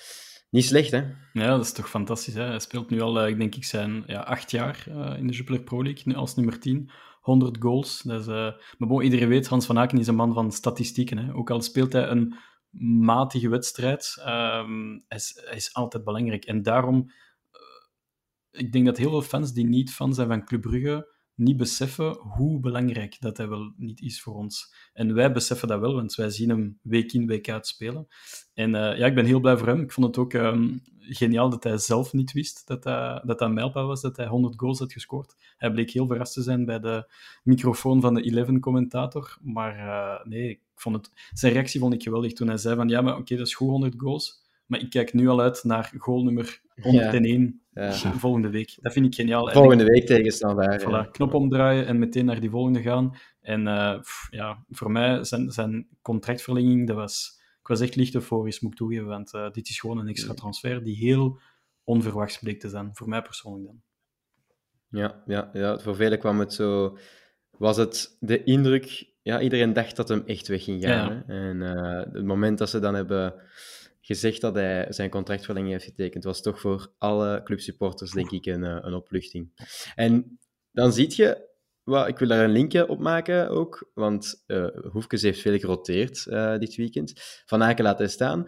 Niet 0.50 0.66
slecht, 0.66 0.92
hè? 0.92 1.04
Ja, 1.34 1.48
dat 1.48 1.66
is 1.66 1.72
toch 1.72 1.90
fantastisch. 1.90 2.34
Hè? 2.34 2.44
Hij 2.44 2.60
speelt 2.60 2.90
nu 2.90 3.02
al, 3.02 3.28
ik 3.28 3.38
denk 3.38 3.56
ik, 3.56 3.64
zijn 3.64 4.04
ja, 4.08 4.20
acht 4.20 4.52
jaar 4.52 4.86
uh, 4.90 5.14
in 5.18 5.28
de 5.28 5.34
Jupiler 5.34 5.62
Pro 5.62 5.84
League, 5.84 6.04
nu 6.06 6.16
als 6.16 6.36
nummer 6.36 6.60
10. 6.60 6.90
100 7.20 7.58
goals. 7.60 8.02
Dat 8.02 8.22
is, 8.22 8.28
uh... 8.28 8.52
Maar 8.78 8.88
bon, 8.88 9.02
iedereen 9.02 9.28
weet, 9.28 9.48
Hans 9.48 9.66
van 9.66 9.80
Aken 9.80 10.00
is 10.00 10.08
een 10.08 10.16
man 10.16 10.34
van 10.34 10.52
statistieken. 10.52 11.18
Hè? 11.18 11.34
Ook 11.34 11.50
al 11.50 11.62
speelt 11.62 11.94
hij 11.94 12.08
een 12.08 12.36
matige 12.80 13.50
wedstrijd. 13.50 14.16
Ehm, 14.20 15.00
hij, 15.08 15.18
is, 15.18 15.42
hij 15.46 15.56
is 15.56 15.74
altijd 15.74 16.04
belangrijk. 16.04 16.46
En 16.46 16.62
daarom, 16.62 17.12
eh, 17.52 18.62
ik 18.62 18.72
denk 18.72 18.86
dat 18.86 18.98
heel 18.98 19.10
veel 19.10 19.22
fans 19.22 19.54
die 19.54 19.66
niet 19.66 19.92
fan 19.92 20.14
zijn 20.14 20.28
van 20.28 20.46
Club 20.46 20.62
Brugge, 20.62 21.18
niet 21.40 21.58
beseffen 21.58 22.18
hoe 22.18 22.60
belangrijk 22.60 23.18
dat 23.20 23.38
hij 23.38 23.48
wel 23.48 23.74
niet 23.78 24.02
is 24.02 24.22
voor 24.22 24.36
ons. 24.36 24.74
En 24.94 25.14
wij 25.14 25.32
beseffen 25.32 25.68
dat 25.68 25.80
wel, 25.80 25.94
want 25.94 26.16
wij 26.16 26.30
zien 26.30 26.50
hem 26.50 26.80
week 26.82 27.14
in, 27.14 27.28
week 27.28 27.50
uit 27.50 27.68
spelen. 27.68 28.08
En 28.54 28.70
uh, 28.70 28.98
ja, 28.98 29.06
ik 29.06 29.16
ben 29.16 29.26
heel 29.26 29.40
blij 29.40 29.58
voor 29.58 29.68
hem. 29.68 29.82
Ik 29.82 29.92
vond 29.92 30.08
het 30.08 30.18
ook 30.18 30.34
um, 30.34 30.82
geniaal 31.00 31.50
dat 31.50 31.64
hij 31.64 31.78
zelf 31.78 32.14
niet 32.14 32.32
wist 32.32 32.68
dat 32.68 32.84
dat, 32.84 33.26
dat, 33.26 33.40
dat 33.40 33.52
mijlpaal 33.52 33.88
was, 33.88 34.02
dat 34.02 34.18
hij 34.18 34.28
100 34.28 34.60
goals 34.60 34.80
had 34.80 34.94
gescoord. 34.94 35.36
Hij 35.58 35.72
bleek 35.72 35.92
heel 35.92 36.08
verrast 36.08 36.34
te 36.34 36.42
zijn 36.42 36.66
bij 36.66 36.80
de 36.80 37.14
microfoon 37.44 38.02
van 38.02 38.14
de 38.14 38.22
Eleven-commentator. 38.22 39.38
Maar 39.42 39.78
uh, 39.78 40.26
nee, 40.26 40.62
vond 40.82 40.96
het, 40.96 41.12
zijn 41.34 41.54
reactie 41.54 41.80
vond 41.80 41.94
ik 41.94 42.04
geweldig 42.04 42.34
toen 42.34 42.48
hij 42.48 42.58
zei 42.58 42.76
van 42.76 42.90
ja, 42.90 43.02
maar 43.02 43.12
oké, 43.12 43.22
okay, 43.22 43.38
dat 43.38 43.48
is 43.48 43.56
goed 43.56 43.70
100 43.70 43.94
goals. 43.98 44.48
Maar 44.66 44.80
ik 44.80 44.90
kijk 44.90 45.14
nu 45.14 45.28
al 45.28 45.42
uit 45.42 45.64
naar 45.64 45.94
goal 45.98 46.24
nummer 46.24 46.62
101 46.82 47.62
ja. 47.80 47.92
Volgende 47.94 48.50
week. 48.50 48.78
Dat 48.82 48.94
vind 48.94 49.06
ik 49.06 49.16
geniaal. 49.16 49.50
Volgende 49.50 49.84
week 49.84 50.06
tegen 50.06 50.32
Standaard. 50.32 50.84
Voilà, 50.84 50.90
ja. 50.90 51.08
knop 51.12 51.34
omdraaien 51.34 51.86
en 51.86 52.00
meteen 52.00 52.26
naar 52.26 52.40
die 52.40 52.50
volgende 52.50 52.82
gaan. 52.82 53.16
En 53.42 53.68
uh, 53.68 54.00
pff, 54.00 54.28
ja, 54.30 54.64
voor 54.70 54.92
mij, 54.92 55.24
zijn, 55.24 55.52
zijn 55.52 55.88
contractverlenging, 56.02 56.88
dat 56.88 56.96
was, 56.96 57.40
ik 57.60 57.68
was 57.68 57.82
echt 57.82 57.96
licht 57.96 58.16
euforisch, 58.16 58.60
moet 58.60 58.72
ik 58.72 58.78
toegeven. 58.78 59.06
Want 59.06 59.34
uh, 59.34 59.52
dit 59.52 59.70
is 59.70 59.80
gewoon 59.80 59.98
een 59.98 60.08
extra 60.08 60.34
transfer 60.34 60.84
die 60.84 60.96
heel 60.96 61.40
onverwachts 61.84 62.40
bleek 62.40 62.60
te 62.60 62.70
zijn. 62.70 62.90
Voor 62.94 63.10
mij 63.10 63.22
persoonlijk 63.22 63.66
dan. 63.66 63.82
Ja, 64.90 65.24
ja, 65.26 65.50
ja, 65.54 65.80
voor 65.80 65.96
velen 65.96 66.20
kwam 66.20 66.40
het 66.40 66.54
zo... 66.54 66.98
Was 67.58 67.78
het 67.78 68.18
de 68.20 68.44
indruk... 68.44 69.09
Ja, 69.22 69.42
iedereen 69.42 69.74
dacht 69.74 69.96
dat 69.96 70.10
hem 70.10 70.24
echt 70.26 70.48
weg 70.48 70.64
ging 70.64 70.84
gaan. 70.84 71.24
En 71.28 71.62
uh, 71.62 72.14
het 72.14 72.26
moment 72.26 72.58
dat 72.58 72.70
ze 72.70 72.80
dan 72.80 72.96
hebben 72.96 73.34
gezegd 74.02 74.42
dat 74.42 74.54
hij 74.54 74.86
zijn 74.90 75.10
contractverlenging 75.10 75.72
heeft 75.72 75.86
getekend, 75.86 76.24
was 76.24 76.42
toch 76.42 76.60
voor 76.60 76.94
alle 76.98 77.44
clubsupporters, 77.44 78.12
denk 78.12 78.32
ik, 78.32 78.46
een, 78.46 78.64
een 78.64 78.94
opluchting. 78.94 79.52
En 79.96 80.40
dan 80.72 80.94
zie 80.94 81.14
je, 81.16 81.48
well, 81.84 82.08
ik 82.08 82.20
wil 82.20 82.28
daar 82.28 82.44
een 82.44 82.52
linkje 82.52 82.88
op 82.88 83.00
maken 83.00 83.50
ook, 83.50 83.90
want 83.94 84.44
uh, 84.48 84.68
Hoefkes 84.92 85.22
heeft 85.22 85.42
veel 85.42 85.58
geroteerd 85.58 86.26
uh, 86.30 86.58
dit 86.58 86.76
weekend. 86.76 87.14
Van 87.46 87.64
Aken 87.64 87.84
laat 87.84 88.00
hij 88.00 88.08
staan. 88.08 88.46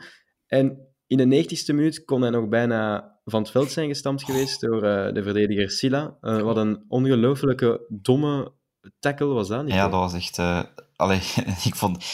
En 0.48 0.88
in 1.08 1.30
de 1.30 1.44
90ste 1.44 1.76
minuut 1.76 2.06
kon 2.06 2.22
hij 2.22 2.30
nog 2.30 2.48
bijna 2.48 3.12
van 3.24 3.42
het 3.42 3.52
veld 3.52 3.72
zijn 3.72 3.88
gestampt 3.88 4.24
geweest 4.24 4.62
door 4.62 4.84
uh, 4.84 5.14
de 5.14 5.24
verdediger 5.24 5.72
Silla. 5.72 6.18
wat 6.20 6.58
een 6.58 6.86
ongelooflijke 6.88 7.86
domme 7.90 8.54
tackle 9.00 9.26
was 9.28 9.48
dat 9.48 9.63
niet? 9.63 9.74
Ja, 9.74 9.89
dat 9.89 10.00
was 10.00 10.13
echt... 10.13 10.38
Allee, 11.02 11.20
ik 11.70 11.76
vond... 11.76 12.06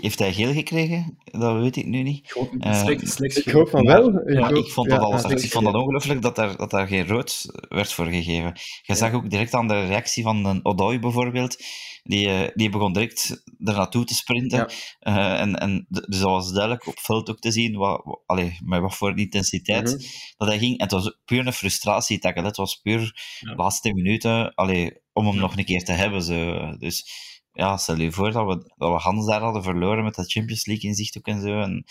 Heeft 0.00 0.18
hij 0.18 0.32
geel 0.32 0.52
gekregen? 0.52 1.18
Dat 1.24 1.56
weet 1.56 1.76
ik 1.76 1.86
nu 1.86 2.02
niet. 2.02 2.36
Slecht, 2.60 3.08
slecht 3.08 3.46
ik 3.46 3.52
hoop 3.52 3.68
van 3.68 3.84
wel. 3.84 4.08
Ik, 4.08 4.38
ja, 4.38 4.48
ik 4.48 4.66
vond 4.66 4.88
dat, 4.88 5.00
ja, 5.00 5.04
al, 5.04 5.30
ik 5.30 5.50
vond 5.50 5.64
dat 5.64 5.74
ongelooflijk 5.74 6.22
dat 6.22 6.36
daar, 6.36 6.56
dat 6.56 6.70
daar 6.70 6.86
geen 6.86 7.06
rood 7.06 7.46
werd 7.68 7.92
voor 7.92 8.06
gegeven. 8.06 8.52
Je 8.54 8.80
ja. 8.82 8.94
zag 8.94 9.12
ook 9.12 9.30
direct 9.30 9.54
aan 9.54 9.68
de 9.68 9.86
reactie 9.86 10.22
van 10.22 10.44
een 10.44 10.64
Odoi 10.64 10.98
bijvoorbeeld. 10.98 11.56
Die, 12.02 12.50
die 12.54 12.70
begon 12.70 12.92
direct 12.92 13.42
er 13.46 13.74
naartoe 13.74 14.04
te 14.04 14.14
sprinten. 14.14 14.68
Ja. 15.00 15.34
Uh, 15.34 15.40
en, 15.40 15.58
en 15.58 15.86
dus 15.88 16.18
dat 16.18 16.30
was 16.30 16.52
duidelijk 16.52 16.86
op 16.86 16.98
veld 16.98 17.30
ook 17.30 17.40
te 17.40 17.52
zien 17.52 17.76
wat, 17.76 18.00
wat, 18.04 18.20
allee, 18.26 18.58
met 18.64 18.80
wat 18.80 18.94
voor 18.94 19.18
intensiteit 19.18 19.84
mm 19.84 19.98
-hmm. 19.98 20.06
dat 20.36 20.48
hij 20.48 20.58
ging. 20.58 20.78
En 20.78 20.82
het 20.82 20.92
was 20.92 21.18
puur 21.24 21.46
een 21.46 21.52
frustratie 21.52 22.18
Het 22.20 22.56
was 22.56 22.76
puur 22.76 23.00
de 23.40 23.54
laatste 23.54 23.94
minuten 23.94 24.54
allee, 24.54 25.02
om 25.12 25.26
hem 25.26 25.36
nog 25.36 25.56
een 25.56 25.64
keer 25.64 25.84
te 25.84 25.92
hebben. 25.92 26.22
Zo. 26.22 26.76
Dus 26.76 27.06
ja, 27.54 27.76
stel 27.76 27.96
je 27.96 28.12
voor 28.12 28.32
dat 28.32 28.46
we, 28.46 28.72
dat 28.76 28.90
we 28.90 28.98
Hans 28.98 29.26
daar 29.26 29.40
hadden 29.40 29.62
verloren 29.62 30.04
met 30.04 30.14
de 30.14 30.24
Champions 30.24 30.66
League 30.66 30.90
in 30.90 30.96
zicht 30.96 31.18
ook 31.18 31.26
en 31.26 31.40
zo. 31.40 31.60
En 31.60 31.84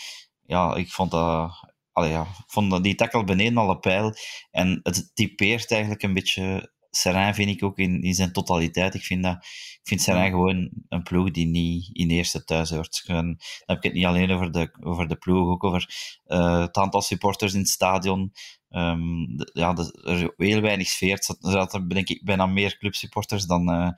ja, 0.46 0.74
ik 0.74 0.90
vond 0.90 1.10
dat... 1.10 1.72
Allee, 1.92 2.10
ja, 2.10 2.26
vond 2.46 2.70
dat 2.70 2.82
die 2.82 2.94
tackle 2.94 3.24
beneden 3.24 3.58
alle 3.58 3.78
pijl. 3.78 4.14
En 4.50 4.80
het 4.82 5.10
typeert 5.14 5.70
eigenlijk 5.70 6.02
een 6.02 6.14
beetje 6.14 6.72
Serijn, 6.96 7.34
vind 7.34 7.50
ik 7.50 7.62
ook, 7.62 7.78
in, 7.78 8.02
in 8.02 8.14
zijn 8.14 8.32
totaliteit. 8.32 8.94
Ik 8.94 9.02
vind, 9.02 9.22
dat, 9.22 9.34
ik 9.34 9.80
vind 9.82 10.02
Serijn 10.02 10.30
gewoon 10.30 10.70
een 10.88 11.02
ploeg 11.02 11.30
die 11.30 11.46
niet 11.46 11.90
in 11.92 12.10
eerste 12.10 12.44
thuis 12.44 12.70
hoort. 12.70 13.02
Dan 13.06 13.40
heb 13.64 13.76
ik 13.76 13.82
het 13.82 13.92
niet 13.92 14.04
alleen 14.04 14.30
over 14.30 14.52
de, 14.52 14.76
over 14.80 15.08
de 15.08 15.16
ploeg, 15.16 15.48
ook 15.48 15.64
over 15.64 15.88
uh, 16.26 16.60
het 16.60 16.76
aantal 16.76 17.02
supporters 17.02 17.52
in 17.52 17.58
het 17.58 17.68
stadion. 17.68 18.32
Um, 18.70 19.36
de, 19.36 19.50
ja, 19.52 19.72
de, 19.72 20.02
er 20.04 20.46
heel 20.46 20.60
weinig 20.60 20.88
sfeer. 20.88 21.12
Er 21.40 21.50
zaten, 21.50 21.88
denk 21.88 22.08
ik, 22.08 22.24
bijna 22.24 22.46
meer 22.46 22.78
clubsupporters 22.78 23.44
dan, 23.44 23.70
uh, 23.70 23.90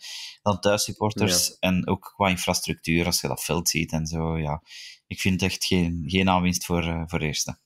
dan 0.43 0.61
thuissupporters. 0.61 1.47
Ja. 1.47 1.55
En 1.59 1.87
ook 1.87 2.13
qua 2.17 2.29
infrastructuur, 2.29 3.07
als 3.07 3.21
je 3.21 3.29
dat 3.29 3.45
veld 3.45 3.69
ziet 3.69 3.93
en 3.93 4.07
zo. 4.07 4.39
Ja, 4.39 4.63
ik 5.07 5.21
vind 5.21 5.43
echt 5.43 5.65
geen, 5.65 6.05
geen 6.07 6.29
aanwinst 6.29 6.65
voor, 6.65 6.85
uh, 6.85 7.03
voor 7.07 7.21
eerste. 7.21 7.59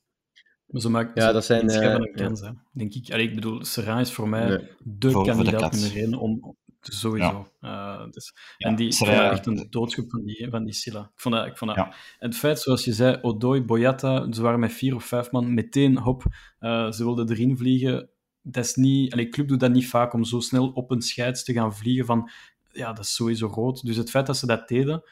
Maar 0.70 0.80
zo 0.80 0.90
maakt 0.90 1.18
ja, 1.18 1.32
dat 1.32 1.44
zijn 1.44 1.70
uh, 1.70 1.92
een 1.92 2.12
kans, 2.14 2.40
hè, 2.40 2.50
denk 2.72 2.94
ik. 2.94 3.12
Allee, 3.12 3.28
ik 3.28 3.34
bedoel, 3.34 3.64
Serra 3.64 4.00
is 4.00 4.12
voor 4.12 4.28
mij 4.28 4.48
nee. 4.48 4.68
de 4.84 5.10
voor, 5.10 5.24
kandidaat 5.24 5.76
voor 5.76 5.82
nummer 5.82 6.02
één 6.02 6.14
om, 6.14 6.56
Sowieso. 6.82 7.48
Ja. 7.60 8.00
Uh, 8.02 8.10
dus, 8.10 8.32
ja, 8.56 8.68
en 8.68 8.76
die 8.76 8.94
ja, 9.04 9.30
echt 9.30 9.46
een 9.46 9.66
doodschop 9.70 10.10
van 10.10 10.24
die, 10.24 10.46
van 10.50 10.64
die 10.64 10.74
Silla. 10.74 11.00
Ik 11.00 11.20
vond 11.20 11.34
dat, 11.34 11.46
ik 11.46 11.56
vond 11.56 11.74
dat. 11.74 11.84
Ja. 11.84 11.94
En 12.18 12.28
het 12.28 12.36
feit, 12.36 12.60
zoals 12.60 12.84
je 12.84 12.92
zei, 12.92 13.18
Odoi, 13.22 13.62
Boyata, 13.62 14.32
ze 14.32 14.42
waren 14.42 14.60
met 14.60 14.72
vier 14.72 14.94
of 14.94 15.04
vijf 15.04 15.30
man, 15.30 15.54
meteen 15.54 15.98
hop, 15.98 16.24
uh, 16.60 16.90
ze 16.90 17.04
wilden 17.04 17.30
erin 17.30 17.56
vliegen. 17.56 18.10
Dat 18.42 18.64
is 18.64 18.74
niet, 18.74 19.12
allee, 19.12 19.28
club 19.28 19.48
doet 19.48 19.60
dat 19.60 19.72
niet 19.72 19.88
vaak 19.88 20.12
om 20.12 20.24
zo 20.24 20.40
snel 20.40 20.68
op 20.68 20.90
een 20.90 21.02
scheids 21.02 21.44
te 21.44 21.52
gaan 21.52 21.76
vliegen 21.76 22.06
van, 22.06 22.30
ja, 22.72 22.92
dat 22.92 23.04
is 23.04 23.14
sowieso 23.14 23.46
rood. 23.46 23.84
Dus 23.84 23.96
het 23.96 24.10
feit 24.10 24.26
dat 24.26 24.36
ze 24.36 24.46
dat 24.46 24.68
deden, 24.68 25.02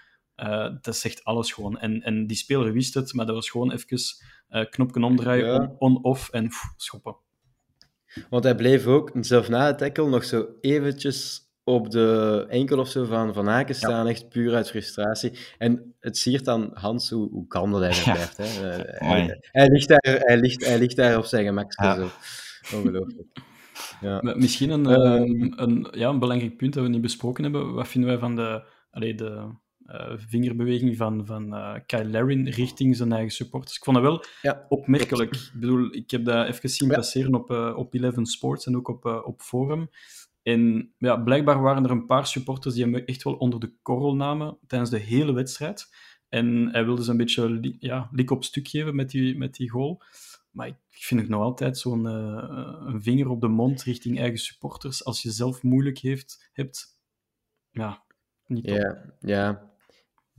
uh, 0.42 0.68
dat 0.80 0.96
zegt 0.96 1.24
alles 1.24 1.52
gewoon. 1.52 1.78
En, 1.78 2.02
en 2.02 2.26
die 2.26 2.36
speler 2.36 2.72
wist 2.72 2.94
het, 2.94 3.12
maar 3.12 3.26
dat 3.26 3.34
was 3.34 3.50
gewoon 3.50 3.72
even 3.72 3.98
knopje 4.70 5.04
omdraaien, 5.04 5.74
on-off 5.78 6.28
en 6.30 6.48
pff, 6.48 6.72
schoppen. 6.76 7.16
Want 8.30 8.44
hij 8.44 8.54
bleef 8.54 8.86
ook, 8.86 9.10
zelf 9.20 9.48
na 9.48 9.66
het 9.66 9.78
tackle, 9.78 10.08
nog 10.08 10.24
zo 10.24 10.46
eventjes 10.60 11.46
op 11.64 11.90
de 11.90 12.46
enkel 12.48 12.78
of 12.78 12.88
zo 12.88 13.04
van 13.04 13.34
Van 13.34 13.48
Aken 13.48 13.74
staan, 13.74 14.04
ja. 14.04 14.10
echt 14.10 14.28
puur 14.28 14.54
uit 14.54 14.70
frustratie. 14.70 15.32
En 15.58 15.94
het 16.00 16.16
siert 16.16 16.44
dan 16.44 16.70
Hans 16.72 17.10
hoe, 17.10 17.30
hoe 17.30 17.46
kalm 17.46 17.70
dat 17.72 17.80
hij 17.80 18.04
ja. 18.04 18.12
blijft. 18.12 18.36
Hè. 18.36 18.44
Uh, 18.44 18.84
hij, 18.84 19.38
hij, 19.40 19.68
ligt 19.68 19.88
daar, 19.88 20.16
hij, 20.18 20.40
ligt, 20.40 20.66
hij 20.66 20.78
ligt 20.78 20.96
daar 20.96 21.18
op 21.18 21.24
zijn 21.24 21.44
gemak. 21.44 21.72
Ja. 21.82 21.94
Zo. 21.94 22.08
Ongelooflijk. 22.76 23.28
Ja. 24.00 24.20
Misschien 24.36 24.70
een, 24.70 24.86
um, 24.86 25.52
een, 25.56 25.88
ja, 25.90 26.08
een 26.08 26.18
belangrijk 26.18 26.56
punt 26.56 26.74
dat 26.74 26.82
we 26.82 26.88
niet 26.88 27.00
besproken 27.00 27.42
hebben. 27.42 27.74
Wat 27.74 27.88
vinden 27.88 28.10
wij 28.10 28.18
van 28.18 28.36
de, 28.36 28.62
allee, 28.90 29.14
de 29.14 29.50
uh, 29.88 30.12
vingerbeweging 30.16 30.96
van, 30.96 31.26
van 31.26 31.54
uh, 31.54 31.74
Kyle 31.86 32.10
Larin 32.10 32.48
richting 32.48 32.96
zijn 32.96 33.12
eigen 33.12 33.32
supporters? 33.32 33.76
Ik 33.76 33.84
vond 33.84 33.96
dat 33.96 34.04
wel 34.06 34.24
ja. 34.42 34.66
opmerkelijk. 34.68 35.34
Ik 35.34 35.50
bedoel, 35.54 35.94
ik 35.94 36.10
heb 36.10 36.24
dat 36.24 36.46
even 36.46 36.70
zien 36.70 36.88
passeren 36.88 37.34
op, 37.34 37.50
uh, 37.50 37.76
op 37.76 37.94
Eleven 37.94 38.26
Sports 38.26 38.66
en 38.66 38.76
ook 38.76 38.88
op, 38.88 39.04
op 39.04 39.40
Forum. 39.40 39.90
En 40.42 40.92
ja, 40.98 41.16
blijkbaar 41.16 41.62
waren 41.62 41.84
er 41.84 41.90
een 41.90 42.06
paar 42.06 42.26
supporters 42.26 42.74
die 42.74 42.84
hem 42.84 42.94
echt 42.94 43.22
wel 43.22 43.34
onder 43.34 43.60
de 43.60 43.72
korrel 43.82 44.14
namen 44.14 44.58
tijdens 44.66 44.90
de 44.90 44.98
hele 44.98 45.32
wedstrijd. 45.32 45.94
En 46.28 46.68
hij 46.72 46.84
wilde 46.84 47.04
ze 47.04 47.10
een 47.10 47.16
beetje 47.16 47.76
ja, 47.78 48.08
lik 48.12 48.30
op 48.30 48.44
stuk 48.44 48.68
geven 48.68 48.94
met 48.94 49.10
die, 49.10 49.38
met 49.38 49.54
die 49.54 49.70
goal. 49.70 50.02
Maar 50.50 50.66
ik 50.66 50.76
vind 50.88 51.20
het 51.20 51.28
nog 51.28 51.42
altijd 51.42 51.78
zo'n 51.78 52.04
een 52.04 53.02
vinger 53.02 53.28
op 53.28 53.40
de 53.40 53.48
mond 53.48 53.82
richting 53.82 54.18
eigen 54.18 54.38
supporters. 54.38 55.04
Als 55.04 55.22
je 55.22 55.30
zelf 55.30 55.62
moeilijk 55.62 55.98
heeft, 55.98 56.50
hebt, 56.52 57.00
ja. 57.70 58.06
Ja, 58.48 59.16
ja. 59.20 59.70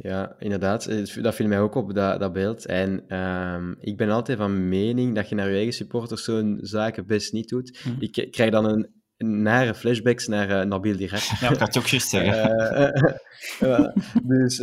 Ja, 0.02 0.36
inderdaad. 0.38 1.14
Dat 1.22 1.36
viel 1.36 1.48
mij 1.48 1.60
ook 1.60 1.76
op, 1.76 1.94
dat, 1.94 2.20
dat 2.20 2.34
beeld. 2.34 2.66
En 2.66 3.18
um, 3.18 3.76
ik 3.80 3.98
ben 3.98 4.10
altijd 4.10 4.38
van 4.38 4.70
mening 4.70 5.16
dat 5.16 5.30
je 5.30 5.36
naar 5.36 5.50
je 5.50 5.56
eigen 5.56 5.74
supporters 5.74 6.24
zo'n 6.24 6.58
zaken 6.62 7.06
best 7.06 7.34
niet 7.34 7.50
doet. 7.50 7.80
Mm. 7.86 7.96
Ik 8.00 8.32
krijg 8.32 8.52
dan 8.52 8.66
een 8.66 9.42
nare 9.42 9.76
flashbacks 9.76 10.28
naar 10.28 10.50
uh, 10.50 10.62
Nabil 10.62 10.98
Dirac. 10.98 11.24
Ja, 11.40 11.50
dat 11.50 11.78
ook 11.78 11.88
juist 11.88 12.10
zeggen. 12.10 13.18
Uh, 13.62 13.88
dus 14.24 14.58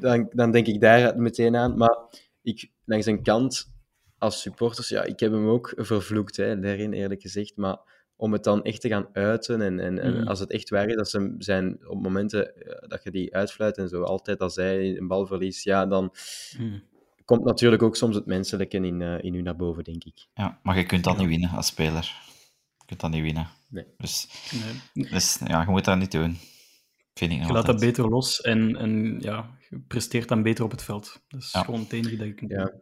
dan, 0.00 0.30
dan 0.30 0.50
denk 0.50 0.66
ik 0.66 0.80
daar 0.80 1.18
meteen 1.20 1.56
aan. 1.56 1.76
Maar 1.76 1.96
ik, 2.42 2.70
langs 2.84 3.06
een 3.06 3.22
kant, 3.22 3.72
als 4.18 4.40
supporters, 4.40 4.88
ja, 4.88 5.04
ik 5.04 5.20
heb 5.20 5.32
hem 5.32 5.48
ook 5.48 5.72
vervloekt, 5.76 6.36
hè, 6.36 6.58
daarin 6.58 6.92
eerlijk 6.92 7.20
gezegd. 7.20 7.56
Maar 7.56 7.78
om 8.20 8.32
het 8.32 8.44
dan 8.44 8.64
echt 8.64 8.80
te 8.80 8.88
gaan 8.88 9.08
uiten 9.12 9.60
en, 9.60 9.80
en, 9.80 9.98
en 9.98 10.20
mm. 10.20 10.28
als 10.28 10.40
het 10.40 10.50
echt 10.50 10.70
waar 10.70 10.88
is, 10.88 10.96
dat 10.96 11.10
ze 11.10 11.34
zijn 11.38 11.88
op 11.88 12.02
momenten 12.02 12.52
dat 12.88 13.02
je 13.02 13.10
die 13.10 13.34
uitfluit 13.34 13.76
en 13.76 13.88
zo, 13.88 14.02
altijd 14.02 14.40
als 14.40 14.56
hij 14.56 14.96
een 14.96 15.06
bal 15.06 15.26
verliest, 15.26 15.64
ja, 15.64 15.86
dan... 15.86 16.14
Mm 16.58 16.88
komt 17.30 17.44
natuurlijk 17.44 17.82
ook 17.82 17.96
soms 17.96 18.14
het 18.14 18.26
menselijke 18.26 18.76
in, 18.76 19.00
uh, 19.00 19.22
in 19.22 19.34
u 19.34 19.42
naar 19.42 19.56
boven, 19.56 19.84
denk 19.84 20.04
ik. 20.04 20.26
Ja, 20.34 20.58
maar 20.62 20.76
je 20.76 20.86
kunt 20.86 21.04
dat 21.04 21.14
ja. 21.14 21.20
niet 21.20 21.28
winnen 21.28 21.50
als 21.50 21.66
speler. 21.66 22.14
Je 22.78 22.84
kunt 22.86 23.00
dat 23.00 23.10
niet 23.10 23.22
winnen. 23.22 23.48
Nee. 23.68 23.86
Dus, 23.96 24.28
nee. 24.94 25.10
dus 25.10 25.38
ja, 25.46 25.60
je 25.60 25.70
moet 25.70 25.84
dat 25.84 25.98
niet 25.98 26.12
doen. 26.12 26.36
Vind 27.14 27.32
ik 27.32 27.46
je 27.46 27.52
laat 27.52 27.66
dat 27.66 27.80
beter 27.80 28.08
los 28.08 28.40
en, 28.40 28.76
en 28.76 29.20
ja, 29.20 29.50
je 29.68 29.78
presteert 29.78 30.28
dan 30.28 30.42
beter 30.42 30.64
op 30.64 30.70
het 30.70 30.82
veld. 30.82 31.22
Dat 31.28 31.40
is 31.40 31.52
ja. 31.52 31.62
gewoon 31.62 31.80
het 31.80 31.92
enige 31.92 32.16
dat 32.16 32.26
ik 32.26 32.44
ja. 32.48 32.72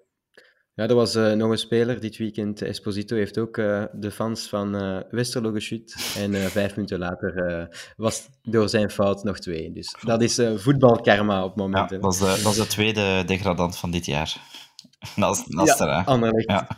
Ja, 0.78 0.88
er 0.88 0.94
was 0.94 1.16
uh, 1.16 1.32
nog 1.32 1.50
een 1.50 1.58
speler 1.58 2.00
dit 2.00 2.16
weekend. 2.16 2.62
Esposito 2.62 3.16
heeft 3.16 3.38
ook 3.38 3.56
uh, 3.56 3.84
de 3.92 4.10
fans 4.10 4.48
van 4.48 4.82
uh, 4.82 5.00
Westerlo 5.10 5.52
geschut. 5.52 6.14
En 6.16 6.34
vijf 6.34 6.76
minuten 6.76 6.98
later 6.98 7.68
was 7.96 8.28
door 8.42 8.68
zijn 8.68 8.90
fout 8.90 9.24
nog 9.24 9.38
twee. 9.38 9.72
Dus 9.72 9.96
dat 10.04 10.22
is 10.22 10.40
voetbalkarma 10.56 11.44
op 11.44 11.48
het 11.48 11.56
moment. 11.56 11.90
Ja, 11.90 11.98
dat, 11.98 12.12
is 12.12 12.18
de, 12.18 12.40
dat 12.42 12.52
is 12.52 12.58
de 12.58 12.66
tweede 12.66 13.24
degradant 13.26 13.76
van 13.76 13.90
dit 13.90 14.06
jaar. 14.06 14.36
Dat 15.16 15.36
is 15.36 15.76
ja, 15.76 15.98
er, 15.98 16.04
Anderlecht. 16.04 16.50
Ja. 16.50 16.68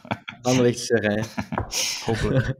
Anderlecht 0.42 0.90
er, 0.90 1.26
Hopelijk. 2.06 2.54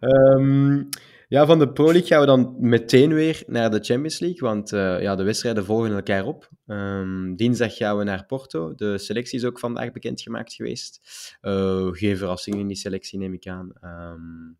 um, 0.00 0.88
Ja, 1.30 1.46
van 1.46 1.58
de 1.58 1.72
Pro 1.72 1.84
League 1.84 2.06
gaan 2.06 2.20
we 2.20 2.26
dan 2.26 2.56
meteen 2.58 3.14
weer 3.14 3.42
naar 3.46 3.70
de 3.70 3.80
Champions 3.80 4.18
League, 4.18 4.40
want 4.40 4.72
uh, 4.72 5.02
ja, 5.02 5.16
de 5.16 5.22
wedstrijden 5.22 5.64
volgen 5.64 5.92
elkaar 5.92 6.24
op. 6.24 6.50
Um, 6.66 7.36
dinsdag 7.36 7.76
gaan 7.76 7.98
we 7.98 8.04
naar 8.04 8.26
Porto. 8.26 8.74
De 8.74 8.98
selectie 8.98 9.38
is 9.38 9.44
ook 9.44 9.58
vandaag 9.58 9.92
bekendgemaakt 9.92 10.52
geweest. 10.54 11.00
Uh, 11.42 11.88
geen 11.90 12.16
verrassing 12.16 12.56
in 12.56 12.66
die 12.66 12.76
selectie, 12.76 13.18
neem 13.18 13.32
ik 13.32 13.46
aan. 13.46 13.72
Um, 13.82 14.58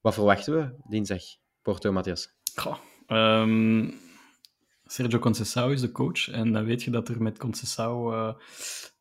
wat 0.00 0.14
verwachten 0.14 0.54
we 0.54 0.74
dinsdag? 0.88 1.22
Porto, 1.62 1.92
Matthias? 1.92 2.34
Um, 3.06 3.94
Sergio 4.84 5.18
Conceição 5.18 5.72
is 5.72 5.80
de 5.80 5.92
coach 5.92 6.28
en 6.28 6.52
dan 6.52 6.64
weet 6.64 6.82
je 6.82 6.90
dat 6.90 7.08
er 7.08 7.22
met 7.22 7.38
Conceição... 7.38 8.12
Uh, 8.12 8.34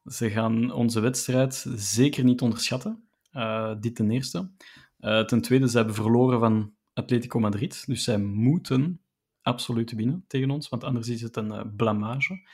ze 0.05 0.29
gaan 0.29 0.71
onze 0.71 0.99
wedstrijd 0.99 1.65
zeker 1.75 2.23
niet 2.23 2.41
onderschatten. 2.41 3.07
dit 3.79 3.95
ten 3.95 4.11
eerste. 4.11 4.51
ten 5.25 5.41
tweede, 5.41 5.69
ze 5.69 5.77
hebben 5.77 5.95
verloren 5.95 6.39
van 6.39 6.74
Atletico 6.95 7.39
Madrid. 7.39 7.83
Dus 7.85 8.03
zij 8.03 8.17
moeten 8.17 9.01
absoluut 9.41 9.91
winnen 9.91 10.23
tegen 10.27 10.49
ons, 10.49 10.69
want 10.69 10.83
anders 10.83 11.07
is 11.07 11.21
het 11.21 11.35
een 11.35 11.51
uh, 11.51 11.61
blamage. 11.75 12.47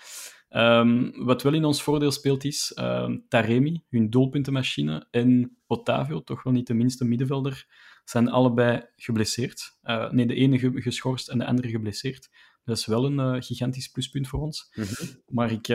Um, 0.50 1.12
wat 1.26 1.42
wel 1.42 1.54
in 1.54 1.66
ons 1.66 1.84
voordeel 1.84 2.12
speelt 2.12 2.44
is 2.44 2.74
uh, 2.80 3.10
Taremi, 3.28 3.84
hun 3.90 4.10
doelpuntenmachine, 4.10 5.08
en 5.12 5.58
Otavio, 5.68 6.24
toch 6.24 6.44
wel 6.44 6.54
niet 6.54 6.68
de 6.68 6.74
minste 6.74 7.06
middenvelder, 7.06 7.68
zijn 8.06 8.30
allebei 8.30 8.86
geblesseerd. 8.96 9.80
Uh, 9.84 10.12
nee, 10.12 10.26
de 10.26 10.36
ene 10.36 10.82
geschorst 10.82 11.30
en 11.30 11.38
de 11.38 11.46
andere 11.46 11.70
geblesseerd. 11.70 12.30
Dat 12.64 12.78
is 12.78 12.86
wel 12.86 13.06
een 13.06 13.36
uh, 13.36 13.42
gigantisch 13.42 13.88
pluspunt 13.88 14.28
voor 14.28 14.40
ons. 14.40 14.72
Mm 14.76 14.84
-hmm. 14.84 15.22
Maar 15.28 15.52
ik, 15.52 15.68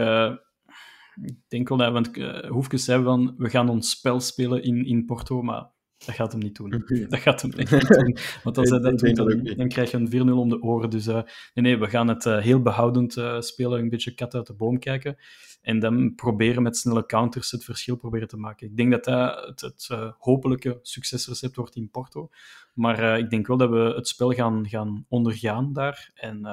ik 1.22 1.38
denk 1.48 1.68
wel 1.68 1.78
dat, 1.78 1.92
want 1.92 2.16
Hoefkes 2.48 2.84
zei 2.84 3.02
van, 3.02 3.34
we 3.36 3.50
gaan 3.50 3.68
ons 3.68 3.90
spel 3.90 4.20
spelen 4.20 4.62
in, 4.62 4.86
in 4.86 5.04
Porto, 5.04 5.42
maar 5.42 5.70
dat 6.04 6.14
gaat 6.14 6.32
hem 6.32 6.40
niet 6.40 6.56
doen. 6.56 6.84
Dat 7.08 7.18
gaat 7.18 7.42
hem 7.42 7.52
niet 7.56 7.70
doen. 7.70 8.16
Want 8.42 8.58
als 8.58 8.70
hij 8.70 8.78
dat 8.78 8.98
doet, 8.98 9.16
dan, 9.16 9.42
dan 9.56 9.68
krijg 9.68 9.90
je 9.90 9.96
een 9.96 10.28
4-0 10.28 10.32
om 10.32 10.48
de 10.48 10.62
oren. 10.62 10.90
Dus 10.90 11.06
uh, 11.06 11.14
nee, 11.14 11.24
nee, 11.54 11.78
we 11.78 11.86
gaan 11.86 12.08
het 12.08 12.24
uh, 12.24 12.38
heel 12.38 12.62
behoudend 12.62 13.16
uh, 13.16 13.40
spelen, 13.40 13.80
een 13.80 13.88
beetje 13.88 14.14
kat 14.14 14.34
uit 14.34 14.46
de 14.46 14.52
boom 14.52 14.78
kijken. 14.78 15.16
En 15.62 15.78
dan 15.78 16.14
proberen 16.14 16.62
met 16.62 16.76
snelle 16.76 17.06
counters 17.06 17.50
het 17.50 17.64
verschil 17.64 17.96
proberen 17.96 18.28
te 18.28 18.36
maken. 18.36 18.66
Ik 18.66 18.76
denk 18.76 18.90
dat 18.90 19.04
dat 19.04 19.46
het, 19.46 19.60
het 19.60 20.14
hopelijke 20.18 20.78
succesrecept 20.82 21.56
wordt 21.56 21.76
in 21.76 21.90
Porto. 21.90 22.30
Maar 22.74 23.18
ik 23.18 23.30
denk 23.30 23.46
wel 23.46 23.56
dat 23.56 23.70
we 23.70 23.92
het 23.96 24.08
spel 24.08 24.32
gaan, 24.32 24.68
gaan 24.68 25.04
ondergaan 25.08 25.72
daar. 25.72 26.10
En 26.14 26.46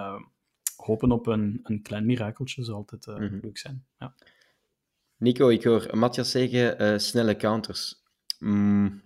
hopen 0.75 1.11
op 1.11 1.27
een, 1.27 1.59
een 1.63 1.81
klein 1.81 2.05
mirakeltje 2.05 2.63
zou 2.63 2.77
altijd 2.77 3.05
mm 3.05 3.27
-hmm. 3.27 3.39
leuk 3.41 3.57
zijn. 3.57 3.85
Ja. 3.99 4.13
Nico, 5.17 5.49
ik 5.49 5.63
hoor 5.63 5.87
Matthias 5.91 6.31
zeggen 6.31 7.01
snelle 7.01 7.35
counters. 7.35 8.03
Mm, 8.39 9.01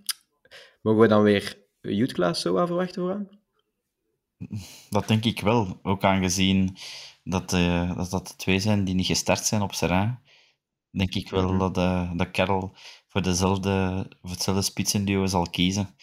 Mogen 0.87 1.01
we 1.01 1.07
dan 1.07 1.23
weer 1.23 1.57
Youth 1.81 2.13
Class 2.13 2.41
zo 2.41 2.65
verwachten 2.65 3.01
vooraan? 3.01 3.27
Dat 4.89 5.07
denk 5.07 5.25
ik 5.25 5.39
wel. 5.39 5.79
Ook 5.81 6.03
aangezien 6.03 6.77
dat, 7.23 7.53
uh, 7.53 7.97
dat 7.97 8.09
dat 8.09 8.27
de 8.27 8.35
twee 8.35 8.59
zijn 8.59 8.83
die 8.83 8.95
niet 8.95 9.05
gestart 9.05 9.45
zijn 9.45 9.61
op 9.61 9.73
Serrain. 9.73 10.19
Denk 10.91 11.15
ik 11.15 11.29
wel 11.29 11.49
-hmm. 11.49 11.57
dat, 11.59 11.77
uh, 11.77 12.11
dat 12.15 12.31
Carroll 12.31 12.69
voor, 13.07 13.21
dezelfde, 13.21 14.05
voor 14.21 14.29
hetzelfde 14.29 14.61
spitsenduo 14.61 15.25
zal 15.25 15.49
kiezen. 15.49 15.95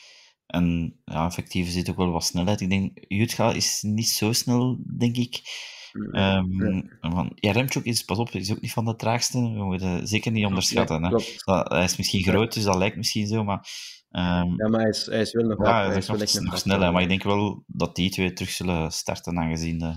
En 0.46 0.96
ja, 1.04 1.26
effectief 1.26 1.70
zit 1.70 1.90
ook 1.90 1.96
wel 1.96 2.10
wat 2.10 2.24
snelheid. 2.24 2.60
Ik 2.60 2.70
denk, 2.70 2.98
Jutka 3.08 3.52
is 3.52 3.82
niet 3.82 4.08
zo 4.08 4.32
snel, 4.32 4.78
denk 4.96 5.16
ik. 5.16 5.42
Um, 5.92 6.90
ja. 7.00 7.28
Jaremchuk 7.34 7.84
is, 7.84 8.02
pas 8.02 8.18
op, 8.18 8.30
is 8.30 8.52
ook 8.52 8.60
niet 8.60 8.72
van 8.72 8.84
de 8.84 8.96
traagste. 8.96 9.38
We 9.38 9.64
moeten 9.64 10.08
zeker 10.08 10.32
niet 10.32 10.46
onderschatten. 10.46 11.02
Ja, 11.02 11.20
hè. 11.44 11.76
hij 11.76 11.84
is 11.84 11.96
misschien 11.96 12.22
groot, 12.22 12.54
dus 12.54 12.64
dat 12.64 12.76
lijkt 12.76 12.96
misschien 12.96 13.26
zo, 13.26 13.44
maar 13.44 13.68
Um, 14.16 14.54
ja, 14.56 14.68
maar 14.68 14.80
hij 14.80 14.88
is, 14.88 15.06
hij 15.06 15.20
is 15.20 15.32
wel 15.32 15.44
nog, 15.44 15.64
ja, 15.66 15.86
hij 15.86 15.96
is 15.96 16.06
nog, 16.06 16.42
nog 16.42 16.58
sneller. 16.58 16.92
Maar 16.92 17.02
ik 17.02 17.08
denk 17.08 17.22
wel 17.22 17.64
dat 17.66 17.96
die 17.96 18.10
twee 18.10 18.32
terug 18.32 18.50
zullen 18.50 18.92
starten, 18.92 19.38
aangezien 19.38 19.78
de, 19.78 19.96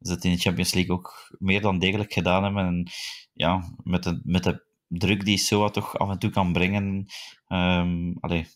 ze 0.00 0.12
het 0.12 0.24
in 0.24 0.32
de 0.32 0.38
Champions 0.38 0.74
League 0.74 0.94
ook 0.94 1.36
meer 1.38 1.60
dan 1.60 1.78
degelijk 1.78 2.12
gedaan 2.12 2.44
hebben. 2.44 2.66
En 2.66 2.90
ja, 3.32 3.76
met 3.82 4.02
de, 4.02 4.20
met 4.24 4.44
de 4.44 4.64
druk 4.88 5.24
die 5.24 5.38
Soa 5.38 5.68
toch 5.68 5.98
af 5.98 6.10
en 6.10 6.18
toe 6.18 6.30
kan 6.30 6.52
brengen, 6.52 7.06
um, 7.48 8.16
allee, 8.20 8.46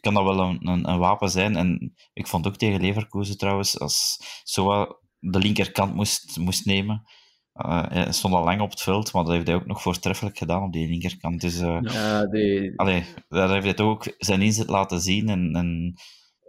kan 0.00 0.14
dat 0.14 0.24
wel 0.24 0.40
een, 0.40 0.68
een, 0.68 0.88
een, 0.88 0.98
wapen 0.98 1.30
zijn. 1.30 1.56
En 1.56 1.94
ik 2.12 2.26
vond 2.26 2.46
ook 2.46 2.56
tegen 2.56 2.80
Leverkusen 2.80 3.38
trouwens, 3.38 3.78
als 3.78 4.18
Soa 4.42 4.96
de 5.18 5.38
linkerkant 5.38 5.94
moest, 5.94 6.38
moest 6.38 6.66
nemen, 6.66 7.02
uh, 7.56 7.82
hij 7.88 8.12
stond 8.12 8.34
al 8.34 8.44
lang 8.44 8.60
op 8.60 8.70
het 8.70 8.80
veld, 8.80 9.12
maar 9.12 9.24
dat 9.24 9.32
heeft 9.32 9.46
hij 9.46 9.56
ook 9.56 9.66
nog 9.66 9.82
voortreffelijk 9.82 10.38
gedaan 10.38 10.62
op 10.62 10.72
die 10.72 10.88
linkerkant. 10.88 11.40
Dus 11.40 11.60
uh, 11.60 11.78
ja, 11.82 12.26
die... 12.26 12.72
Allee, 12.76 13.04
daar 13.28 13.50
heeft 13.62 13.78
hij 13.78 13.86
ook 13.86 14.14
zijn 14.18 14.42
inzet 14.42 14.68
laten 14.68 15.00
zien. 15.00 15.28
En, 15.28 15.54
en 15.54 15.94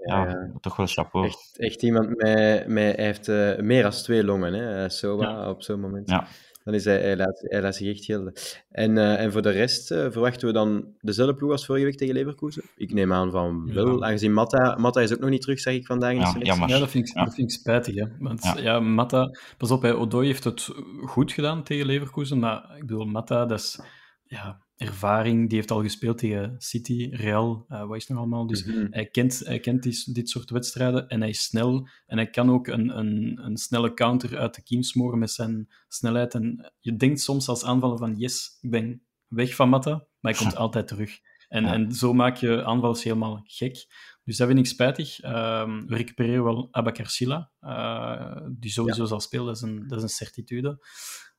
ja, 0.06 0.28
ja, 0.28 0.52
toch 0.62 0.76
wel 0.76 0.88
chapeau. 0.88 1.26
Echt, 1.26 1.58
echt 1.58 1.84
iemand 1.84 2.08
met, 2.08 2.68
met 2.68 2.96
hij 2.96 3.06
heeft 3.06 3.28
uh, 3.28 3.58
meer 3.58 3.82
dan 3.82 3.92
twee 3.92 4.24
longen, 4.24 4.54
hè, 4.54 4.90
Soba, 4.90 5.30
ja. 5.30 5.50
op 5.50 5.64
zo'n 5.64 5.80
moment. 5.80 6.10
Ja. 6.10 6.28
Dan 6.64 6.74
is 6.74 6.86
hij, 6.86 7.02
hij, 7.02 7.18
laat, 7.18 7.40
hij 7.42 7.62
laat 7.62 7.76
zich 7.76 7.96
echt 7.96 8.06
gelden. 8.06 8.34
En, 8.70 8.96
uh, 8.96 9.20
en 9.20 9.32
voor 9.32 9.42
de 9.42 9.50
rest 9.50 9.92
uh, 9.92 9.98
verwachten 10.12 10.48
we 10.48 10.54
dan 10.54 10.86
dezelfde 11.00 11.36
ploeg 11.36 11.52
als 11.52 11.66
vorige 11.66 11.86
week 11.86 11.98
tegen 11.98 12.14
Leverkusen? 12.14 12.64
Ik 12.76 12.94
neem 12.94 13.14
aan 13.14 13.32
van 13.32 13.74
wel, 13.74 14.00
ja. 14.00 14.06
aangezien 14.06 14.34
Matta, 14.34 14.76
Matta 14.80 15.02
is 15.02 15.14
ook 15.14 15.20
nog 15.20 15.30
niet 15.30 15.42
terug, 15.42 15.60
zeg 15.60 15.74
ik 15.74 15.86
vandaag 15.86 16.14
in 16.14 16.20
de 16.20 16.26
selectie. 16.26 16.60
Ja, 16.60 16.68
ja 16.68 16.80
dat, 16.80 16.90
vind 16.90 17.08
ik, 17.08 17.16
dat 17.16 17.34
vind 17.34 17.52
ik 17.52 17.60
spijtig. 17.60 17.96
Hè? 17.96 18.06
Want 18.20 18.54
ja, 18.56 18.80
Matta, 18.80 19.30
pas 19.58 19.72
op, 19.72 19.82
hij, 19.82 19.94
Odoi 19.94 20.28
heeft 20.28 20.44
het 20.44 20.70
goed 21.02 21.32
gedaan 21.32 21.64
tegen 21.64 21.86
Leverkusen, 21.86 22.40
maar 22.40 22.72
ik 22.76 22.86
bedoel, 22.86 23.06
Matta, 23.06 23.46
dat 23.46 23.60
is... 23.60 23.80
Ja, 24.24 24.62
ervaring. 24.84 25.50
Die 25.50 25.58
heeft 25.58 25.72
al 25.72 25.82
gespeeld 25.82 26.18
tegen 26.18 26.56
City, 26.58 27.10
Real, 27.12 27.66
uh, 27.70 27.86
wat 27.86 27.98
is 27.98 28.08
nog 28.08 28.18
allemaal. 28.18 28.48
Dus 28.48 28.66
mm 28.66 28.74
-hmm. 28.74 28.88
hij 28.90 29.06
kent, 29.06 29.42
hij 29.46 29.60
kent 29.60 29.84
die, 29.84 30.04
dit 30.14 30.30
soort 30.30 30.50
wedstrijden 30.50 31.08
en 31.08 31.20
hij 31.20 31.30
is 31.30 31.44
snel. 31.44 31.88
En 32.06 32.18
hij 32.18 32.30
kan 32.30 32.52
ook 32.52 32.68
een, 32.68 32.98
een, 32.98 33.40
een 33.44 33.58
snelle 33.58 33.94
counter 33.94 34.38
uit 34.38 34.56
de 34.56 34.64
kiem 34.64 34.84
smoren 34.84 35.20
met 35.20 35.32
zijn 35.32 35.70
snelheid. 35.88 36.34
En 36.34 36.74
je 36.80 36.96
denkt 36.96 37.22
soms 37.22 37.48
als 37.48 37.64
aanvaller 37.64 37.98
van 37.98 38.16
yes, 38.16 38.58
ik 38.62 38.70
ben 38.70 39.02
weg 39.28 39.56
van 39.56 39.70
Matta, 39.70 39.92
maar 39.92 40.32
hij 40.32 40.42
komt 40.42 40.56
altijd 40.66 40.88
terug. 40.88 41.20
En, 41.48 41.64
ja. 41.64 41.74
en 41.74 41.92
zo 41.92 42.14
maak 42.14 42.36
je 42.36 42.64
aanvallers 42.64 43.04
helemaal 43.04 43.42
gek. 43.46 43.86
Dus 44.24 44.38
dat 44.38 44.48
vind 44.48 44.60
ik 44.60 44.66
spijtig. 44.66 45.24
Um, 45.24 45.88
we 45.88 45.96
recupereren 45.96 46.44
wel 46.44 46.68
Abakar 46.72 47.10
Silla, 47.10 47.52
uh, 47.62 48.38
die 48.52 48.72
sowieso 48.72 49.02
ja. 49.02 49.08
zal 49.08 49.20
spelen, 49.20 49.46
dat 49.46 49.56
is 49.56 49.62
een, 49.62 49.88
dat 49.88 49.98
is 49.98 50.04
een 50.04 50.10
certitude. 50.10 50.86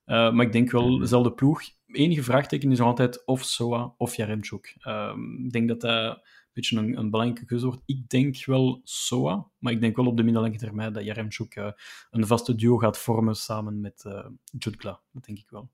Uh, 0.07 0.33
maar 0.33 0.47
ik 0.47 0.53
denk 0.53 0.71
wel, 0.71 0.99
dezelfde 0.99 1.33
ploeg. 1.33 1.63
Enige 1.87 2.23
vraagteken 2.23 2.71
is 2.71 2.79
nog 2.79 2.87
altijd 2.87 3.27
of 3.27 3.45
Soa 3.45 3.95
of 3.97 4.15
Jaremchuk. 4.15 4.77
Um, 4.89 5.45
ik 5.45 5.53
denk 5.53 5.69
dat 5.69 5.81
dat 5.81 6.17
een 6.17 6.21
beetje 6.53 6.77
een, 6.77 6.99
een 6.99 7.11
belangrijke 7.11 7.47
keuze 7.47 7.67
wordt. 7.67 7.83
Ik 7.87 8.09
denk 8.09 8.45
wel 8.45 8.81
Soa, 8.83 9.47
maar 9.59 9.73
ik 9.73 9.81
denk 9.81 9.97
wel 9.97 10.07
op 10.07 10.17
de 10.17 10.23
middellange 10.23 10.57
termijn 10.57 10.93
dat 10.93 11.05
Jaremchuk 11.05 11.57
uh, 11.57 11.71
een 12.11 12.27
vaste 12.27 12.55
duo 12.55 12.77
gaat 12.77 12.99
vormen 12.99 13.35
samen 13.35 13.81
met 13.81 14.05
uh, 14.07 14.27
Jutkla. 14.59 15.01
Dat 15.13 15.25
denk 15.25 15.39
ik 15.39 15.51
wel. 15.51 15.71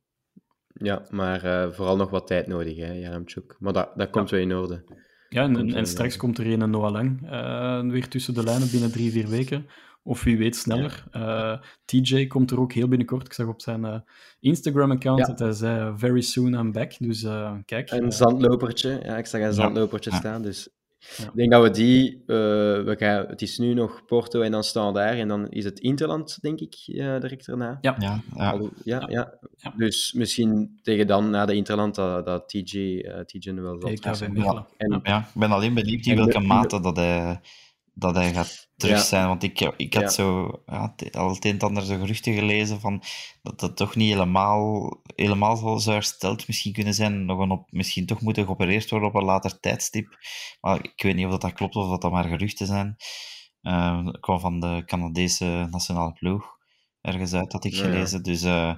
Ja, 0.67 1.07
maar 1.11 1.45
uh, 1.45 1.73
vooral 1.73 1.97
nog 1.97 2.11
wat 2.11 2.27
tijd 2.27 2.47
nodig, 2.47 2.77
hè, 2.77 2.93
Jaremchuk. 2.93 3.57
Maar 3.59 3.73
dat, 3.73 3.93
dat 3.97 4.11
komt 4.11 4.31
ja. 4.31 4.37
wel 4.37 4.45
in 4.45 4.55
orde. 4.55 4.85
Ja, 5.29 5.43
en, 5.43 5.57
en, 5.57 5.75
en 5.75 5.87
straks 5.87 6.17
komt 6.17 6.39
er 6.39 6.47
een 6.47 6.71
Noah 6.71 6.93
Lang 6.93 7.21
weer 7.93 8.09
tussen 8.09 8.35
de 8.35 8.43
lijnen 8.43 8.71
binnen 8.71 8.93
drie, 8.93 9.11
vier 9.11 9.29
weken. 9.29 9.67
Of 10.03 10.23
wie 10.23 10.39
weet 10.39 10.57
sneller. 10.57 11.05
Ja. 11.13 11.53
Uh, 11.53 11.61
TJ 11.85 12.27
komt 12.27 12.51
er 12.51 12.61
ook 12.61 12.73
heel 12.73 12.89
binnenkort. 12.89 13.27
Ik 13.27 13.33
zag 13.33 13.47
op 13.47 13.61
zijn 13.61 13.81
uh, 13.81 13.99
Instagram-account 14.41 15.19
ja. 15.19 15.27
dat 15.27 15.39
hij 15.39 15.53
zei: 15.53 15.99
Very 15.99 16.21
soon 16.21 16.55
I'm 16.55 16.73
back. 16.73 16.93
Dus 16.99 17.23
uh, 17.23 17.53
kijk. 17.65 17.91
Een 17.91 18.13
zandlopertje. 18.13 19.01
Ja, 19.03 19.17
ik 19.17 19.27
zag 19.27 19.41
een 19.41 19.53
zandlopertje 19.53 20.13
staan. 20.13 20.43
Dus 20.43 20.69
ik 21.19 21.31
denk 21.35 21.51
dat 21.51 21.63
we 21.63 21.71
die. 21.71 22.23
we 22.27 22.95
gaan, 22.99 23.27
het 23.27 23.43
is 23.43 23.59
nu 23.59 23.75
nog 23.75 24.05
Porto 24.07 24.41
en 24.41 24.51
dan 24.51 24.65
staan 24.65 24.95
daar. 24.95 25.15
En 25.15 25.29
dan 25.29 25.49
is 25.49 25.65
het 25.65 25.79
Interland, 25.79 26.39
denk 26.41 26.61
ik, 26.61 26.77
direct 26.87 27.49
erna. 27.49 27.79
Ja. 27.81 27.97
Ja, 27.99 28.23
ja. 28.35 28.59
ja, 28.85 29.39
ja. 29.57 29.75
Dus 29.77 30.13
misschien 30.13 30.79
tegen 30.83 31.07
dan, 31.07 31.31
na 31.31 31.47
de 31.47 31.55
Interland, 31.55 31.95
dat, 31.95 32.27
dat 32.27 32.49
TJ, 32.49 33.03
TJ 33.27 33.55
wel 33.55 33.81
zal. 34.13 34.67
En, 34.77 35.01
ja, 35.03 35.19
ik 35.19 35.41
ben 35.41 35.51
alleen 35.51 35.75
benieuwd 35.75 36.07
in 36.07 36.17
welke 36.17 36.41
mate 36.41 36.81
dat 36.81 36.97
hij 36.97 37.41
dat 37.95 38.15
hij 38.15 38.33
gaat 38.33 38.69
terug 38.77 38.97
ja. 38.97 39.03
zijn. 39.03 39.27
Want 39.27 39.43
ik, 39.43 39.61
ik 39.61 39.95
had 39.95 40.03
ja. 40.03 40.09
zo 40.09 40.61
ja, 40.67 40.95
al 41.11 41.29
het 41.35 41.45
een 41.45 41.53
en 41.53 41.59
ander 41.59 41.83
zo 41.83 41.99
geruchten 41.99 42.35
gelezen 42.35 42.81
van 42.81 43.03
dat 43.43 43.61
dat 43.61 43.77
toch 43.77 43.95
niet 43.95 44.13
helemaal, 44.13 44.91
helemaal 45.15 45.57
zo 45.57 45.79
zou 45.79 45.95
hersteld 45.95 46.47
misschien 46.47 46.73
kunnen 46.73 46.95
zijn. 46.95 47.25
Nog 47.25 47.39
een 47.39 47.51
op, 47.51 47.67
misschien 47.71 48.07
toch 48.07 48.21
moeten 48.21 48.45
geopereerd 48.45 48.91
worden 48.91 49.09
op 49.09 49.15
een 49.15 49.25
later 49.25 49.61
tijdstip. 49.61 50.19
Maar 50.61 50.85
ik 50.85 51.03
weet 51.03 51.15
niet 51.15 51.25
of 51.25 51.31
dat, 51.31 51.41
dat 51.41 51.53
klopt 51.53 51.77
of 51.77 51.89
dat, 51.89 52.03
dat 52.03 52.11
maar 52.11 52.25
geruchten 52.25 52.67
zijn. 52.67 52.97
Uh, 53.63 54.05
dat 54.05 54.21
kwam 54.21 54.41
van 54.41 54.61
de 54.61 54.83
Canadese 54.87 55.67
nationale 55.71 56.13
ploeg. 56.13 56.59
Ergens 57.01 57.33
uit 57.33 57.53
had 57.53 57.65
ik 57.65 57.75
gelezen. 57.75 58.23
Dus 58.23 58.43
uh, 58.43 58.75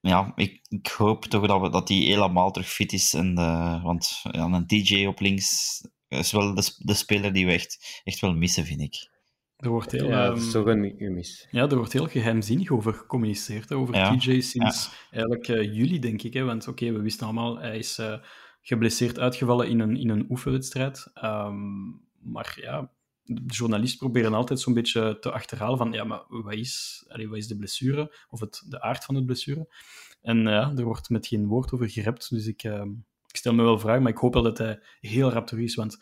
ja, 0.00 0.32
ik, 0.34 0.60
ik 0.68 0.86
hoop 0.86 1.24
toch 1.24 1.46
dat, 1.46 1.60
we, 1.60 1.70
dat 1.70 1.86
die 1.86 2.06
helemaal 2.06 2.50
terug 2.50 2.68
fit 2.68 2.92
is. 2.92 3.14
En 3.14 3.34
de, 3.34 3.80
want 3.82 4.20
ja, 4.22 4.44
een 4.44 4.66
TJ 4.66 5.06
op 5.06 5.20
links 5.20 5.80
is 6.18 6.32
wel 6.32 6.54
de, 6.54 6.74
de 6.78 6.94
speler 6.94 7.32
die 7.32 7.46
we 7.46 7.52
echt, 7.52 8.00
echt 8.04 8.20
wel 8.20 8.34
missen, 8.34 8.64
vind 8.64 8.80
ik. 8.80 9.08
Er 9.56 9.68
wordt 9.70 9.92
heel, 9.92 10.08
Ja, 10.08 10.24
ehm, 10.24 10.34
dat 10.34 10.42
is 10.42 10.50
toch 10.50 10.66
een 10.66 10.94
gemis. 10.98 11.48
ja, 11.50 11.68
er 11.68 11.76
wordt 11.76 11.92
heel 11.92 12.06
geheimzinnig 12.06 12.70
over 12.70 12.92
gecommuniceerd, 12.94 13.68
hè, 13.68 13.76
over 13.76 13.94
Ja, 13.94 14.16
TJ 14.16 14.40
sinds 14.40 14.90
eigenlijk 15.10 15.48
eh, 15.48 15.74
juli, 15.74 15.98
denk 15.98 16.22
ik. 16.22 16.32
Hè, 16.32 16.42
want 16.44 16.68
oké, 16.68 16.92
we 16.92 17.00
wisten 17.00 17.24
allemaal, 17.26 17.58
hij 17.58 17.78
is 17.78 17.98
eh, 17.98 18.18
geblesseerd 18.62 19.18
uitgevallen 19.18 19.68
in 19.68 19.80
een, 19.80 19.96
in 19.96 20.08
een 20.08 20.26
oefenwedstrijd. 20.28 21.10
Ehm, 21.14 21.84
maar 22.22 22.56
ja, 22.60 22.90
de 23.22 23.42
journalisten 23.46 23.98
proberen 23.98 24.34
altijd 24.34 24.60
zo'n 24.60 24.74
beetje 24.74 25.18
te 25.20 25.32
achterhalen 25.32 25.78
van, 25.78 25.92
ja, 25.92 26.04
maar 26.04 26.22
wat 26.28 26.54
is, 26.54 27.04
allee, 27.08 27.28
wat 27.28 27.38
is 27.38 27.46
de 27.48 27.56
blessure? 27.56 28.16
Of 28.30 28.40
het, 28.40 28.64
de 28.68 28.80
aard 28.82 29.04
van 29.04 29.14
de 29.14 29.24
blessure? 29.24 29.74
En 30.22 30.38
ja, 30.38 30.72
er 30.76 30.84
wordt 30.84 31.08
met 31.10 31.26
geen 31.26 31.46
woord 31.46 31.72
over 31.72 31.90
gerept, 31.90 32.30
dus 32.30 32.46
ik, 32.46 32.62
ehm, 32.62 32.90
ik 33.34 33.40
stel 33.40 33.54
me 33.54 33.62
wel 33.62 33.78
vragen, 33.78 34.02
maar 34.02 34.12
ik 34.12 34.18
hoop 34.18 34.34
wel 34.34 34.42
dat 34.42 34.58
hij 34.58 34.80
heel 35.00 35.30
rap 35.30 35.46
terug 35.46 35.64
is, 35.64 35.74
want 35.74 35.96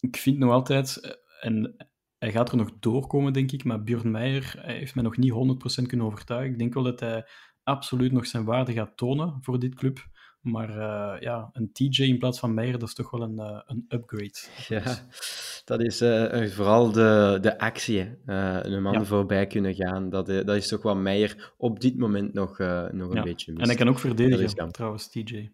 ik 0.00 0.16
vind 0.16 0.38
nog 0.38 0.52
altijd, 0.52 0.96
eh, 1.00 1.10
en 1.40 1.76
hij 2.18 2.30
gaat 2.30 2.50
er 2.50 2.56
nog 2.56 2.70
doorkomen, 2.80 3.32
denk 3.32 3.52
ik, 3.52 3.64
maar 3.64 3.82
Björn 3.82 4.10
Meijer 4.10 4.54
heeft 4.56 4.94
mij 4.94 5.04
nog 5.04 5.16
niet 5.16 5.32
100% 5.32 5.86
kunnen 5.88 6.06
overtuigen. 6.06 6.52
Ik 6.52 6.58
denk 6.58 6.74
wel 6.74 6.82
dat 6.82 7.00
hij 7.00 7.26
absoluut 7.62 8.12
nog 8.12 8.26
zijn 8.26 8.44
waarde 8.44 8.72
gaat 8.72 8.96
tonen 8.96 9.38
voor 9.40 9.58
dit 9.58 9.74
club. 9.74 9.98
Maar 10.40 10.68
eh, 10.70 11.20
ja, 11.20 11.50
een 11.52 11.72
TJ 11.72 12.02
in 12.02 12.18
plaats 12.18 12.38
van 12.38 12.54
Meijer, 12.54 12.78
dat 12.78 12.88
is 12.88 12.94
toch 12.94 13.10
wel 13.10 13.22
een, 13.22 13.38
eh, 13.38 13.60
een 13.66 13.84
upgrade. 13.88 14.38
Ja, 14.68 15.06
dat 15.64 15.80
is 15.80 15.98
vooral 16.54 16.92
de, 16.92 17.38
de 17.40 17.58
actie. 17.58 18.16
een 18.26 18.82
man 18.82 18.92
Ja. 18.92 19.04
voorbij 19.04 19.46
kunnen 19.46 19.74
gaan. 19.74 20.10
Dat, 20.10 20.26
dat 20.26 20.56
is 20.56 20.68
toch 20.68 20.82
wat 20.82 20.96
Meijer 20.96 21.54
op 21.56 21.80
dit 21.80 21.98
moment 21.98 22.32
nog, 22.32 22.58
nog 22.58 23.08
een 23.10 23.14
Ja. 23.14 23.22
beetje 23.22 23.52
mist. 23.52 23.62
En 23.62 23.68
hij 23.68 23.76
kan 23.76 23.88
ook 23.88 23.98
verdedigen, 23.98 24.72
trouwens, 24.72 25.08
TJ. 25.10 25.50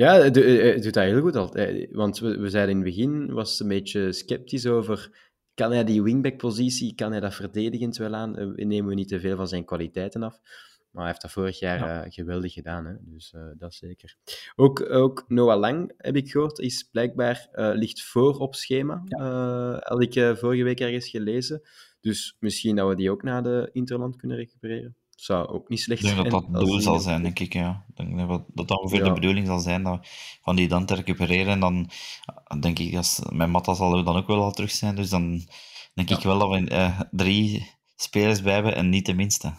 Ja, 0.00 0.18
hij 0.18 0.30
doet- 0.30 0.44
hij 0.44 0.80
doet 0.80 0.94
dat 0.94 1.04
heel 1.04 1.20
goed 1.20 1.36
altijd. 1.36 1.88
Want 1.92 2.18
we, 2.18 2.38
we 2.38 2.48
zeiden 2.50 2.76
in 2.76 2.80
het 2.84 2.94
begin, 2.94 3.32
was 3.32 3.50
het 3.50 3.60
een 3.60 3.68
beetje 3.68 4.12
sceptisch 4.12 4.66
over, 4.66 5.28
kan 5.54 5.72
hij 5.72 5.84
die 5.84 6.02
wingback-positie, 6.02 6.94
kan 6.94 7.10
hij 7.10 7.20
dat 7.20 7.34
verdedigend 7.34 7.96
wel 7.96 8.14
aan? 8.14 8.36
Eh, 8.36 8.46
nemen 8.66 8.88
we 8.88 8.94
niet 8.94 9.08
te 9.08 9.20
veel 9.20 9.36
van 9.36 9.48
zijn 9.48 9.64
kwaliteiten 9.64 10.22
af? 10.22 10.38
Maar 10.90 11.02
hij 11.02 11.06
heeft 11.10 11.22
dat 11.22 11.30
vorig 11.30 11.58
jaar 11.58 11.78
Ja. 11.78 12.04
eh, 12.04 12.12
geweldig 12.12 12.52
gedaan, 12.52 12.86
hè? 12.86 12.94
dus 13.00 13.32
eh, 13.32 13.46
dat 13.58 13.74
zeker. 13.74 14.16
Ook, 14.56 14.90
ook 14.92 15.24
Noah 15.28 15.58
Lang, 15.58 15.92
heb 15.96 16.16
ik 16.16 16.30
gehoord, 16.30 16.58
is 16.58 16.88
blijkbaar, 16.92 17.48
eh, 17.52 17.70
ligt 17.74 18.02
voor 18.02 18.38
op 18.38 18.54
schema. 18.54 19.02
Eh, 19.08 19.76
had 19.80 20.02
ik 20.02 20.14
eh, 20.14 20.34
vorige 20.36 20.62
week 20.62 20.80
ergens 20.80 21.08
gelezen. 21.08 21.62
Dus 22.00 22.36
misschien 22.38 22.76
dat 22.76 22.88
we 22.88 22.94
die 22.94 23.10
ook 23.10 23.22
na 23.22 23.40
de 23.40 23.68
Interland 23.72 24.16
kunnen 24.16 24.36
recupereren. 24.36 24.96
Zou 25.20 25.48
ook 25.48 25.68
niet 25.68 25.80
slecht 25.80 26.00
Ik 26.00 26.06
denk 26.06 26.16
dat 26.16 26.30
zijn. 26.30 26.42
dat 26.42 26.60
het 26.60 26.66
doel 26.68 26.80
zal 26.80 26.98
zijn, 26.98 27.22
denk 27.22 27.38
ik. 27.38 27.52
Ja. 27.52 27.84
Ik 27.88 27.96
denk 27.96 28.28
dat 28.28 28.44
dat 28.54 28.70
ongeveer 28.80 28.98
Ja. 28.98 29.04
de 29.04 29.12
bedoeling 29.12 29.46
zal 29.46 29.58
zijn 29.58 29.82
dat, 29.82 30.06
van 30.42 30.56
die 30.56 30.68
dan 30.68 30.86
te 30.86 30.94
recupereren. 30.94 31.52
En 31.52 31.60
dan 31.60 31.90
denk 32.60 32.78
ik, 32.78 32.96
als, 32.96 33.20
mijn 33.32 33.50
Matta 33.50 33.74
zal 33.74 33.96
er 33.96 34.04
dan 34.04 34.16
ook 34.16 34.26
wel 34.26 34.42
al 34.42 34.52
terug 34.52 34.70
zijn. 34.70 34.94
Dus 34.94 35.08
dan 35.10 35.46
denk 35.94 36.10
ik 36.10 36.20
wel 36.20 36.38
dat 36.38 36.48
we 36.50 36.68
eh, 36.68 37.00
drie 37.10 37.70
spelers 37.96 38.42
bij 38.42 38.54
hebben 38.54 38.74
en 38.74 38.88
niet 38.88 39.06
de 39.06 39.14
minste. 39.14 39.52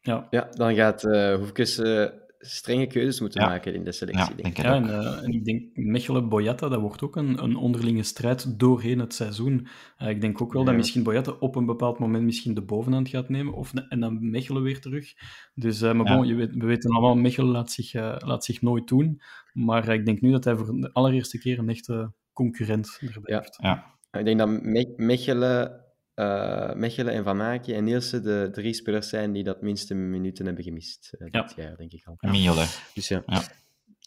Ja, 0.00 0.26
Ja, 0.30 0.48
dan 0.50 0.74
gaat 0.74 1.04
eh 1.04 1.34
Hoefkes 1.34 1.78
eh, 1.78 2.06
strenge 2.42 2.86
keuzes 2.86 3.20
moeten 3.20 3.40
Ja. 3.40 3.46
maken 3.48 3.74
in 3.74 3.84
de 3.84 3.92
selectie, 3.92 4.22
Ja, 4.36 4.42
denk 4.42 4.42
denk 4.42 4.58
ik. 4.58 4.64
ja 4.64 4.74
en, 4.74 4.88
eh, 4.88 5.22
en 5.24 5.32
ik 5.32 5.44
denk 5.44 5.76
Mechelen-Boyata, 5.76 6.68
dat 6.68 6.80
wordt 6.80 7.02
ook 7.02 7.16
een, 7.16 7.42
een 7.42 7.56
onderlinge 7.56 8.02
strijd 8.02 8.58
doorheen 8.58 8.98
het 8.98 9.14
seizoen. 9.14 9.66
Eh, 9.96 10.08
ik 10.08 10.20
denk 10.20 10.42
ook 10.42 10.52
wel 10.52 10.64
dat 10.64 10.74
misschien 10.74 11.02
Boyata 11.02 11.30
op 11.32 11.56
een 11.56 11.66
bepaald 11.66 11.98
moment 11.98 12.24
misschien 12.24 12.54
de 12.54 12.62
bovenhand 12.62 13.08
gaat 13.08 13.28
nemen, 13.28 13.52
of, 13.54 13.72
en 13.88 14.00
dan 14.00 14.30
Mechelen 14.30 14.62
weer 14.62 14.80
terug. 14.80 15.12
Dus, 15.54 15.82
eh, 15.82 15.92
maar 15.92 16.06
Ja. 16.06 16.16
bon, 16.16 16.26
je 16.26 16.34
weet, 16.34 16.54
we 16.54 16.66
weten 16.66 16.90
allemaal, 16.90 17.16
Mechelen 17.16 17.50
laat 17.50 17.70
zich, 17.70 17.94
eh, 17.94 18.16
laat 18.18 18.44
zich 18.44 18.62
nooit 18.62 18.88
doen. 18.88 19.20
Maar 19.52 19.88
ik 19.88 20.04
denk 20.04 20.20
nu 20.20 20.30
dat 20.30 20.44
hij 20.44 20.56
voor 20.56 20.80
de 20.80 20.92
allereerste 20.92 21.38
keer 21.38 21.58
een 21.58 21.68
echte 21.68 22.12
concurrent 22.32 22.98
erbij 23.00 23.34
Ja. 23.34 23.38
heeft. 23.40 23.56
Ja, 23.62 23.98
Ik 24.18 24.24
denk 24.24 24.38
dat 24.38 24.48
Me- 24.62 24.92
Mechelen, 24.96 25.79
eh, 26.20 26.74
Mechelen 26.74 27.12
en 27.12 27.24
Van 27.24 27.40
Aken 27.42 27.74
en 27.74 27.84
Nielsen 27.84 28.22
de 28.22 28.48
drie 28.52 28.74
spelers 28.74 29.08
zijn 29.08 29.32
die 29.32 29.44
dat 29.44 29.62
minste 29.62 29.94
minuten 29.94 30.46
hebben 30.46 30.64
gemist 30.64 31.14
eh, 31.18 31.28
Ja. 31.30 31.42
dit 31.42 31.56
jaar, 31.56 31.76
denk 31.76 31.92
ik 31.92 32.06
al. 32.06 32.14
en 32.18 32.30
Mignolet. 32.30 32.82
Dus 32.94 33.08
ja. 33.08 33.22
Ja. 33.26 33.42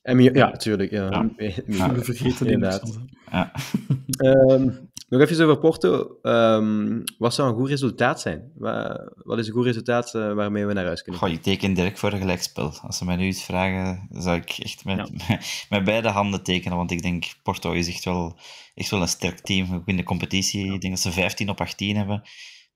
En 0.02 0.20
ja, 0.20 0.52
tuurlijk. 0.52 0.92
Ja. 0.92 1.30
Ja. 1.66 1.94
We 1.94 2.04
vergeten 2.04 2.46
die 2.46 2.54
Inderdaad. 2.54 3.00
Ja. 3.32 3.52
Ehm, 4.18 4.70
nog 5.20 5.30
even 5.30 5.46
over 5.46 5.60
Porto. 5.60 6.18
Ehm, 6.22 7.02
wat 7.18 7.34
zou 7.34 7.50
een 7.50 7.56
goed 7.56 7.70
resultaat 7.70 8.22
zijn? 8.22 8.52
Wa- 8.56 9.12
Wat 9.16 9.40
is 9.40 9.48
een 9.48 9.54
goed 9.54 9.66
resultaat 9.66 10.16
eh, 10.16 10.34
waarmee 10.34 10.66
we 10.66 10.74
naar 10.74 10.86
huis 10.86 11.02
kunnen? 11.02 11.22
Goh, 11.22 11.30
ik 11.30 11.42
teken 11.42 11.74
direct 11.74 12.00
voor 12.00 12.12
een 12.14 12.20
gelijkspel. 12.20 12.74
Als 12.82 12.98
ze 12.98 13.06
mij 13.06 13.16
nu 13.16 13.28
iets 13.28 13.44
vragen, 13.44 14.08
zou 14.12 14.38
ik 14.38 14.50
echt 14.50 14.86
met, 14.86 14.98
Ja. 14.98 15.08
met, 15.28 15.66
met 15.70 15.84
beide 15.84 16.08
handen 16.10 16.44
tekenen. 16.44 16.78
Want 16.78 16.92
ik 16.92 17.02
denk, 17.02 17.26
Porto 17.44 17.72
is 17.72 17.88
echt 17.88 18.04
wel, 18.06 18.38
echt 18.76 18.90
wel 18.90 19.02
een 19.02 19.08
sterk 19.08 19.40
team. 19.40 19.74
Ook 19.74 19.88
in 19.88 19.98
de 19.98 20.04
competitie. 20.04 20.74
Ik 20.74 20.82
denk 20.82 20.94
dat 20.94 21.02
ze 21.04 21.12
15 21.12 21.50
op 21.50 21.62
18 21.62 21.96
hebben. 21.98 22.22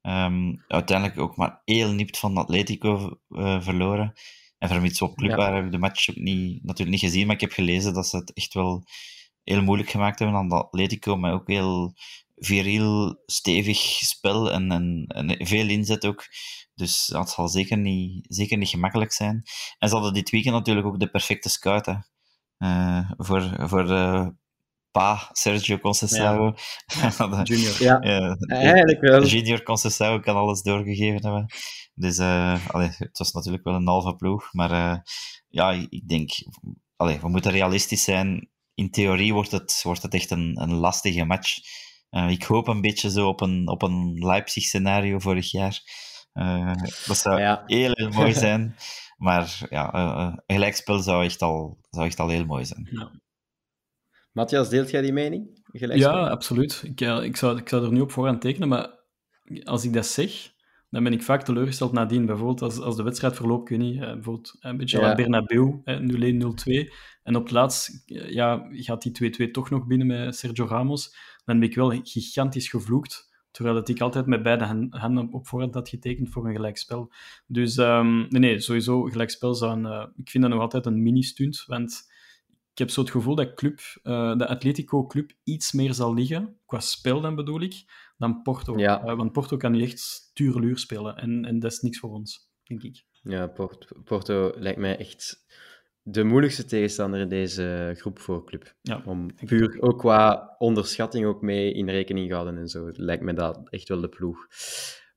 Ehm, 0.01 0.53
uiteindelijk 0.67 1.19
ook 1.19 1.35
maar 1.35 1.61
heel 1.65 1.91
nipt 1.91 2.19
van 2.19 2.37
Atletico 2.37 3.19
eh, 3.29 3.61
verloren. 3.61 4.13
En 4.57 4.69
vermits 4.69 5.01
op 5.01 5.15
club 5.15 5.29
Ja. 5.29 5.35
waren, 5.37 5.55
heb 5.55 5.65
ik 5.65 5.71
de 5.71 5.77
match 5.77 6.09
ook 6.09 6.15
niet, 6.15 6.63
natuurlijk 6.63 6.89
niet 7.01 7.11
gezien. 7.11 7.25
Maar 7.25 7.35
ik 7.35 7.41
heb 7.41 7.51
gelezen 7.51 7.93
dat 7.93 8.07
ze 8.07 8.17
het 8.17 8.33
echt 8.33 8.53
wel 8.53 8.83
heel 9.43 9.61
moeilijk 9.63 9.89
gemaakt 9.89 10.19
hebben 10.19 10.37
aan 10.37 10.49
de 10.49 10.55
Atletico. 10.55 11.15
Maar 11.17 11.33
ook 11.33 11.47
heel 11.47 11.93
viriel, 12.37 13.21
stevig 13.25 13.79
spel 13.79 14.51
en, 14.51 14.71
en, 14.71 15.05
en 15.07 15.47
veel 15.47 15.67
inzet 15.67 16.05
ook. 16.05 16.25
Dus 16.75 17.05
dat 17.05 17.29
zal 17.29 17.47
zeker 17.47 17.77
niet, 17.77 18.25
zeker 18.29 18.57
niet 18.57 18.69
gemakkelijk 18.69 19.11
zijn. 19.11 19.43
En 19.77 19.89
ze 19.89 19.95
hadden 19.95 20.13
dit 20.13 20.29
weekend 20.29 20.55
natuurlijk 20.55 20.87
ook 20.87 20.99
de 20.99 21.09
perfecte 21.09 21.49
scout. 21.49 21.85
Hè. 21.85 21.95
Eh, 22.57 23.11
voor, 23.17 23.69
voor 23.69 23.85
de 23.85 24.33
pa 24.91 25.29
Sergio 25.33 25.77
Conceição. 25.77 26.55
Junior. 27.49 27.75
Ja, 27.79 27.99
Eh, 27.99 28.35
eigenlijk 28.49 29.01
wel. 29.01 29.25
Junior 29.25 29.63
Conceição 29.63 30.21
kan 30.21 30.35
alles 30.35 30.61
doorgegeven 30.61 31.21
hebben. 31.21 31.45
Dus 31.93 32.17
eh, 32.17 32.67
allee, 32.67 32.89
het 32.97 33.17
was 33.17 33.31
natuurlijk 33.31 33.63
wel 33.63 33.73
een 33.73 33.87
halve 33.87 34.15
ploeg. 34.15 34.53
Maar 34.53 34.71
eh, 34.71 34.97
ja, 35.47 35.71
ik 35.89 36.07
denk, 36.07 36.31
allee, 36.95 37.19
we 37.19 37.29
moeten 37.29 37.51
realistisch 37.51 38.03
zijn. 38.03 38.49
In 38.73 38.91
theorie 38.91 39.33
wordt 39.33 39.51
het, 39.51 39.79
wordt 39.83 40.01
het 40.01 40.13
echt 40.13 40.31
een, 40.31 40.61
een 40.61 40.73
lastige 40.73 41.25
match. 41.25 41.57
Eh, 42.09 42.29
ik 42.29 42.43
hoop 42.43 42.67
een 42.67 42.81
beetje 42.81 43.09
zo 43.09 43.27
op 43.27 43.41
een, 43.41 43.67
op 43.69 43.81
een 43.81 44.13
Leipzig-scenario 44.13 45.19
vorig 45.19 45.51
jaar. 45.51 45.81
Eh, 46.33 46.73
dat 47.07 47.17
zou 47.17 47.39
Ja. 47.39 47.63
heel, 47.65 47.91
heel 47.93 48.09
mooi 48.09 48.33
zijn. 48.45 48.75
Maar 49.17 49.65
ja, 49.69 49.93
eh, 49.93 50.01
eh, 50.01 50.33
een 50.45 50.55
gelijkspel 50.55 50.99
zou 50.99 51.23
echt, 51.23 51.41
al, 51.41 51.77
zou 51.89 52.05
echt 52.05 52.19
al 52.19 52.29
heel 52.29 52.45
mooi 52.45 52.65
zijn. 52.65 53.11
Matthias, 54.31 54.69
deelt 54.69 54.89
jij 54.89 55.01
die 55.01 55.13
mening? 55.13 55.59
Gelijkspel? 55.71 56.15
Ja, 56.17 56.27
absoluut. 56.27 56.81
Ik, 56.85 56.99
ja, 56.99 57.21
ik, 57.21 57.35
zou, 57.35 57.57
ik 57.57 57.69
zou 57.69 57.85
er 57.85 57.91
nu 57.91 57.99
op 58.01 58.11
voorhand 58.11 58.41
tekenen, 58.41 58.67
maar 58.67 58.89
als 59.63 59.83
ik 59.83 59.93
dat 59.93 60.05
zeg, 60.05 60.51
dan 60.89 61.03
ben 61.03 61.13
ik 61.13 61.23
vaak 61.23 61.43
teleurgesteld 61.43 61.91
nadien. 61.91 62.25
Bijvoorbeeld 62.25 62.61
als, 62.61 62.79
als 62.79 62.95
de 62.95 63.03
wedstrijd 63.03 63.35
verloopt, 63.35 63.69
ik 63.69 63.77
weet 63.77 63.87
niet, 63.87 64.01
eh, 64.01 64.13
bijvoorbeeld 64.13 64.55
een 64.59 64.77
beetje 64.77 64.99
Ja. 64.99 65.09
aan 65.09 65.15
Bernabeu, 65.15 65.81
hè, 65.83 65.99
0-1, 65.99 66.37
0-2. 66.37 66.93
En 67.23 67.35
op 67.35 67.43
het 67.43 67.51
laatst 67.51 68.01
ja, 68.05 68.67
gaat 68.71 69.01
die 69.01 69.11
2-2 69.47 69.51
toch 69.51 69.69
nog 69.69 69.87
binnen 69.87 70.07
met 70.07 70.35
Sergio 70.35 70.65
Ramos. 70.65 71.15
Dan 71.47 71.59
ben 71.59 71.69
ik 71.69 71.75
wel 71.75 71.89
gigantisch 72.03 72.69
gevloekt. 72.69 73.35
Terwijl 73.51 73.75
dat 73.75 73.89
ik 73.89 74.01
altijd 74.01 74.25
met 74.25 74.43
beide 74.43 74.63
han- 74.63 74.87
handen 74.89 75.31
op 75.31 75.47
voorhand 75.47 75.73
had 75.73 75.89
getekend 75.89 76.29
voor 76.29 76.47
een 76.47 76.55
gelijkspel. 76.55 77.11
Dus 77.47 77.77
ehm, 77.77 78.17
nee, 78.17 78.39
nee, 78.39 78.59
sowieso 78.59 79.01
gelijkspel 79.03 79.53
zou 79.55 79.71
een... 79.71 79.85
eh, 79.85 80.07
ik 80.15 80.29
vind 80.29 80.43
dat 80.43 80.53
nog 80.53 80.61
altijd 80.61 80.85
een 80.85 81.03
mini-stunt, 81.03 81.63
want 81.65 82.05
ik 82.71 82.77
heb 82.77 82.89
zo 82.89 83.01
het 83.01 83.11
gevoel 83.11 83.35
dat 83.35 83.53
club, 83.53 83.79
eh, 84.03 84.35
de 84.37 84.47
Atletico 84.47 85.05
Club 85.05 85.31
iets 85.43 85.71
meer 85.71 85.93
zal 85.93 86.13
liggen, 86.13 86.59
qua 86.65 86.79
spel 86.79 87.21
dan 87.21 87.35
bedoel 87.35 87.61
ik, 87.61 87.73
dan 88.17 88.41
Porto. 88.41 88.77
Ja. 88.79 89.03
Eh, 89.03 89.15
want 89.15 89.31
Porto 89.31 89.57
kan 89.57 89.71
nu 89.71 89.81
echt 89.81 90.31
tureluur 90.33 90.77
spelen 90.77 91.15
en, 91.17 91.45
en 91.45 91.59
dat 91.59 91.71
is 91.71 91.79
niks 91.79 91.99
voor 91.99 92.09
ons, 92.11 92.49
denk 92.63 92.83
ik. 92.83 93.05
Ja, 93.21 93.47
Porto, 93.47 94.01
Porto 94.03 94.51
lijkt 94.55 94.79
mij 94.79 94.97
echt 94.97 95.45
de 96.09 96.23
moeilijkste 96.23 96.65
tegenstander 96.65 97.19
in 97.19 97.29
deze 97.29 97.93
groep 97.97 98.19
voor 98.19 98.45
club. 98.45 98.75
Ja, 98.81 99.01
Om 99.05 99.35
puur 99.45 99.81
ook 99.81 99.99
qua 99.99 100.55
onderschatting 100.57 101.25
ook 101.25 101.41
mee 101.41 101.73
in 101.73 101.89
rekening 101.89 102.27
gehouden 102.27 102.57
en 102.57 102.67
zo. 102.67 102.89
Lijkt 102.93 103.23
me 103.23 103.33
dat 103.33 103.69
echt 103.69 103.87
wel 103.87 104.01
de 104.01 104.09
ploeg 104.09 104.47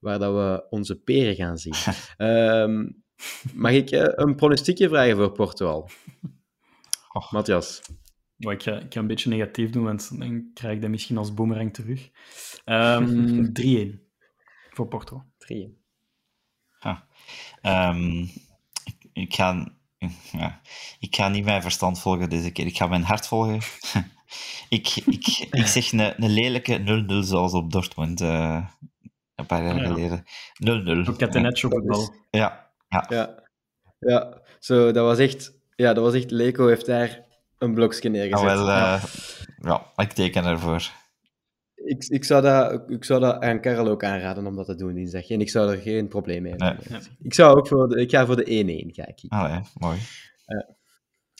waar 0.00 0.18
dat 0.18 0.34
we 0.34 0.66
onze 0.70 1.00
peren 1.00 1.34
gaan 1.34 1.58
zien. 1.58 1.74
Ehm, 2.16 2.90
mag 3.54 3.72
ik 3.72 3.90
eh, 3.90 4.04
een 4.14 4.34
pronostiekje 4.34 4.88
vragen 4.88 5.16
voor 5.16 5.32
Porto 5.32 5.66
al? 5.66 5.88
Matthias. 7.30 7.82
Ik, 8.36 8.62
ga, 8.62 8.78
ik 8.78 8.92
ga 8.92 9.00
een 9.00 9.06
beetje 9.06 9.28
negatief 9.28 9.70
doen, 9.70 9.84
want 9.84 10.18
dan 10.18 10.50
krijg 10.54 10.74
ik 10.74 10.80
dat 10.80 10.90
misschien 10.90 11.16
als 11.16 11.34
boomerang 11.34 11.74
terug. 11.74 12.10
Ehm 12.64 13.46
3-1 13.96 13.98
voor 14.70 14.88
Porto. 14.88 15.24
Drie. 15.38 15.78
Ehm, 17.60 18.18
ik, 18.84 19.08
ik, 19.12 19.34
ga, 19.34 19.78
ja, 20.40 20.60
ik 20.98 21.16
ga 21.16 21.28
niet 21.28 21.44
mijn 21.44 21.62
verstand 21.62 22.00
volgen 22.00 22.30
deze 22.30 22.50
keer. 22.50 22.66
Ik 22.66 22.76
ga 22.76 22.86
mijn 22.86 23.02
hart 23.02 23.26
volgen. 23.26 23.60
ik, 24.68 24.96
ik, 25.06 25.46
ik 25.50 25.66
zeg 25.66 25.92
een, 25.92 26.24
een 26.24 26.30
lelijke 26.30 27.04
0-0 27.24 27.26
zoals 27.26 27.52
op 27.52 27.72
Dortmund 27.72 28.20
eh, 28.20 28.66
een 29.34 29.46
paar 29.46 29.62
jaar 29.64 29.76
ja. 29.76 29.86
geleden. 29.86 30.24
0-0. 31.04 31.08
Ook 31.08 31.18
Catenaccio 31.18 31.68
voetbal. 31.68 32.14
Ja, 32.30 32.70
ja. 32.88 33.06
Ja. 33.08 33.48
Ja, 33.98 34.42
zo, 34.58 34.92
dat 34.92 35.04
was 35.04 35.18
echt... 35.18 35.52
Ja, 35.76 35.92
dat 35.92 36.04
was 36.04 36.14
echt... 36.14 36.30
Leco 36.30 36.66
heeft 36.66 36.86
daar 36.86 37.24
een 37.58 37.74
blokje 37.74 38.08
neergezet. 38.08 38.48
Ah, 38.48 38.54
wel, 38.54 38.68
uh, 38.68 39.04
ja, 39.56 39.86
ik 39.96 40.12
teken 40.12 40.44
ervoor. 40.44 40.90
Ik, 41.84 42.04
ik, 42.08 42.24
zou 42.24 42.42
dat, 42.42 42.90
ik 42.90 43.04
zou 43.04 43.20
dat 43.20 43.42
aan 43.42 43.60
Karel 43.60 43.88
ook 43.88 44.04
aanraden 44.04 44.46
om 44.46 44.56
dat 44.56 44.66
te 44.66 44.74
doen 44.74 44.94
dinsdag. 44.94 45.30
En 45.30 45.40
ik 45.40 45.50
zou 45.50 45.70
er 45.70 45.80
geen 45.80 46.08
probleem 46.08 46.42
mee 46.42 46.54
hebben. 46.56 46.76
Nee. 46.90 47.00
Ik, 47.22 47.34
zou 47.34 47.58
ook 47.58 47.68
voor 47.68 47.88
de, 47.88 48.00
ik 48.00 48.10
ga 48.10 48.26
voor 48.26 48.36
de 48.36 48.84
1-1, 48.90 48.94
ga 48.94 49.06
ik. 49.06 49.24
Allee, 49.28 49.60
mooi. 49.78 49.98
Uh, 50.46 50.74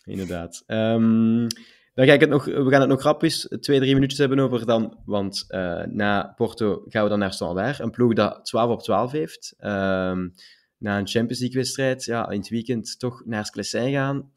inderdaad. 0.05 0.65
Um, 0.67 1.47
dan 1.95 2.07
ga 2.07 2.13
ik 2.13 2.21
het 2.21 2.31
nog, 2.31 2.45
we 2.45 2.71
gaan 2.71 2.81
het 2.81 2.89
nog 2.89 3.01
grapjes 3.01 3.49
twee, 3.61 3.79
drie 3.79 3.95
minuutjes 3.95 4.19
hebben 4.19 4.39
over 4.39 4.67
dan. 4.67 4.99
Want 5.05 5.45
uh, 5.49 5.83
na 5.85 6.33
Porto 6.37 6.83
gaan 6.89 7.03
we 7.03 7.09
dan 7.09 7.19
naar 7.19 7.33
Standaard. 7.33 7.79
Een 7.79 7.91
ploeg 7.91 8.15
dat 8.15 8.45
12 8.45 8.71
op 8.71 8.83
12 8.83 9.13
heeft. 9.13 9.55
Um, 9.59 10.35
na 10.79 10.99
een 10.99 11.09
Champions 11.09 11.41
League-wedstrijd, 11.41 12.05
ja, 12.05 12.29
in 12.29 12.39
het 12.39 12.49
weekend 12.49 12.99
toch 12.99 13.23
naar 13.25 13.47
Sclessin 13.47 13.93
gaan. 13.93 14.31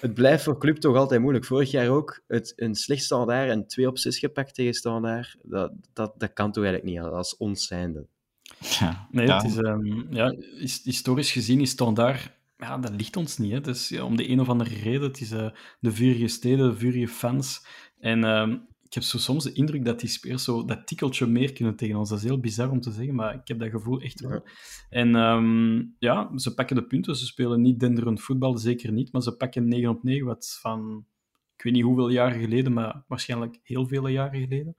Het 0.00 0.14
blijft 0.14 0.44
voor 0.44 0.58
club 0.58 0.76
toch 0.76 0.96
altijd 0.96 1.20
moeilijk. 1.20 1.44
Vorig 1.44 1.70
jaar 1.70 1.88
ook 1.88 2.22
het, 2.26 2.52
een 2.56 2.74
slecht 2.74 3.02
Standaard 3.02 3.50
en 3.50 3.66
2 3.66 3.88
op 3.88 3.98
6 3.98 4.18
gepakt 4.18 4.54
tegen 4.54 4.74
Standaard. 4.74 5.36
Dat, 5.42 5.72
dat, 5.92 6.14
dat 6.18 6.32
kan 6.32 6.52
toch 6.52 6.64
eigenlijk 6.64 6.94
niet 6.94 7.12
als 7.12 7.36
ons 7.36 7.66
zijnde. 7.66 8.06
Ja, 8.58 9.06
nee, 9.10 9.26
ja. 9.26 9.36
Het 9.36 9.50
is, 9.50 9.56
um, 9.56 10.06
ja, 10.10 10.34
historisch 10.84 11.32
gezien 11.32 11.60
is 11.60 11.70
Standaard 11.70 12.30
ja, 12.60 12.78
dat 12.78 12.92
ligt 12.96 13.16
ons 13.16 13.38
niet. 13.38 13.52
Hè. 13.52 13.60
Dus 13.60 13.88
ja, 13.88 14.04
om 14.04 14.16
de 14.16 14.30
een 14.30 14.40
of 14.40 14.48
andere 14.48 14.74
reden, 14.74 15.02
het 15.02 15.20
is 15.20 15.32
uh, 15.32 15.50
de 15.80 15.92
vurige 15.92 16.28
steden, 16.28 16.70
de 16.70 16.76
vurige 16.76 17.08
fans. 17.08 17.66
En 18.00 18.18
uh, 18.18 18.54
ik 18.90 18.96
heb 18.96 19.04
zo 19.04 19.18
soms 19.18 19.44
de 19.44 19.52
indruk 19.52 19.84
dat 19.84 20.00
die 20.00 20.08
spelers 20.08 20.44
zo 20.44 20.64
dat 20.64 20.86
tikkeltje 20.86 21.26
meer 21.26 21.52
kunnen 21.52 21.76
tegen 21.76 21.96
ons. 21.96 22.08
Dat 22.08 22.18
is 22.18 22.24
heel 22.24 22.40
bizar 22.40 22.70
om 22.70 22.80
te 22.80 22.90
zeggen, 22.90 23.14
maar 23.14 23.34
ik 23.34 23.48
heb 23.48 23.58
dat 23.58 23.70
gevoel 23.70 24.00
echt 24.00 24.20
wel. 24.20 24.30
Ja. 24.30 24.42
En 24.88 25.14
um, 25.14 25.96
ja, 25.98 26.38
ze 26.38 26.54
pakken 26.54 26.76
de 26.76 26.86
punten. 26.86 27.16
Ze 27.16 27.26
spelen 27.26 27.60
niet 27.60 27.80
denderend 27.80 28.20
voetbal, 28.20 28.58
zeker 28.58 28.92
niet. 28.92 29.12
Maar 29.12 29.22
ze 29.22 29.36
pakken 29.36 29.68
9 29.68 29.88
op 29.88 30.02
9, 30.02 30.26
wat 30.26 30.58
van... 30.60 31.06
Ik 31.56 31.62
weet 31.62 31.72
niet 31.72 31.82
hoeveel 31.82 32.08
jaren 32.08 32.40
geleden, 32.40 32.72
maar 32.72 33.04
waarschijnlijk 33.06 33.60
heel 33.62 33.86
vele 33.86 34.10
jaren 34.10 34.40
geleden. 34.40 34.76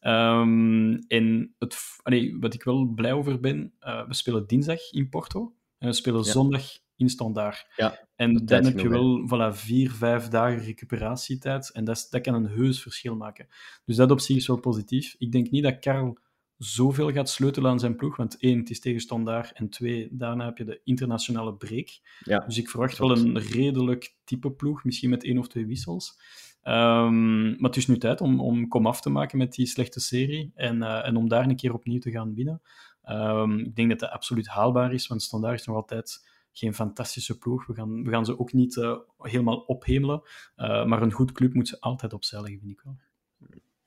Um, 0.00 0.98
en 0.98 1.54
het, 1.58 1.78
allee, 2.02 2.36
wat 2.40 2.54
ik 2.54 2.62
wel 2.62 2.86
blij 2.86 3.12
over 3.12 3.40
ben, 3.40 3.72
uh, 3.80 4.06
we 4.06 4.14
spelen 4.14 4.46
dinsdag 4.46 4.90
in 4.90 5.08
Porto. 5.08 5.54
En 5.78 5.88
we 5.88 5.94
spelen 5.94 6.24
ja. 6.24 6.30
zondag 6.30 6.62
in 6.98 7.08
standaard. 7.08 7.66
Ja, 7.76 8.08
en 8.16 8.46
dan 8.46 8.64
heb 8.64 8.78
je 8.78 8.88
wel 8.88 9.26
voilà, 9.26 9.56
vier, 9.56 9.90
vijf 9.90 10.28
dagen 10.28 10.58
recuperatietijd. 10.58 11.70
En 11.72 11.84
dat, 11.84 11.96
is, 11.96 12.08
dat 12.08 12.20
kan 12.20 12.34
een 12.34 12.46
heus 12.46 12.82
verschil 12.82 13.16
maken. 13.16 13.46
Dus 13.84 13.96
dat 13.96 14.10
op 14.10 14.20
zich 14.20 14.36
is 14.36 14.46
wel 14.46 14.60
positief. 14.60 15.14
Ik 15.18 15.32
denk 15.32 15.50
niet 15.50 15.62
dat 15.62 15.78
Karel 15.78 16.18
zoveel 16.56 17.12
gaat 17.12 17.28
sleutelen 17.28 17.70
aan 17.70 17.78
zijn 17.78 17.96
ploeg. 17.96 18.16
Want 18.16 18.38
één, 18.38 18.58
het 18.58 18.70
is 18.70 18.80
tegen 18.80 19.00
standaard. 19.00 19.52
En 19.52 19.68
twee, 19.68 20.08
daarna 20.10 20.44
heb 20.44 20.58
je 20.58 20.64
de 20.64 20.80
internationale 20.84 21.54
break. 21.54 21.88
Ja, 22.20 22.38
dus 22.38 22.58
ik 22.58 22.70
verwacht 22.70 22.98
wel 22.98 23.10
een 23.10 23.38
redelijk 23.38 24.14
type 24.24 24.50
ploeg. 24.50 24.84
Misschien 24.84 25.10
met 25.10 25.24
één 25.24 25.38
of 25.38 25.48
twee 25.48 25.66
wissels. 25.66 26.20
Um, 26.62 27.48
maar 27.48 27.70
het 27.70 27.76
is 27.76 27.86
nu 27.86 27.98
tijd 27.98 28.20
om, 28.20 28.40
om 28.40 28.68
kom 28.68 28.86
af 28.86 29.00
te 29.00 29.10
maken 29.10 29.38
met 29.38 29.54
die 29.54 29.66
slechte 29.66 30.00
serie. 30.00 30.52
En, 30.54 30.76
uh, 30.76 31.06
en 31.06 31.16
om 31.16 31.28
daar 31.28 31.44
een 31.44 31.56
keer 31.56 31.74
opnieuw 31.74 32.00
te 32.00 32.10
gaan 32.10 32.34
winnen. 32.34 32.62
Um, 33.10 33.58
ik 33.58 33.76
denk 33.76 33.88
dat 33.88 33.98
dat 33.98 34.10
absoluut 34.10 34.46
haalbaar 34.46 34.92
is. 34.92 35.06
Want 35.06 35.22
standaard 35.22 35.60
is 35.60 35.66
nog 35.66 35.76
altijd 35.76 36.28
geen 36.52 36.74
fantastische 36.74 37.38
ploeg. 37.38 37.66
We 37.66 37.74
gaan, 37.74 38.04
we 38.04 38.10
gaan 38.10 38.24
ze 38.24 38.38
ook 38.38 38.52
niet 38.52 38.76
uh, 38.76 38.96
helemaal 39.18 39.56
ophemelen. 39.56 40.22
Uh, 40.56 40.84
maar 40.84 41.02
een 41.02 41.12
goed 41.12 41.32
club 41.32 41.54
moet 41.54 41.68
ze 41.68 41.80
altijd 41.80 42.12
opzij 42.12 42.40
leggen, 42.40 42.60
vind 42.60 42.72
ik 42.72 42.82
wel. 42.84 42.96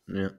Ja, 0.05 0.31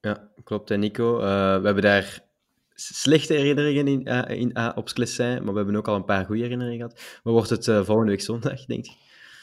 ja 0.00 0.30
klopt. 0.44 0.70
En 0.70 0.80
Nico, 0.80 1.16
uh, 1.16 1.20
we 1.20 1.64
hebben 1.64 1.82
daar 1.82 2.28
slechte 2.74 3.34
herinneringen 3.34 3.86
in, 3.88 4.04
in, 4.38 4.76
op 4.76 4.88
Sclessin, 4.88 5.44
maar 5.44 5.52
we 5.52 5.58
hebben 5.58 5.76
ook 5.76 5.88
al 5.88 5.94
een 5.94 6.04
paar 6.04 6.24
goede 6.24 6.42
herinneringen 6.42 6.78
gehad. 6.78 7.20
Wat 7.22 7.32
wordt 7.32 7.50
het 7.50 7.64
volgende 7.64 8.10
week 8.10 8.20
zondag, 8.20 8.64
denk 8.64 8.84
je? 8.84 8.92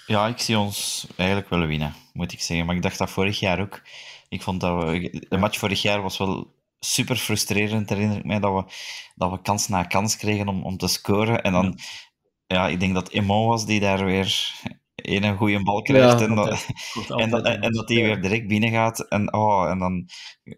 Ja, 0.06 0.28
ik 0.28 0.40
zie 0.40 0.58
ons 0.58 1.08
eigenlijk 1.16 1.50
wel 1.50 1.66
winnen, 1.66 1.94
moet 2.14 2.32
ik 2.32 2.42
zeggen. 2.42 2.66
Maar 2.66 2.76
ik 2.76 2.82
dacht 2.82 2.98
dat 2.98 3.10
vorig 3.10 3.40
jaar 3.40 3.60
ook. 3.60 3.82
Ik 4.30 4.42
vond 4.42 4.62
dat 4.62 4.84
we... 4.84 5.26
De 5.30 5.38
match 5.38 5.58
vorig 5.58 5.82
jaar 5.82 6.02
was 6.02 6.18
wel 6.18 6.56
super 6.80 7.16
frustrerend, 7.16 7.90
herinner 7.90 8.18
ik 8.18 8.26
mij, 8.26 8.40
dat 8.40 8.54
we, 8.54 8.74
dat 9.16 9.32
we 9.32 9.42
kans 9.42 9.68
na 9.68 9.84
kans 9.84 10.18
kregen 10.18 10.48
om, 10.48 10.64
om 10.64 10.78
te 10.78 10.88
scoren. 10.88 11.44
En 11.44 11.52
dan... 11.52 11.66
Ja 11.66 11.84
ja, 12.48 12.68
ik 12.68 12.80
denk 12.80 12.94
dat 12.94 13.10
Emon 13.10 13.48
was 13.48 13.66
die 13.66 13.80
daar 13.80 14.06
weer 14.06 14.52
een 14.96 15.38
goede 15.38 15.64
bal 15.64 15.82
krijgt 15.82 16.20
ja, 16.20 16.26
en, 16.26 16.36
dat, 16.36 16.66
en, 17.08 17.30
dat, 17.30 17.46
en, 17.46 17.72
dat 17.72 17.88
die 17.88 18.04
weer 18.04 18.22
direct 18.22 18.48
binnen 18.48 18.72
gaat. 18.72 19.08
En, 19.08 19.34
oh, 19.34 19.70
en 19.70 19.80
dan 19.80 20.10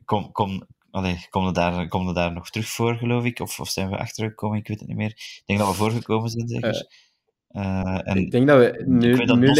kom, 0.06 0.32
kom, 0.32 0.66
allee, 0.92 1.28
kom, 1.30 1.46
je 1.46 1.52
daar, 1.52 1.88
daar 2.14 2.34
nog 2.34 2.50
terug 2.50 2.68
voor, 2.68 2.96
geloof 2.96 3.24
ik? 3.24 3.40
Of, 3.40 3.60
of 3.60 3.70
zijn 3.70 3.90
we 3.90 3.98
achtergekomen? 3.98 4.58
Ik 4.58 4.68
weet 4.68 4.80
het 4.80 4.88
niet 4.88 4.98
meer. 4.98 5.10
Ik 5.10 5.44
denk 5.46 5.60
dat 5.60 5.68
we 5.68 5.74
voorgekomen 5.74 6.30
zijn, 6.30 6.48
zeker. 6.48 7.08
Uh, 7.50 7.64
uh, 7.64 8.00
en 8.04 8.18
ik 8.18 8.32
denk 8.32 8.48
dat 8.48 8.58
we 8.58 8.84
nu, 8.86 9.26
dat 9.26 9.38
nu 9.38 9.48
1-0 9.48 9.52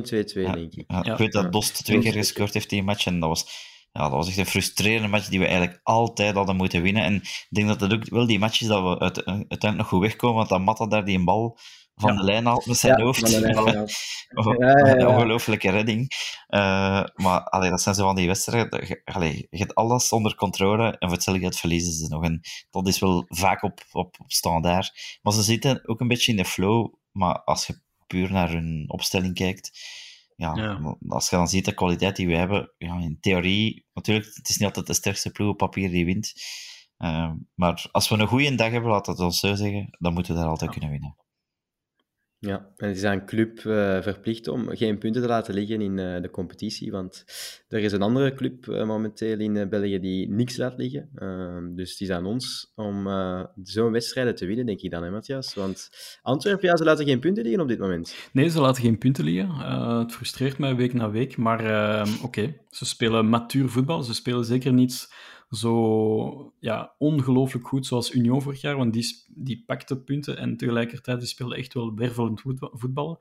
2-1, 0.00 0.32
2-2, 0.32 0.42
ja, 0.42 0.52
denk 0.52 0.74
ik. 0.74 0.84
Ja, 0.86 1.04
ik 1.04 1.18
weet 1.18 1.32
dat 1.32 1.52
Dost 1.52 1.84
twee 1.84 1.98
keer 1.98 2.12
gescoord 2.12 2.54
heeft 2.54 2.70
in 2.70 2.76
die 2.76 2.86
match 2.86 3.06
en 3.06 3.20
dat 3.20 3.28
was 3.28 3.72
ja, 3.98 4.02
dat 4.02 4.10
was 4.10 4.28
echt 4.28 4.38
een 4.38 4.46
frustrerende 4.46 5.08
match 5.08 5.28
die 5.28 5.38
we 5.38 5.46
eigenlijk 5.46 5.80
altijd 5.82 6.34
hadden 6.34 6.56
moeten 6.56 6.82
winnen. 6.82 7.02
En 7.02 7.14
ik 7.14 7.46
denk 7.48 7.68
dat 7.68 7.80
het 7.80 7.92
ook 7.92 8.08
wel 8.08 8.26
die 8.26 8.38
match 8.38 8.60
is 8.60 8.66
dat 8.66 8.82
we 8.82 8.98
uiteindelijk 8.98 9.76
nog 9.76 9.88
goed 9.88 10.00
wegkomen, 10.00 10.36
want 10.36 10.48
dan 10.48 10.62
Matta 10.62 10.86
daar 10.86 11.04
die 11.04 11.24
bal 11.24 11.58
van 11.94 12.12
ja. 12.12 12.18
de 12.18 12.24
lijn 12.24 12.46
haalt 12.46 12.66
met 12.66 12.76
zijn 12.76 12.98
ja, 12.98 13.04
hoofd. 13.04 13.28
Lijn, 13.28 13.56
een 15.00 15.06
ongelooflijke 15.06 15.70
redding. 15.70 16.10
Uh, 16.48 17.04
maar 17.14 17.44
allee, 17.44 17.70
dat 17.70 17.82
zijn 17.82 17.94
zo 17.94 18.04
van 18.04 18.16
die 18.16 18.26
wedstrijden. 18.26 19.00
Allee, 19.04 19.46
je 19.50 19.58
hebt 19.58 19.74
alles 19.74 20.12
onder 20.12 20.34
controle 20.34 20.86
en 20.86 20.98
voor 20.98 21.10
hetzelfde 21.10 21.42
geld 21.42 21.56
verliezen 21.56 21.92
ze 21.92 22.08
nog. 22.08 22.24
En 22.24 22.40
dat 22.70 22.88
is 22.88 22.98
wel 22.98 23.24
vaak 23.28 23.62
op, 23.62 23.80
op, 23.92 24.16
op 24.20 24.32
standaard. 24.32 25.18
Maar 25.22 25.32
ze 25.32 25.42
zitten 25.42 25.88
ook 25.88 26.00
een 26.00 26.08
beetje 26.08 26.30
in 26.30 26.36
de 26.36 26.44
flow. 26.44 26.94
Maar 27.12 27.42
als 27.42 27.66
je 27.66 27.80
puur 28.06 28.32
naar 28.32 28.50
hun 28.50 28.84
opstelling 28.86 29.34
kijkt, 29.34 29.78
ja, 30.36 30.54
ja, 30.54 30.96
als 31.08 31.30
je 31.30 31.36
dan 31.36 31.48
ziet 31.48 31.64
de 31.64 31.74
kwaliteit 31.74 32.16
die 32.16 32.26
we 32.26 32.36
hebben, 32.36 32.72
ja, 32.78 32.98
in 32.98 33.20
theorie, 33.20 33.86
natuurlijk, 33.92 34.34
het 34.34 34.48
is 34.48 34.56
niet 34.56 34.66
altijd 34.66 34.86
de 34.86 34.94
sterkste 34.94 35.30
ploeg 35.30 35.50
op 35.50 35.56
papier 35.56 35.90
die 35.90 36.04
wint. 36.04 36.32
Uh, 36.98 37.32
maar 37.54 37.86
als 37.92 38.08
we 38.08 38.18
een 38.18 38.26
goede 38.26 38.54
dag 38.54 38.70
hebben, 38.70 38.90
laat 38.90 39.04
dat 39.04 39.20
ons 39.20 39.38
zo 39.38 39.54
zeggen, 39.54 39.96
dan 39.98 40.12
moeten 40.12 40.34
we 40.34 40.40
daar 40.40 40.48
altijd 40.48 40.72
ja. 40.72 40.78
kunnen 40.78 40.98
winnen. 40.98 41.16
Ja, 42.46 42.68
en 42.76 42.90
is 42.90 43.04
aan 43.04 43.26
club 43.26 43.58
uh, 43.58 44.02
verplicht 44.02 44.48
om 44.48 44.68
geen 44.68 44.98
punten 44.98 45.22
te 45.22 45.28
laten 45.28 45.54
liggen 45.54 45.80
in 45.80 45.98
uh, 45.98 46.22
de 46.22 46.30
competitie, 46.30 46.90
want 46.90 47.24
er 47.68 47.78
is 47.78 47.92
een 47.92 48.02
andere 48.02 48.34
club 48.34 48.66
uh, 48.66 48.84
momenteel 48.86 49.38
in 49.38 49.68
België 49.68 50.00
die 50.00 50.28
niks 50.28 50.56
laat 50.56 50.76
liggen. 50.76 51.08
Ehm, 51.14 51.74
dus 51.74 51.90
het 51.90 52.00
is 52.00 52.10
aan 52.10 52.26
ons 52.26 52.72
om 52.74 53.08
zo'n 53.62 53.92
wedstrijden 53.92 54.34
te 54.34 54.46
winnen, 54.46 54.66
denk 54.66 54.80
ik 54.80 54.90
dan, 54.90 55.02
hè 55.02 55.10
Matthias? 55.10 55.54
Want 55.54 55.90
Antwerpen, 56.22 56.68
ja, 56.68 56.76
ze 56.76 56.84
laten 56.84 57.04
geen 57.04 57.20
punten 57.20 57.42
liggen 57.42 57.62
op 57.62 57.68
dit 57.68 57.78
moment. 57.78 58.14
Nee, 58.32 58.48
ze 58.48 58.60
laten 58.60 58.82
geen 58.82 58.98
punten 58.98 59.24
liggen. 59.24 59.48
het 59.98 60.12
frustreert 60.12 60.58
mij 60.58 60.76
week 60.76 60.92
na 60.92 61.10
week, 61.10 61.36
maar 61.36 61.64
ehm, 61.64 62.08
oké, 62.22 62.54
ze 62.70 62.84
spelen 62.84 63.28
matuur 63.28 63.68
voetbal, 63.68 64.02
ze 64.02 64.14
spelen 64.14 64.44
zeker 64.44 64.72
niets 64.72 65.12
zo 65.50 66.52
ja, 66.60 66.94
ongelooflijk 66.98 67.66
goed 67.66 67.86
zoals 67.86 68.14
Union 68.14 68.42
vorig 68.42 68.60
jaar, 68.60 68.76
want 68.76 68.92
die, 68.92 69.24
die 69.28 69.62
pakte 69.66 70.02
punten 70.02 70.36
en 70.36 70.56
tegelijkertijd 70.56 71.18
die 71.18 71.28
speelde 71.28 71.56
echt 71.56 71.74
wel 71.74 71.94
wervelend 71.94 72.40
voetballen. 72.72 73.18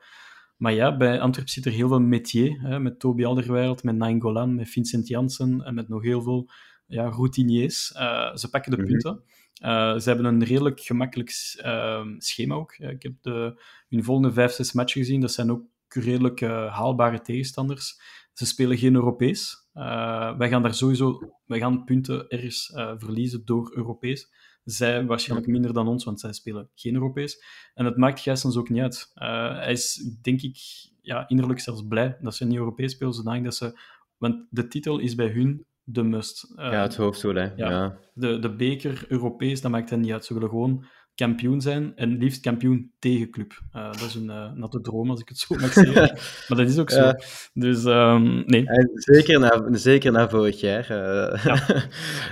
Maar 0.58 0.74
ja, 0.74 0.98
bij 0.98 1.20
Antwerp 1.20 1.50
zit 1.50 1.66
er 1.66 1.72
heel 1.72 1.88
veel 1.88 2.00
métier, 2.00 2.60
hè, 2.62 2.80
met 2.80 3.00
Toby 3.00 3.26
Alderweireld, 3.26 3.84
met 3.84 3.96
Nainggolan, 3.96 4.56
met 4.56 4.70
Vincent 4.70 5.08
Janssen 5.08 5.62
en 5.62 5.74
met 5.74 5.88
nog 5.88 6.04
heel 6.04 6.22
veel 6.22 6.50
ja, 6.88 7.10
routiniers. 7.10 7.94
Uh, 7.96 8.36
ze 8.36 8.50
pakken 8.50 8.72
de 8.72 8.78
mm 8.78 8.84
-hmm. 8.84 8.92
punten. 8.92 9.24
Uh, 9.64 10.00
ze 10.00 10.08
hebben 10.10 10.26
een 10.26 10.44
redelijk 10.44 10.80
gemakkelijk 10.80 11.56
uh, 11.66 12.06
schema 12.18 12.56
ook. 12.56 12.76
ik 12.78 13.04
heb 13.04 13.14
de, 13.22 13.62
hun 13.90 14.04
volgende 14.04 14.34
vijf, 14.34 14.52
zes 14.52 14.74
matchen 14.74 15.02
gezien. 15.02 15.22
Dat 15.22 15.32
zijn 15.32 15.52
ook 15.52 15.64
redelijk 15.88 16.42
haalbare 16.70 17.22
tegenstanders. 17.22 18.02
Ze 18.34 18.46
spelen 18.46 18.78
geen 18.78 18.96
Europees. 18.96 19.70
Uh, 19.74 20.38
wij 20.38 20.50
gaan 20.50 20.62
daar 20.62 20.74
sowieso 20.74 21.20
wij 21.46 21.60
gaan 21.60 21.84
punten 21.84 22.28
ergens 22.28 22.72
uh, 22.76 22.94
verliezen 22.98 23.46
door 23.46 23.72
Europees. 23.76 24.34
Zij 24.64 25.06
waarschijnlijk 25.06 25.52
minder 25.52 25.74
dan 25.74 25.88
ons, 25.88 26.04
want 26.04 26.20
zij 26.20 26.34
spelen 26.34 26.70
geen 26.76 26.94
Europees. 26.94 27.44
En 27.74 27.86
het 27.86 27.98
maakt 27.98 28.20
Gijsens 28.20 28.58
ook 28.58 28.70
niet 28.70 28.82
uit. 28.82 29.12
Uh, 29.16 29.54
hij 29.54 29.72
is, 29.72 30.16
denk 30.22 30.42
ik, 30.42 30.58
ja, 31.02 31.28
innerlijk 31.28 31.60
zelfs 31.60 31.88
blij 31.88 32.18
dat 32.22 32.36
ze 32.36 32.46
niet 32.46 32.58
Europees 32.58 32.92
spelen, 32.92 33.14
zodanig 33.14 33.44
dat 33.44 33.56
ze... 33.56 33.80
Want 34.18 34.46
de 34.50 34.68
titel 34.68 35.00
is 35.00 35.16
bij 35.16 35.28
hun 35.28 35.66
de 35.84 36.04
must. 36.04 36.54
ja, 36.56 36.82
het 36.82 36.96
hoofddoel, 36.96 37.36
hè. 37.36 37.44
Ja, 37.56 37.70
ja. 37.70 37.98
De, 38.14 38.40
de 38.40 38.56
beker 38.56 39.06
Europees, 39.08 39.62
dat 39.62 39.72
maakt 39.72 39.90
hen 39.90 40.00
niet 40.00 40.12
uit. 40.12 40.26
Ze 40.26 40.34
willen 40.34 40.50
gewoon 40.50 40.86
kampioen 41.16 41.62
zijn 41.62 41.96
en 41.96 42.18
liefst 42.18 42.42
kampioen 42.42 42.92
tegen 43.00 43.30
club. 43.30 43.62
Uh, 43.76 43.92
dat 43.92 44.02
is 44.02 44.16
een 44.16 44.26
uh, 44.26 44.52
natte 44.52 44.82
droom, 44.82 45.10
als 45.10 45.20
ik 45.22 45.30
het 45.30 45.38
zo 45.38 45.56
mag 45.56 45.74
zeggen. 45.74 46.18
maar 46.48 46.58
dat 46.58 46.70
is 46.70 46.78
ook 46.78 46.90
zo. 46.90 47.02
Ja. 47.02 47.20
Dus 47.54 47.84
um, 47.84 48.44
nee. 48.46 48.68
En 48.68 48.90
zeker, 48.94 49.40
na, 49.40 49.68
zeker 49.72 50.12
na 50.12 50.30
vorig 50.30 50.60
jaar. 50.60 50.92
Uh, 50.92 51.44
ja. 51.44 51.82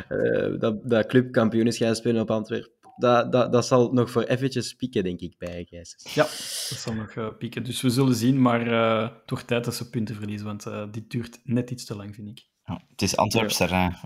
dat, 0.60 0.90
dat 0.90 1.06
club 1.06 1.32
kampioen 1.32 1.68
is 1.68 1.78
gaan 1.78 1.96
spelen 1.96 2.22
op 2.22 2.32
Antwerpen. 2.32 2.72
Dat, 2.98 3.32
dat, 3.32 3.52
dat 3.52 3.66
zal 3.66 3.94
nog 3.94 4.12
voor 4.12 4.24
eventjes 4.24 4.74
pieken, 4.74 5.04
denk 5.04 5.20
ik, 5.20 5.36
bij 5.38 5.66
Gijs. 5.70 5.96
Ja, 6.14 6.24
dat 6.24 6.78
zal 6.78 6.94
nog 6.94 7.38
pieken. 7.38 7.64
Dus 7.64 7.82
we 7.82 7.90
zullen 7.90 8.16
zien, 8.16 8.42
maar 8.42 9.26
toch 9.26 9.44
tijd 9.44 9.64
dat 9.64 9.76
ze 9.76 9.90
punten 9.90 10.16
verliezen, 10.16 10.48
want 10.48 10.68
dit 10.92 11.10
duurt 11.10 11.40
net 11.44 11.72
iets 11.72 11.86
te 11.86 11.96
lang, 11.96 12.16
vind 12.16 12.28
ik. 12.28 12.46
Ja, 12.66 12.82
het 12.90 13.02
is 13.02 13.18
Antwerps 13.18 13.58
terrein 13.58 13.98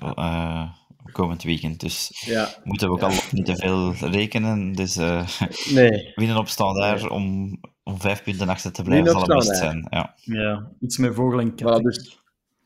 komend 1.12 1.44
weekend. 1.44 1.80
Dus 1.80 2.24
Ja. 2.26 2.50
moeten 2.64 2.88
we 2.88 2.94
ook 2.94 3.02
al 3.02 3.12
niet 3.32 3.46
te 3.46 3.56
veel 3.56 3.94
rekenen. 3.94 4.72
Dus 4.74 4.98
eh, 4.98 5.28
Nee. 5.74 6.12
winnen 6.16 6.38
op 6.38 6.48
standaard 6.48 7.10
om, 7.10 7.58
om 7.84 8.00
vijf 8.00 8.24
punten 8.24 8.50
achter 8.50 8.72
te 8.72 8.84
blijven 8.84 9.12
zal 9.12 9.22
het 9.22 9.34
best 9.34 9.58
zijn. 9.58 9.88
Ja. 9.90 10.16
Ja, 10.22 10.72
iets 10.80 10.98
met 10.98 11.14
vogel 11.16 11.40
en 11.40 11.56
kat. 11.56 11.80
Voilà, 11.80 11.84
dus-. 11.84 12.24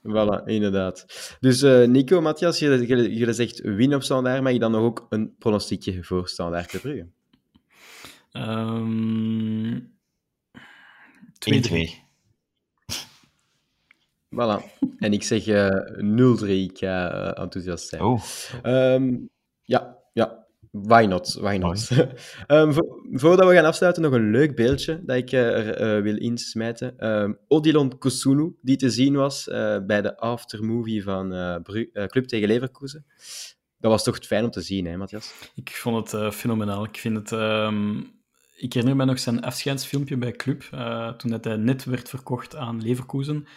Voilà, 0.07 0.43
inderdaad. 0.45 1.05
Dus 1.39 1.61
eh, 1.61 1.87
Nico, 1.87 2.21
Matthias, 2.21 2.59
jullie, 2.59 3.33
zegt 3.33 3.59
win 3.59 3.95
op 3.95 4.03
standaard, 4.03 4.41
mag 4.43 4.51
je 4.51 4.59
dan 4.59 4.71
nog 4.71 4.81
ook 4.81 5.05
een 5.09 5.35
pronostiekje 5.39 6.03
voor 6.03 6.27
standaard 6.27 6.69
te 6.69 6.79
Brugge? 6.79 7.07
Ehm 8.31 9.79
1-2. 11.39 12.07
Voilà. 14.35 14.63
En 14.97 15.13
ik 15.13 15.23
zeg 15.23 15.47
eh 15.47 15.69
0-3, 15.97 16.45
ik 16.47 16.77
ga 16.77 17.11
eh, 17.33 17.43
enthousiast 17.43 17.87
zijn. 17.87 18.01
Oh, 18.01 18.21
Ehm, 18.61 19.15
ja, 19.63 19.97
ja. 20.13 20.47
Why 20.71 21.05
not? 21.09 21.33
Why 21.33 21.55
not? 21.57 21.89
Ehm, 22.47 22.71
vo- 22.71 22.99
voordat 23.11 23.47
we 23.47 23.53
gaan 23.53 23.65
afsluiten, 23.65 24.01
nog 24.03 24.13
een 24.13 24.31
leuk 24.31 24.55
beeldje 24.55 25.01
dat 25.05 25.15
ik 25.17 25.31
eh, 25.31 25.67
er 25.67 25.75
eh, 25.97 26.03
wil 26.03 26.17
insmijten. 26.17 26.97
Ehm, 26.97 27.33
Odilon 27.47 27.97
Kusunu, 27.97 28.55
die 28.61 28.75
te 28.77 28.89
zien 28.89 29.15
was 29.15 29.47
eh, 29.47 29.77
bij 29.85 30.01
de 30.01 30.17
aftermovie 30.17 31.03
van 31.03 31.29
Club 32.07 32.25
tegen 32.25 32.47
Leverkusen. 32.47 33.05
Dat 33.77 33.91
was 33.91 34.03
toch 34.03 34.17
fijn 34.17 34.43
om 34.43 34.51
te 34.51 34.61
zien, 34.61 34.85
hè, 34.85 34.97
Matthias? 34.97 35.33
Ik 35.55 35.69
vond 35.69 36.11
het 36.11 36.21
eh, 36.21 36.31
fenomenaal. 36.31 36.83
Ik 36.83 36.97
vind 36.97 37.15
het... 37.17 37.31
ehm, 37.31 37.97
ik 38.55 38.73
herinner 38.73 38.95
me 38.95 39.05
nog 39.05 39.19
zijn 39.19 39.41
afscheidsfilmpje 39.41 40.17
bij 40.17 40.31
Club, 40.31 40.63
eh, 40.71 41.09
toen 41.13 41.31
dat 41.31 41.43
hij 41.43 41.55
net 41.55 41.83
werd 41.85 42.09
verkocht 42.09 42.55
aan 42.55 42.81
Leverkusen. 42.81 43.47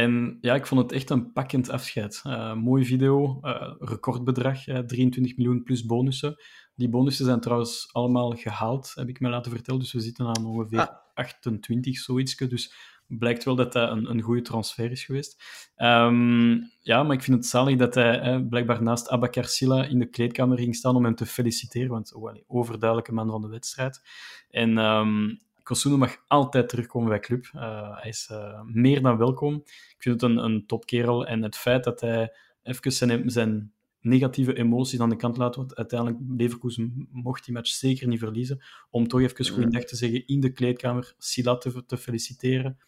En 0.00 0.38
ja, 0.40 0.54
ik 0.54 0.66
vond 0.66 0.80
het 0.80 0.92
echt 0.92 1.10
een 1.10 1.32
pakkend 1.32 1.70
afscheid. 1.70 2.20
Eh 2.24 2.54
mooie 2.54 2.84
video, 2.84 3.38
eh, 3.40 3.72
recordbedrag, 3.78 4.66
eh, 4.66 4.78
23 4.78 5.36
miljoen 5.36 5.62
plus 5.62 5.86
bonussen. 5.86 6.36
Die 6.74 6.88
bonussen 6.88 7.24
zijn 7.24 7.40
trouwens 7.40 7.88
allemaal 7.92 8.30
gehaald, 8.30 8.92
heb 8.94 9.08
ik 9.08 9.20
me 9.20 9.28
laten 9.28 9.50
vertellen. 9.50 9.80
Dus 9.80 9.92
we 9.92 10.00
zitten 10.00 10.26
aan 10.26 10.46
ongeveer 10.46 10.78
Ah. 10.78 10.96
28, 11.14 11.98
zoiets. 11.98 12.36
Dus 12.36 12.74
blijkt 13.06 13.44
wel 13.44 13.54
dat 13.54 13.72
dat 13.72 13.90
een, 13.90 14.10
een 14.10 14.20
goede 14.20 14.42
transfer 14.42 14.90
is 14.90 15.04
geweest. 15.04 15.42
Ehm, 15.74 16.50
ja, 16.80 17.02
maar 17.02 17.16
ik 17.16 17.22
vind 17.22 17.36
het 17.36 17.46
zalig 17.46 17.76
dat 17.76 17.94
hij 17.94 18.20
eh, 18.20 18.40
blijkbaar 18.48 18.82
naast 18.82 19.08
Abakar 19.08 19.44
Silla 19.44 19.84
in 19.84 19.98
de 19.98 20.08
kleedkamer 20.08 20.58
ging 20.58 20.76
staan 20.76 20.96
om 20.96 21.04
hem 21.04 21.14
te 21.14 21.26
feliciteren, 21.26 21.88
want 21.88 22.14
oh, 22.14 22.28
allee, 22.28 22.44
overduidelijke 22.46 23.12
man 23.12 23.30
van 23.30 23.40
de 23.40 23.48
wedstrijd. 23.48 24.00
En 24.48 24.78
ehm 24.78 25.28
Kosunu 25.70 25.96
mag 25.96 26.22
altijd 26.26 26.68
terugkomen 26.68 27.08
bij 27.08 27.20
club. 27.20 27.50
Eh, 27.52 27.96
hij 27.96 28.08
is 28.08 28.28
eh, 28.30 28.62
meer 28.62 29.02
dan 29.02 29.16
welkom. 29.16 29.54
Ik 29.64 29.96
vind 29.98 30.20
het 30.20 30.30
een, 30.30 30.36
een 30.36 30.66
topkerel. 30.66 31.26
En 31.26 31.42
het 31.42 31.56
feit 31.56 31.84
dat 31.84 32.00
hij 32.00 32.32
even 32.62 32.92
zijn, 32.92 33.30
zijn 33.30 33.72
negatieve 34.00 34.54
emoties 34.54 35.00
aan 35.00 35.08
de 35.08 35.16
kant 35.16 35.36
laat, 35.36 35.56
want 35.56 35.76
uiteindelijk 35.76 36.20
Leverkusen 36.36 37.08
mocht 37.10 37.44
die 37.44 37.54
match 37.54 37.70
zeker 37.70 38.08
niet 38.08 38.18
verliezen, 38.18 38.62
om 38.90 39.08
toch 39.08 39.20
even 39.20 39.48
goeiedag 39.48 39.84
te 39.84 39.96
zeggen 39.96 40.26
in 40.26 40.40
de 40.40 40.52
kleedkamer, 40.52 41.14
Silla 41.18 41.56
te, 41.56 41.86
te 41.86 41.96
feliciteren. 41.96 42.78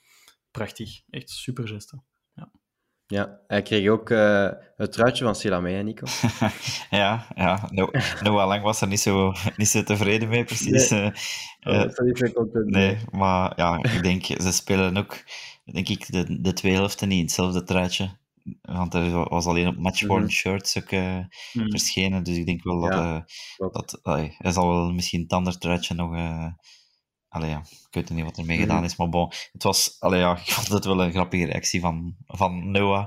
Prachtig. 0.51 1.03
Echt 1.11 1.30
super 1.30 1.68
geste. 1.68 2.03
Ja, 3.12 3.38
hij 3.46 3.62
kreeg 3.62 3.88
ook 3.88 4.10
eh, 4.10 4.48
het 4.76 4.92
truitje 4.92 5.24
van 5.24 5.34
Silla 5.34 5.60
mee, 5.60 5.74
hè, 5.74 5.82
Nico? 5.82 6.06
ja, 6.90 7.26
ja. 7.34 7.68
No, 7.70 7.90
Noah 8.22 8.46
Lang 8.48 8.62
was 8.62 8.80
er 8.80 8.88
niet 8.88 9.00
zo, 9.00 9.32
niet 9.56 9.68
zo 9.68 9.82
tevreden 9.82 10.28
mee, 10.28 10.44
precies. 10.44 10.90
Nee. 10.90 11.00
Eh, 11.00 11.80
eh, 11.80 11.80
dat 11.82 11.98
is 12.06 12.20
wel 12.20 12.32
content. 12.32 12.70
nee, 12.70 12.98
maar 13.10 13.52
ja, 13.56 13.82
ik 13.82 14.02
denk, 14.02 14.24
ze 14.24 14.52
spelen 14.52 14.96
ook, 14.96 15.24
denk 15.64 15.88
ik, 15.88 16.12
de, 16.12 16.40
de 16.40 16.52
twee 16.52 16.72
helften 16.74 17.08
niet 17.08 17.18
in 17.18 17.24
hetzelfde 17.24 17.62
truitje. 17.64 18.10
Want 18.62 18.94
er 18.94 19.28
was 19.28 19.46
alleen 19.46 19.68
op 19.68 19.76
matchworn 19.76 20.22
Mhm. 20.22 20.30
shirts 20.32 20.76
ook 20.78 20.90
eh, 20.90 21.18
Hmm. 21.52 21.70
verschenen, 21.70 22.22
dus 22.22 22.36
ik 22.36 22.46
denk 22.46 22.64
wel 22.64 22.80
dat, 22.80 22.92
Ja, 22.92 23.26
eh, 23.56 23.72
dat 23.72 23.98
hij 24.02 24.36
zal 24.40 24.68
wel 24.68 24.92
misschien 24.92 25.20
het 25.22 25.32
andere 25.32 25.58
truitje 25.58 25.94
nog... 25.94 26.10
allee, 27.33 27.51
ja, 27.51 27.59
ik 27.59 27.89
weet 27.95 28.11
niet 28.11 28.24
wat 28.24 28.39
ermee 28.39 28.57
Mhm. 28.59 28.66
gedaan 28.66 28.85
is, 28.85 28.97
maar 28.97 29.09
bon, 29.09 29.33
het 29.53 29.62
was, 29.62 29.97
allee, 29.99 30.20
ja, 30.20 30.33
ik 30.47 30.51
vond 30.53 30.68
het 30.68 30.85
wel 30.85 31.03
een 31.03 31.12
grappige 31.12 31.47
reactie 31.47 31.80
van, 31.80 32.14
van 32.26 32.70
Noah. 32.70 33.07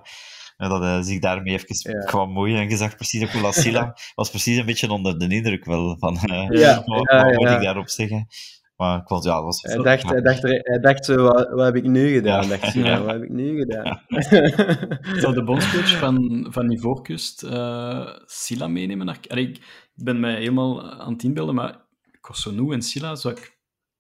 eh, 0.58 0.70
Dat 0.70 0.82
hij 0.82 1.02
zich 1.04 1.20
daarmee 1.20 1.54
even 1.54 1.92
Ja. 2.00 2.06
kwam 2.06 2.32
moeien. 2.32 2.58
En 2.60 2.70
gezegd 2.70 2.96
precies 2.96 3.24
ook 3.44 3.54
Silla 3.54 3.98
was 4.16 4.30
precies 4.30 4.58
een 4.58 4.66
beetje 4.66 4.92
onder 4.92 5.20
de 5.20 5.28
indruk 5.28 5.66
wel 5.66 5.96
van 6.00 6.18
eh, 6.18 6.48
Ja, 6.60 6.84
wat, 6.86 7.10
ja, 7.12 7.24
wat 7.24 7.36
moet 7.40 7.50
ik 7.50 7.62
daarop 7.62 7.90
zeggen. 7.90 8.28
Maar 8.76 8.98
ik 9.02 9.08
vond, 9.08 9.24
ja, 9.24 9.36
het 9.36 9.44
was... 9.44 9.62
Hij 9.62 9.78
dacht, 9.78 10.04
hij 10.10 10.22
dacht, 10.22 10.44
er- 10.44 10.60
hij 10.64 10.80
dacht 10.80 11.06
zo, 11.06 11.16
wat, 11.24 11.50
wat 11.50 11.66
heb 11.66 11.76
ik 11.76 11.84
nu 11.84 12.14
gedaan? 12.14 12.44
Ja. 12.48 12.58
Dacht 12.58 12.74
Ja. 12.74 13.02
wat 13.02 13.14
heb 13.14 13.24
ik 13.24 13.30
nu 13.30 13.58
gedaan? 13.60 14.02
Zou 15.22 15.34
de 15.34 15.44
bondscoach 15.44 15.98
van, 15.98 16.46
van 16.50 16.72
Ivoorkust 16.72 17.44
eh 17.44 18.08
Silla 18.26 18.68
meenemen? 18.68 19.06
Naar, 19.06 19.18
Allee, 19.28 19.48
ik 19.50 19.90
ben 19.96 20.20
mij 20.20 20.36
helemaal 20.36 20.92
aan 20.92 21.14
het 21.14 21.24
inbeelden, 21.24 21.56
maar 21.56 21.76
Kosonou 22.22 22.74
en 22.74 22.82
Silla 22.82 23.16
zou 23.16 23.34
ik 23.34 23.55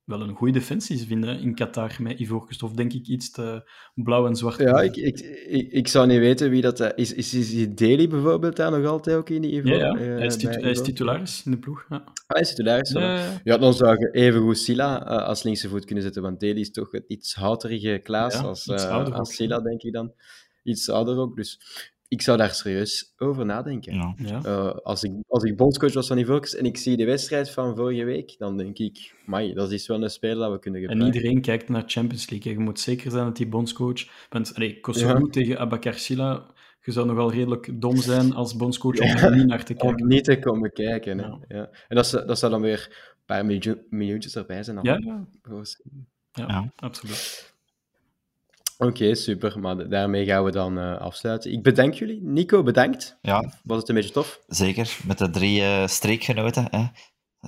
wel 0.05 0.21
een 0.21 0.35
goede 0.35 0.53
defensie 0.53 1.05
vinden 1.05 1.39
in 1.39 1.55
Qatar 1.55 1.95
met 1.99 2.19
Ivoorkust. 2.19 2.63
Of 2.63 2.71
denk 2.71 2.93
ik 2.93 3.07
iets 3.07 3.31
te 3.31 3.69
blauw 3.93 4.27
en 4.27 4.35
zwart? 4.35 4.57
Ja, 4.57 4.81
ik, 4.81 4.95
ik, 4.95 5.19
ik, 5.47 5.71
ik 5.71 5.87
zou 5.87 6.07
niet 6.07 6.19
weten 6.19 6.49
wie 6.49 6.61
dat 6.61 6.79
eh, 6.79 6.89
is. 6.95 7.13
Is, 7.13 7.33
is 7.33 7.73
Daly 7.73 8.07
bijvoorbeeld 8.07 8.55
daar 8.55 8.71
nog 8.71 8.85
altijd 8.85 9.17
ook 9.17 9.29
in 9.29 9.41
die 9.41 9.51
Ivo? 9.51 9.67
ja, 9.67 9.75
ja. 9.75 9.95
eh, 9.95 10.17
hij, 10.17 10.25
is 10.25 10.37
titu- 10.37 10.47
bij 10.47 10.61
hij 10.61 10.71
is 10.71 10.77
Ivo? 10.77 10.85
titularis 10.85 11.41
in 11.45 11.51
de 11.51 11.57
ploeg. 11.57 11.85
Ja. 11.89 11.95
Ah, 11.95 12.13
hij 12.27 12.41
is 12.41 12.49
titularis. 12.49 12.91
Ja, 13.43 13.57
dan 13.57 13.73
zou 13.73 13.99
je 13.99 14.09
even 14.11 14.41
goed 14.41 14.57
Silla 14.57 15.07
eh, 15.07 15.27
als 15.27 15.43
linkse 15.43 15.69
voet 15.69 15.85
kunnen 15.85 16.03
zetten, 16.03 16.21
want 16.21 16.39
Daly 16.39 16.59
is 16.59 16.71
toch 16.71 16.93
iets 17.07 17.35
houterige 17.35 17.99
Klaas 18.03 18.35
als, 18.35 18.69
als 18.69 19.35
Silla, 19.35 19.59
denk 19.59 19.81
ik 19.81 19.93
dan. 19.93 20.13
Iets 20.63 20.89
ouder 20.89 21.17
ook, 21.17 21.35
dus 21.35 21.59
ik 22.07 22.21
zou 22.21 22.37
daar 22.37 22.53
serieus 22.53 23.13
over 23.17 23.45
nadenken. 23.45 23.93
Ja. 23.95 24.13
Ja. 24.15 24.41
Eh, 24.43 24.75
als, 24.75 25.03
ik, 25.03 25.11
als 25.27 25.43
ik 25.43 25.57
bondscoach 25.57 25.93
was 25.93 26.07
van 26.07 26.17
Ivoorkust 26.17 26.53
en 26.53 26.65
ik 26.65 26.77
zie 26.77 26.97
de 26.97 27.05
wedstrijd 27.05 27.49
van 27.51 27.75
vorige 27.75 28.03
week, 28.03 28.35
dan 28.37 28.57
denk 28.57 28.77
ik, 28.77 29.13
mai, 29.25 29.53
dat 29.53 29.71
is 29.71 29.87
wel 29.87 30.03
een 30.03 30.09
speler 30.09 30.37
dat 30.37 30.51
we 30.51 30.59
kunnen 30.59 30.81
En 30.81 30.87
gebruiken. 30.87 31.19
iedereen 31.19 31.41
kijkt 31.41 31.69
naar 31.69 31.83
Champions 31.85 32.29
League. 32.29 32.53
Je 32.53 32.59
moet 32.59 32.79
zeker 32.79 33.11
zijn 33.11 33.25
dat 33.25 33.35
die 33.37 33.47
bondscoach... 33.47 34.27
Want 34.29 34.55
allee, 34.55 34.79
Kosovo 34.79 35.17
Ja. 35.17 35.27
tegen 35.29 35.59
Abakar 35.59 35.93
Silla, 35.93 36.45
je 36.81 36.91
zou 36.91 37.05
nog 37.07 37.15
wel 37.15 37.31
redelijk 37.31 37.81
dom 37.81 37.97
zijn 37.97 38.33
als 38.33 38.55
bondscoach 38.55 38.99
om 38.99 39.07
er 39.07 39.35
niet 39.35 39.45
naar 39.47 39.63
te 39.65 39.73
Om 39.73 39.79
kijken. 39.79 40.07
niet 40.07 40.23
te 40.23 40.39
komen 40.39 40.71
kijken. 40.71 41.17
Hè. 41.17 41.25
Ja. 41.25 41.39
Ja. 41.47 41.69
En 41.87 41.95
dat, 41.95 42.07
zou- 42.07 42.25
dat 42.25 42.39
zou 42.39 42.51
dan 42.51 42.61
weer 42.61 42.87
een 42.89 43.23
paar 43.25 43.45
miljoentjes 43.89 44.35
erbij 44.35 44.63
zijn. 44.63 44.79
ja, 44.81 45.25
Ja. 46.31 46.71
absoluut. 46.75 47.53
Oké, 48.77 49.15
super. 49.15 49.59
Maar 49.59 49.77
da- 49.77 49.83
daarmee 49.83 50.25
gaan 50.25 50.43
we 50.43 50.51
dan 50.51 50.77
eh, 50.79 50.97
afsluiten. 50.97 51.51
Ik 51.51 51.63
bedank 51.63 51.93
jullie. 51.93 52.19
Nico, 52.23 52.63
bedankt. 52.63 53.17
ja, 53.21 53.53
Was 53.63 53.77
het 53.79 53.89
een 53.89 53.95
beetje 53.95 54.11
tof? 54.11 54.39
zeker. 54.47 54.97
Met 55.07 55.17
de 55.17 55.29
drie 55.29 55.61
eh, 55.61 55.87
streekgenoten. 55.87 56.67
Hè. 56.69 56.85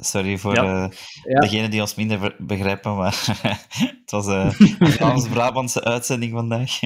Sorry 0.02 0.38
voor 0.38 0.54
Ja. 0.54 0.64
eh, 0.86 0.98
Ja. 1.24 1.40
degenen 1.40 1.72
die 1.72 1.82
ons 1.82 1.96
minder 1.96 2.36
begrijpen, 2.40 2.96
maar 2.96 3.26
het 4.02 4.12
was 4.12 4.28
eh, 4.28 4.60
een 4.80 4.92
Vlaams-Brabantse 4.92 5.84
uitzending 5.84 6.32
vandaag. 6.32 6.80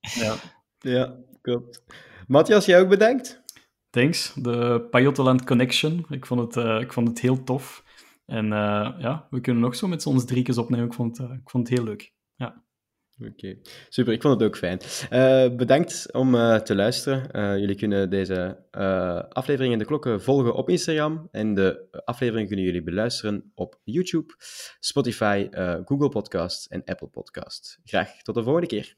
Ja. 0.00 0.34
Ja, 0.78 1.16
klopt. 1.40 1.82
Matthias, 2.26 2.64
jij 2.66 2.80
ook 2.80 2.88
bedankt. 2.88 3.42
Thanks, 3.90 4.32
de 4.36 4.86
Pajottenland 4.90 5.44
Connection. 5.44 6.06
Ik 6.08 6.26
vond 6.26 6.40
het, 6.54 6.64
eh, 6.64 6.80
ik 6.80 6.92
vond 6.92 7.08
het 7.08 7.20
heel 7.20 7.42
tof. 7.44 7.84
En 8.26 8.44
eh, 8.52 8.90
ja, 8.98 9.26
we 9.30 9.40
kunnen 9.40 9.62
nog 9.62 9.76
zo 9.76 9.88
met 9.88 10.02
z'n 10.02 10.08
ons 10.08 10.24
driekjes 10.24 10.58
opnemen. 10.58 10.86
Ik 10.86 10.94
vond, 10.94 11.18
het, 11.18 11.28
eh, 11.30 11.36
ik 11.36 11.50
vond 11.50 11.68
het 11.68 11.76
heel 11.78 11.86
leuk. 11.86 12.12
Oké, 13.28 13.56
super. 13.88 14.12
Ik 14.12 14.22
vond 14.22 14.40
het 14.40 14.48
ook 14.48 14.56
fijn. 14.56 14.78
Eh, 15.10 15.56
bedankt 15.56 16.12
om 16.12 16.34
eh, 16.34 16.56
te 16.56 16.74
luisteren. 16.74 17.30
Eh, 17.30 17.58
jullie 17.58 17.74
kunnen 17.76 18.10
deze 18.10 18.56
eh, 18.70 19.20
aflevering 19.28 19.72
in 19.72 19.78
de 19.78 19.84
klokken 19.84 20.22
volgen 20.22 20.54
op 20.54 20.68
Instagram. 20.68 21.28
En 21.30 21.54
de 21.54 21.88
aflevering 22.04 22.46
kunnen 22.46 22.64
jullie 22.66 22.82
beluisteren 22.82 23.50
op 23.54 23.78
YouTube, 23.84 24.34
Spotify, 24.80 25.48
eh, 25.50 25.74
Google 25.84 26.08
Podcast 26.08 26.66
en 26.70 26.82
Apple 26.84 27.08
Podcast. 27.08 27.78
Graag 27.84 28.22
tot 28.22 28.34
de 28.34 28.42
volgende 28.42 28.66
keer. 28.68 28.96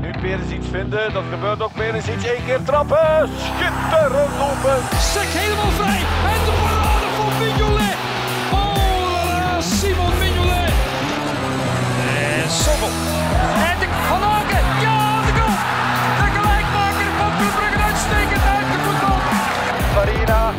Nu 0.00 0.10
Perisic 0.20 0.62
vinden, 0.62 1.12
dat 1.12 1.24
gebeurt 1.24 1.62
ook 1.62 1.74
Perisic. 1.74 2.22
één 2.22 2.44
keer 2.44 2.62
trappen. 2.64 3.28
Schitterend 3.28 4.34
open. 4.40 4.78
Sek 4.98 5.28
helemaal 5.28 5.70
En 12.50 13.78
de 13.78 13.86
Van 14.08 14.22
Aken. 14.22 14.64
Ja, 14.80 15.20
de 15.26 15.32
goal. 15.38 15.56
De 16.18 16.26
gelijkmaker 16.36 17.10
van 17.18 17.30
Club 17.38 17.54
Brugge 17.54 17.82
uitstekend 17.82 18.44
uit 18.54 18.66
de 18.72 18.78
voetbal. 18.84 19.18
Marina. 19.94 20.52